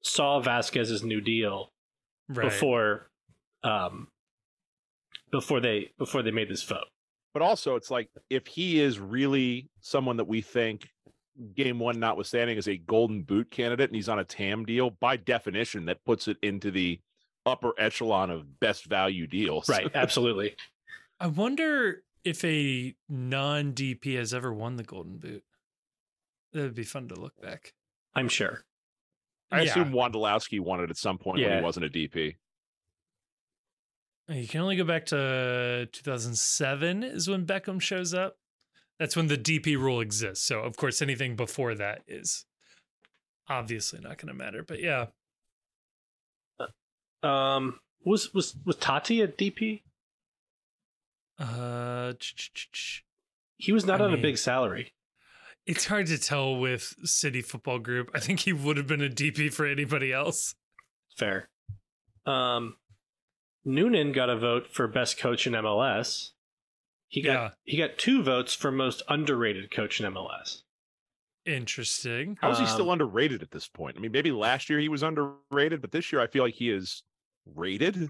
[0.03, 1.69] saw Vazquez's new deal
[2.29, 2.45] Right.
[2.45, 3.09] before
[3.63, 4.07] um
[5.31, 6.87] before they before they made this vote.
[7.33, 10.87] But also, it's like if he is really someone that we think,
[11.55, 15.15] game one notwithstanding, is a golden boot candidate and he's on a TAM deal, by
[15.17, 16.99] definition, that puts it into the
[17.45, 19.69] upper echelon of best value deals.
[19.69, 20.55] Right, absolutely.
[21.19, 25.43] I wonder if a non DP has ever won the Golden Boot.
[26.53, 27.73] That would be fun to look back.
[28.13, 28.65] I'm sure.
[29.51, 29.71] I Yeah.
[29.71, 32.35] assume Wondolowski won it at some point when he wasn't a DP.
[34.27, 38.37] You can only go back to 2007 is when Beckham shows up.
[38.99, 40.45] That's when the DP rule exists.
[40.45, 42.45] So, of course, anything before that is
[43.49, 44.63] obviously not going to matter.
[44.63, 45.07] But yeah,
[47.23, 49.83] Um was was was Taty a DP?
[51.41, 52.13] Uh,
[53.57, 54.93] He was not I on a big salary.
[55.65, 58.09] it's hard to tell with City Football Group.
[58.13, 60.55] I think he would have been a DP for anybody else.
[61.17, 61.49] Fair.
[62.25, 62.77] Um
[63.63, 66.31] Noonan got a vote for best coach in MLS.
[67.07, 67.49] He got Yeah.
[67.63, 70.63] he got two votes for most underrated coach in MLS.
[71.45, 72.37] Interesting.
[72.39, 73.97] How is he still Um, underrated at this point?
[73.97, 76.69] I mean, maybe last year he was underrated, but this year I feel like he
[76.69, 77.03] is
[77.45, 78.09] rated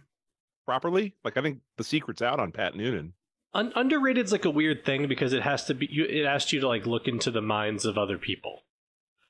[0.66, 1.16] properly.
[1.24, 3.14] Like I think the secret's out on Pat Noonan.
[3.54, 6.62] Un- underrated's like a weird thing because it has to be you, it asks you
[6.62, 8.62] to like look into the minds of other people.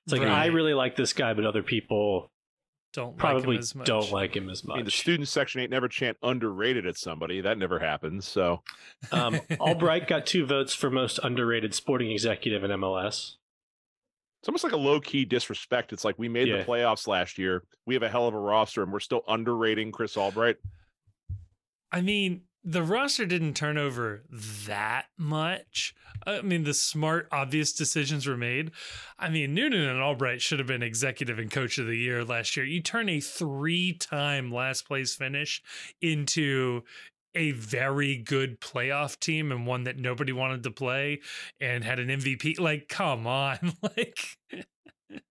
[0.06, 2.32] It's like I really like this guy, but other people
[2.94, 3.88] Don't probably like him as much.
[3.88, 5.00] don't like him as I mean, the much.
[5.00, 7.42] student section ain't never chant underrated at somebody.
[7.42, 8.28] That never happens.
[8.28, 8.62] So
[9.12, 13.36] um, Albright got two votes for most underrated sporting executive in MLS.
[14.40, 15.94] it's almost like a low key disrespect.
[15.94, 16.58] It's like we made Yeah.
[16.58, 17.64] the playoffs last year.
[17.88, 20.58] We have a hell of a roster, and we're still underrating Chris Albright.
[21.92, 24.24] I mean, the roster didn't turn over
[24.66, 25.96] that much.
[26.26, 28.72] I mean, the smart, obvious decisions were made.
[29.18, 32.56] I mean, Noonan and Albright should have been executive and coach of the year last
[32.56, 32.66] year.
[32.66, 35.64] You turn a three time last place finish
[36.02, 36.84] into
[37.34, 41.22] a very good playoff team and one that nobody wanted to play
[41.60, 42.60] and had an MVP.
[42.60, 43.74] Like, come on.
[43.82, 44.20] like,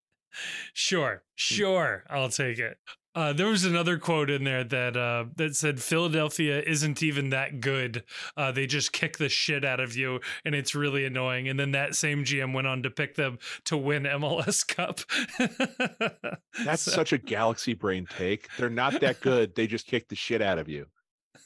[0.72, 1.34] sure, hmm.
[1.36, 2.78] sure, I'll take it.
[3.14, 7.60] Uh, there was another quote in there that uh, that said Philadelphia isn't even that
[7.60, 8.04] good.
[8.36, 11.48] Uh, they just kick the shit out of you, and it's really annoying.
[11.48, 15.00] And then that same GM went on to pick them to win MLS Cup.
[16.64, 18.48] That's So- such a galaxy brain take.
[18.58, 19.54] They're not that good.
[19.56, 20.86] They just kick the shit out of you.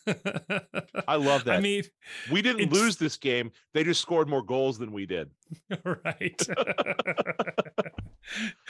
[0.07, 1.57] I love that.
[1.57, 1.83] I mean,
[2.31, 3.51] we didn't lose this game.
[3.73, 5.31] They just scored more goals than we did.
[5.85, 6.41] right.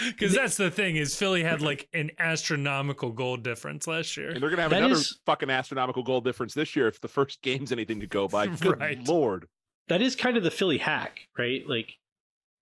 [0.04, 4.30] Because that's the thing is Philly had like an astronomical goal difference last year.
[4.30, 7.06] And they're gonna have That another is- fucking astronomical goal difference this year if the
[7.08, 8.46] first game's anything to go by.
[8.56, 9.06] Good Right.
[9.06, 9.46] lord.
[9.88, 11.62] That is kind of the Philly hack, right?
[11.68, 11.98] Like,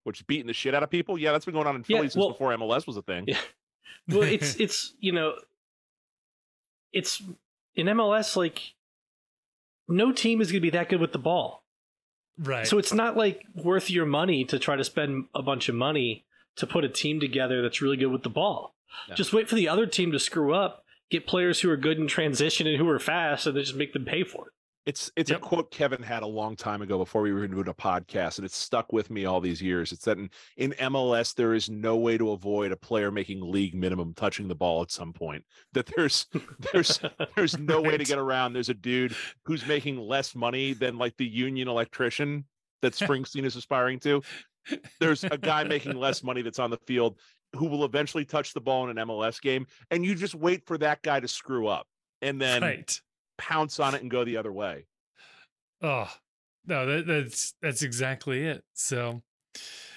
[0.05, 1.17] Which is beating the shit out of people.
[1.17, 3.25] Yeah, that's been going on in Yeah, Philly since well- before MLS was a thing.
[3.27, 3.39] Yeah.
[4.09, 5.37] well, it's it's you know,
[6.93, 7.23] it's
[7.75, 8.75] in MLS like
[9.89, 11.65] no team is going to be that good with the ball.
[12.39, 12.67] right.
[12.67, 16.25] So it's not like worth your money to try to spend a bunch of money
[16.57, 18.75] to put a team together that's really good with the ball.
[19.09, 19.15] No.
[19.15, 22.07] Just wait for the other team to screw up, get players who are good in
[22.07, 24.53] transition and who are fast, and then just make them pay for it.
[24.85, 25.39] It's it's Yep.
[25.39, 28.45] a quote Kevin had a long time ago before we were doing a podcast, and
[28.45, 29.93] it's stuck with me all these years.
[29.93, 33.75] It's that in, in MLS there is no way to avoid a player making league
[33.75, 35.45] minimum touching the ball at some point.
[35.73, 36.27] That there's
[36.73, 36.99] there's
[37.37, 38.55] there's no way to get around.
[38.55, 39.15] There's a dude
[39.45, 42.45] who's making less money than like the union electrician
[42.81, 44.23] that Springsteen is aspiring to.
[45.01, 47.19] There's a guy making less money that's on the field
[47.55, 50.79] who will eventually touch the ball in an MLS game, and you just wait for
[50.79, 51.87] that guy to screw up
[52.21, 53.01] and then right.
[53.43, 54.87] Pounce on it and go the other way.
[55.83, 56.09] Oh
[56.67, 58.63] no, that, that's that's exactly it.
[58.75, 59.23] So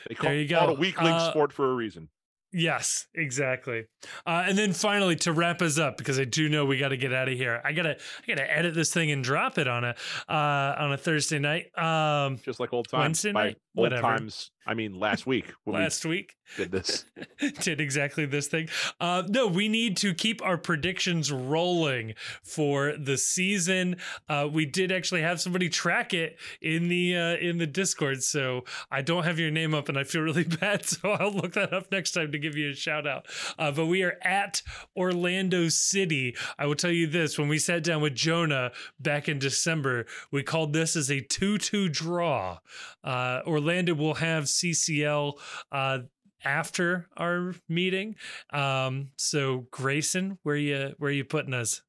[0.09, 0.59] They call, There you go.
[0.59, 2.09] a weak link Uh, sport for a reason.
[2.57, 3.83] Yes, exactly.
[4.25, 6.97] Uh, and then finally, to wrap us up, because I do know we got to
[6.97, 7.61] get out of here.
[7.65, 9.93] I gotta, I gotta edit this thing and drop it on a,
[10.29, 11.65] uh, on a Thursday night.
[11.77, 13.01] Um, Just like old times.
[13.01, 13.57] Wednesday night?
[13.75, 14.01] old Whatever.
[14.03, 17.05] times, I mean last week last week did this.
[17.61, 18.69] did exactly this thing.
[18.99, 22.13] Uh, no, we need to keep our predictions rolling
[22.43, 23.97] for the season.
[24.29, 28.63] Uh, we did actually have somebody track it in the uh, in the Discord, so
[28.91, 30.85] I don't have your name up, and I feel really bad.
[30.85, 33.25] So I'll look that up next time to give you a shout out.
[33.57, 34.61] Uh, but we are at
[34.95, 36.35] Orlando City.
[36.57, 40.43] I will tell you this: when we sat down with Jonah back in December, we
[40.43, 42.59] called this as a two-two draw.
[43.03, 45.33] Uh, Orlando will have CCL.
[45.71, 45.99] Uh,
[46.43, 48.15] after our meeting.
[48.53, 51.81] Um, so Grayson, where you where you putting us?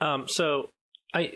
[0.00, 0.70] Um, so
[1.14, 1.34] I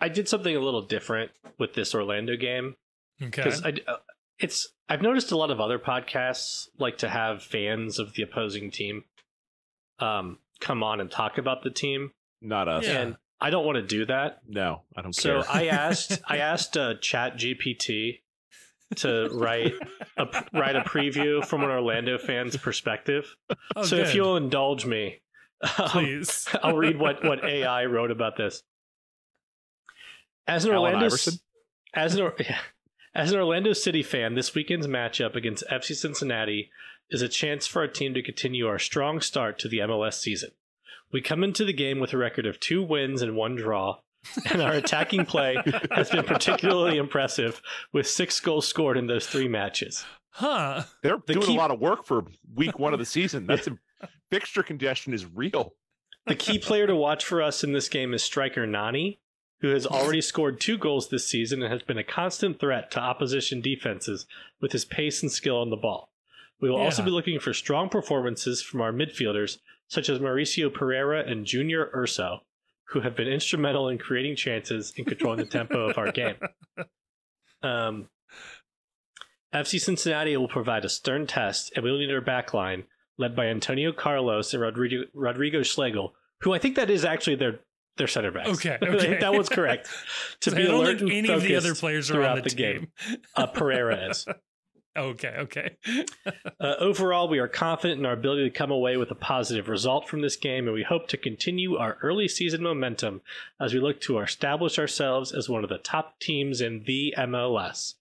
[0.00, 2.74] I did something a little different with this Orlando game
[3.22, 3.30] Okay.
[3.44, 3.96] because I uh,
[4.40, 8.70] it's I've noticed a lot of other podcasts like to have fans of the opposing
[8.72, 9.04] team
[10.00, 12.10] um come on and talk about the team
[12.42, 12.84] Not us.
[12.84, 13.00] Yeah.
[13.00, 14.40] and I don't want to do that.
[14.48, 15.52] No, I don't So care.
[15.52, 18.20] I asked I asked uh, Chat GPT
[18.94, 19.74] to write
[20.16, 23.36] a write a preview from an Orlando fan's perspective.
[23.74, 25.20] Oh, so if you'll indulge me,
[25.60, 26.48] um, please.
[26.62, 28.62] I'll read what what AI wrote about this.
[30.46, 31.34] As an Allen Orlando Iverson?
[31.94, 32.58] as an yeah.
[33.14, 36.70] as an Orlando City fan, this weekend's matchup against FC Cincinnati
[37.10, 40.50] is a chance for our team to continue our strong start to the MLS season.
[41.12, 43.98] We come into the game with a record of two wins and one draw,
[44.50, 45.56] and our attacking play
[45.92, 47.60] has been particularly impressive,
[47.92, 50.04] with six goals scored in those three matches.
[50.30, 50.82] huh.
[51.02, 52.24] They're the doing key- a lot of work for
[52.54, 53.46] week one of the season.
[53.46, 53.78] That's a,
[54.30, 55.74] fixture congestion is real.
[56.26, 59.20] The key player to watch for us in this game is striker Nani,
[59.60, 63.00] who has already scored two goals this season and has been a constant threat to
[63.00, 64.26] opposition defenses
[64.60, 66.10] with his pace and skill on the ball.
[66.60, 69.58] We will also be looking for strong performances from our midfielders,
[69.88, 72.40] such as Mauricio Pereira and Junior Urso,
[72.90, 76.36] who have been instrumental in creating chances and controlling the tempo of our game.
[77.62, 78.08] Um,
[79.54, 82.84] FC Cincinnati will provide a stern test, and we will need our back line,
[83.18, 87.60] led by Antonio Carlos and Rodrigo, Rodrigo Schlegel, who I think that is actually their
[87.96, 88.50] their center backs.
[88.50, 89.18] Okay, okay.
[89.18, 89.88] that was correct.
[90.42, 92.36] To So be I don't alert think and any of the other players are on
[92.36, 92.88] the, the game.
[93.08, 93.18] team.
[93.34, 94.26] uh, Pereira is.
[94.96, 95.76] Okay, okay.
[96.58, 100.08] Uh, overall, we are confident in our ability to come away with a positive result
[100.08, 103.20] from this game, and we hope to continue our early season momentum
[103.60, 107.94] as we look to establish ourselves as one of the top teams in the MLS.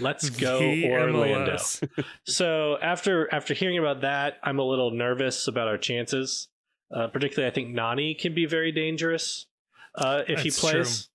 [0.00, 1.52] Let's go The Orlando!
[1.52, 1.88] MLS.
[2.24, 6.48] So after after hearing about that, I'm a little nervous about our chances.
[6.92, 9.46] Uh, particularly, I think Nani can be very dangerous
[9.94, 11.08] uh, if he That's plays.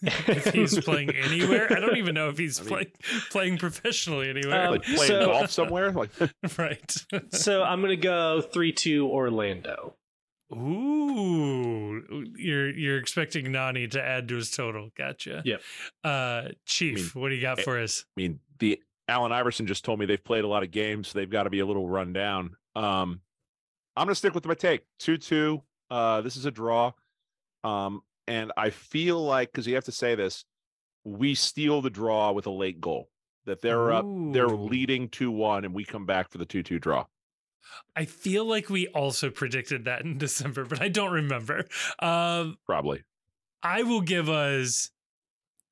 [0.02, 2.92] if he's playing anywhere, I don't even know if he's I mean- playing
[3.30, 4.66] playing professionally anywhere.
[4.66, 5.90] Um, Like playing so- golf somewhere.
[5.92, 6.10] Like
[6.58, 6.96] right.
[7.32, 9.94] so I'm going to go three two Orlando.
[10.52, 14.90] Ooh, you're you're expecting Nani to add to his total.
[14.96, 15.42] Gotcha.
[15.44, 15.60] Yep.
[16.04, 18.04] Uh, Chief, what do you got eh, for us?
[18.16, 21.18] I mean, the Allen Iverson just told me they've played a lot of games, so
[21.18, 22.56] they've got to be a little run down.
[22.74, 23.20] Um,
[23.96, 24.84] I'm gonna stick with my take.
[24.98, 25.62] Two two.
[25.90, 26.92] Uh, this is a draw.
[27.64, 30.44] Um, and I feel like because you have to say this,
[31.04, 33.08] we steal the draw with a late goal.
[33.46, 36.78] That they're up, they're leading two one, and we come back for the two two
[36.78, 37.06] draw.
[37.96, 41.64] I feel like we also predicted that in December, but I don't remember.
[41.98, 43.04] Um, Probably.
[43.62, 44.90] I will give us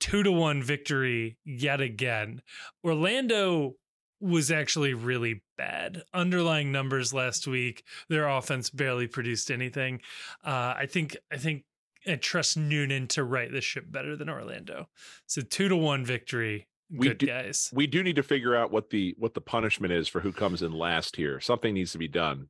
[0.00, 2.42] two to one victory yet again.
[2.84, 3.74] Orlando
[4.20, 6.02] was actually really bad.
[6.14, 10.00] Underlying numbers last week, their offense barely produced anything.
[10.44, 11.64] Uh, I think I think
[12.08, 14.88] I trust Noonan to right the ship better than Orlando.
[15.26, 16.68] So two to one victory.
[16.90, 17.68] We Good do- guys.
[17.72, 20.62] We do need to figure out what the what the punishment is for who comes
[20.62, 21.40] in last here.
[21.40, 22.48] Something needs to be done.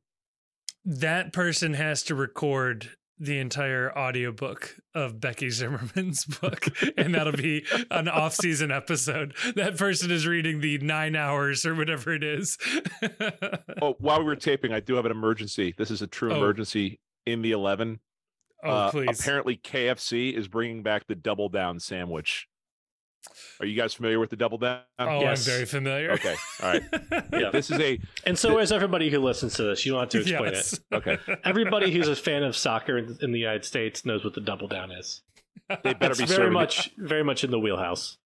[0.85, 7.65] That person has to record the entire audiobook of Becky Zimmerman's book, and that'll be
[7.89, 9.33] an off-season episode.
[9.55, 12.59] That person is reading the nine hours or whatever it is.
[13.81, 15.73] Oh, while we were taping, I do have an emergency.
[15.75, 16.37] This is a true Oh.
[16.37, 17.99] emergency in the 11.
[18.63, 19.19] Oh, uh, please.
[19.19, 22.47] apparently KFC is bringing back the double down sandwich.
[23.59, 24.81] Are you guys familiar with the double down?
[24.99, 25.45] oh, yes.
[25.45, 26.11] I'm very familiar.
[26.11, 26.83] Okay, all right.
[27.33, 27.49] Yeah.
[27.51, 29.85] This is a And so is everybody who listens to this.
[29.85, 30.73] You don't have to explain yes.
[30.73, 30.81] it.
[30.93, 31.17] okay.
[31.43, 34.67] Everybody who's a fan of soccer in, in the United States knows what the double
[34.67, 35.21] down is.
[35.83, 36.53] They better It's be very serving it.
[36.53, 38.17] much, very much in the wheelhouse.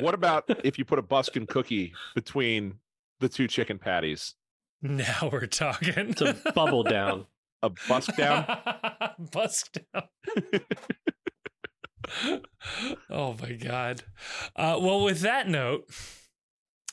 [0.00, 2.74] What about if you put a Busken cookie between
[3.18, 4.34] the two chicken patties?
[4.82, 5.92] Now we're talking.
[5.96, 7.26] It's a bubble down.
[7.62, 8.46] A busk down?
[9.32, 10.04] Busk down.
[13.10, 14.02] oh my god.
[14.56, 15.86] Uh, well, with that note,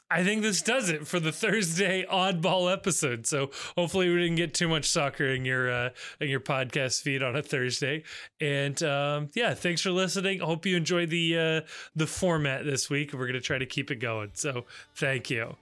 [0.10, 3.26] I think this does it for the Thursday oddball episode.
[3.26, 5.90] So hopefully we didn't get too much soccer in your uh,
[6.22, 8.04] in your podcast feed on a Thursday.
[8.40, 10.40] And um, yeah, thanks for listening.
[10.40, 13.14] Hope you enjoyed the uh, the format this week.
[13.14, 14.32] We're gonna try to keep it going.
[14.34, 14.66] So
[14.96, 15.58] thank you.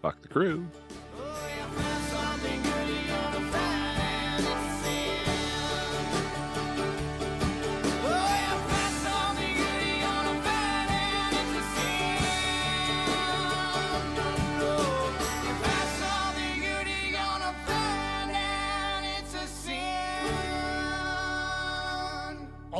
[0.00, 0.66] Fuck the crew.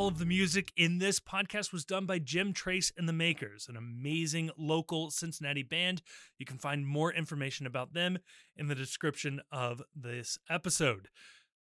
[0.03, 3.69] All of the music in this podcast was done by Jim Trace and the Makers,
[3.69, 6.03] an amazing local Cincinnati band.
[6.41, 8.19] You can find more information about them
[8.57, 11.07] in the description of this episode.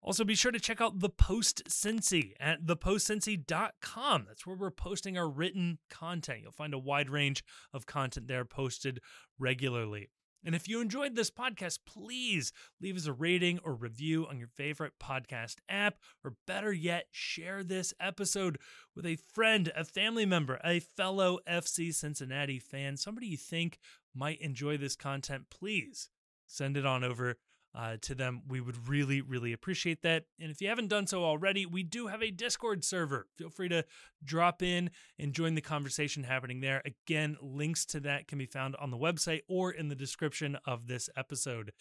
[0.02, 4.24] Also, be sure to check out The Post Cincy at thepostcincy.com.
[4.28, 6.40] That's where we're posting our written content.
[6.42, 7.42] You'll find a wide range
[7.72, 9.00] of content there posted
[9.38, 10.10] regularly.
[10.46, 14.46] And if you enjoyed this podcast, please leave us a rating or review on your
[14.46, 18.58] favorite podcast app, or better yet, share this episode
[18.94, 23.78] with a friend, a family member, a fellow FC Cincinnati fan, somebody you think
[24.14, 25.46] might enjoy this content.
[25.50, 26.10] Please
[26.46, 27.38] send it on over
[27.76, 28.42] uh, to them.
[28.48, 30.24] We would really, really appreciate that.
[30.40, 33.26] And if you haven't done so already, we do have a Discord server.
[33.36, 33.84] Feel free to
[34.24, 36.82] drop in and join the conversation happening there.
[36.84, 40.86] Again, links to that can be found on the website or in the description of
[40.86, 41.72] this episode.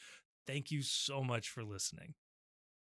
[0.46, 2.14] Thank you so much for listening.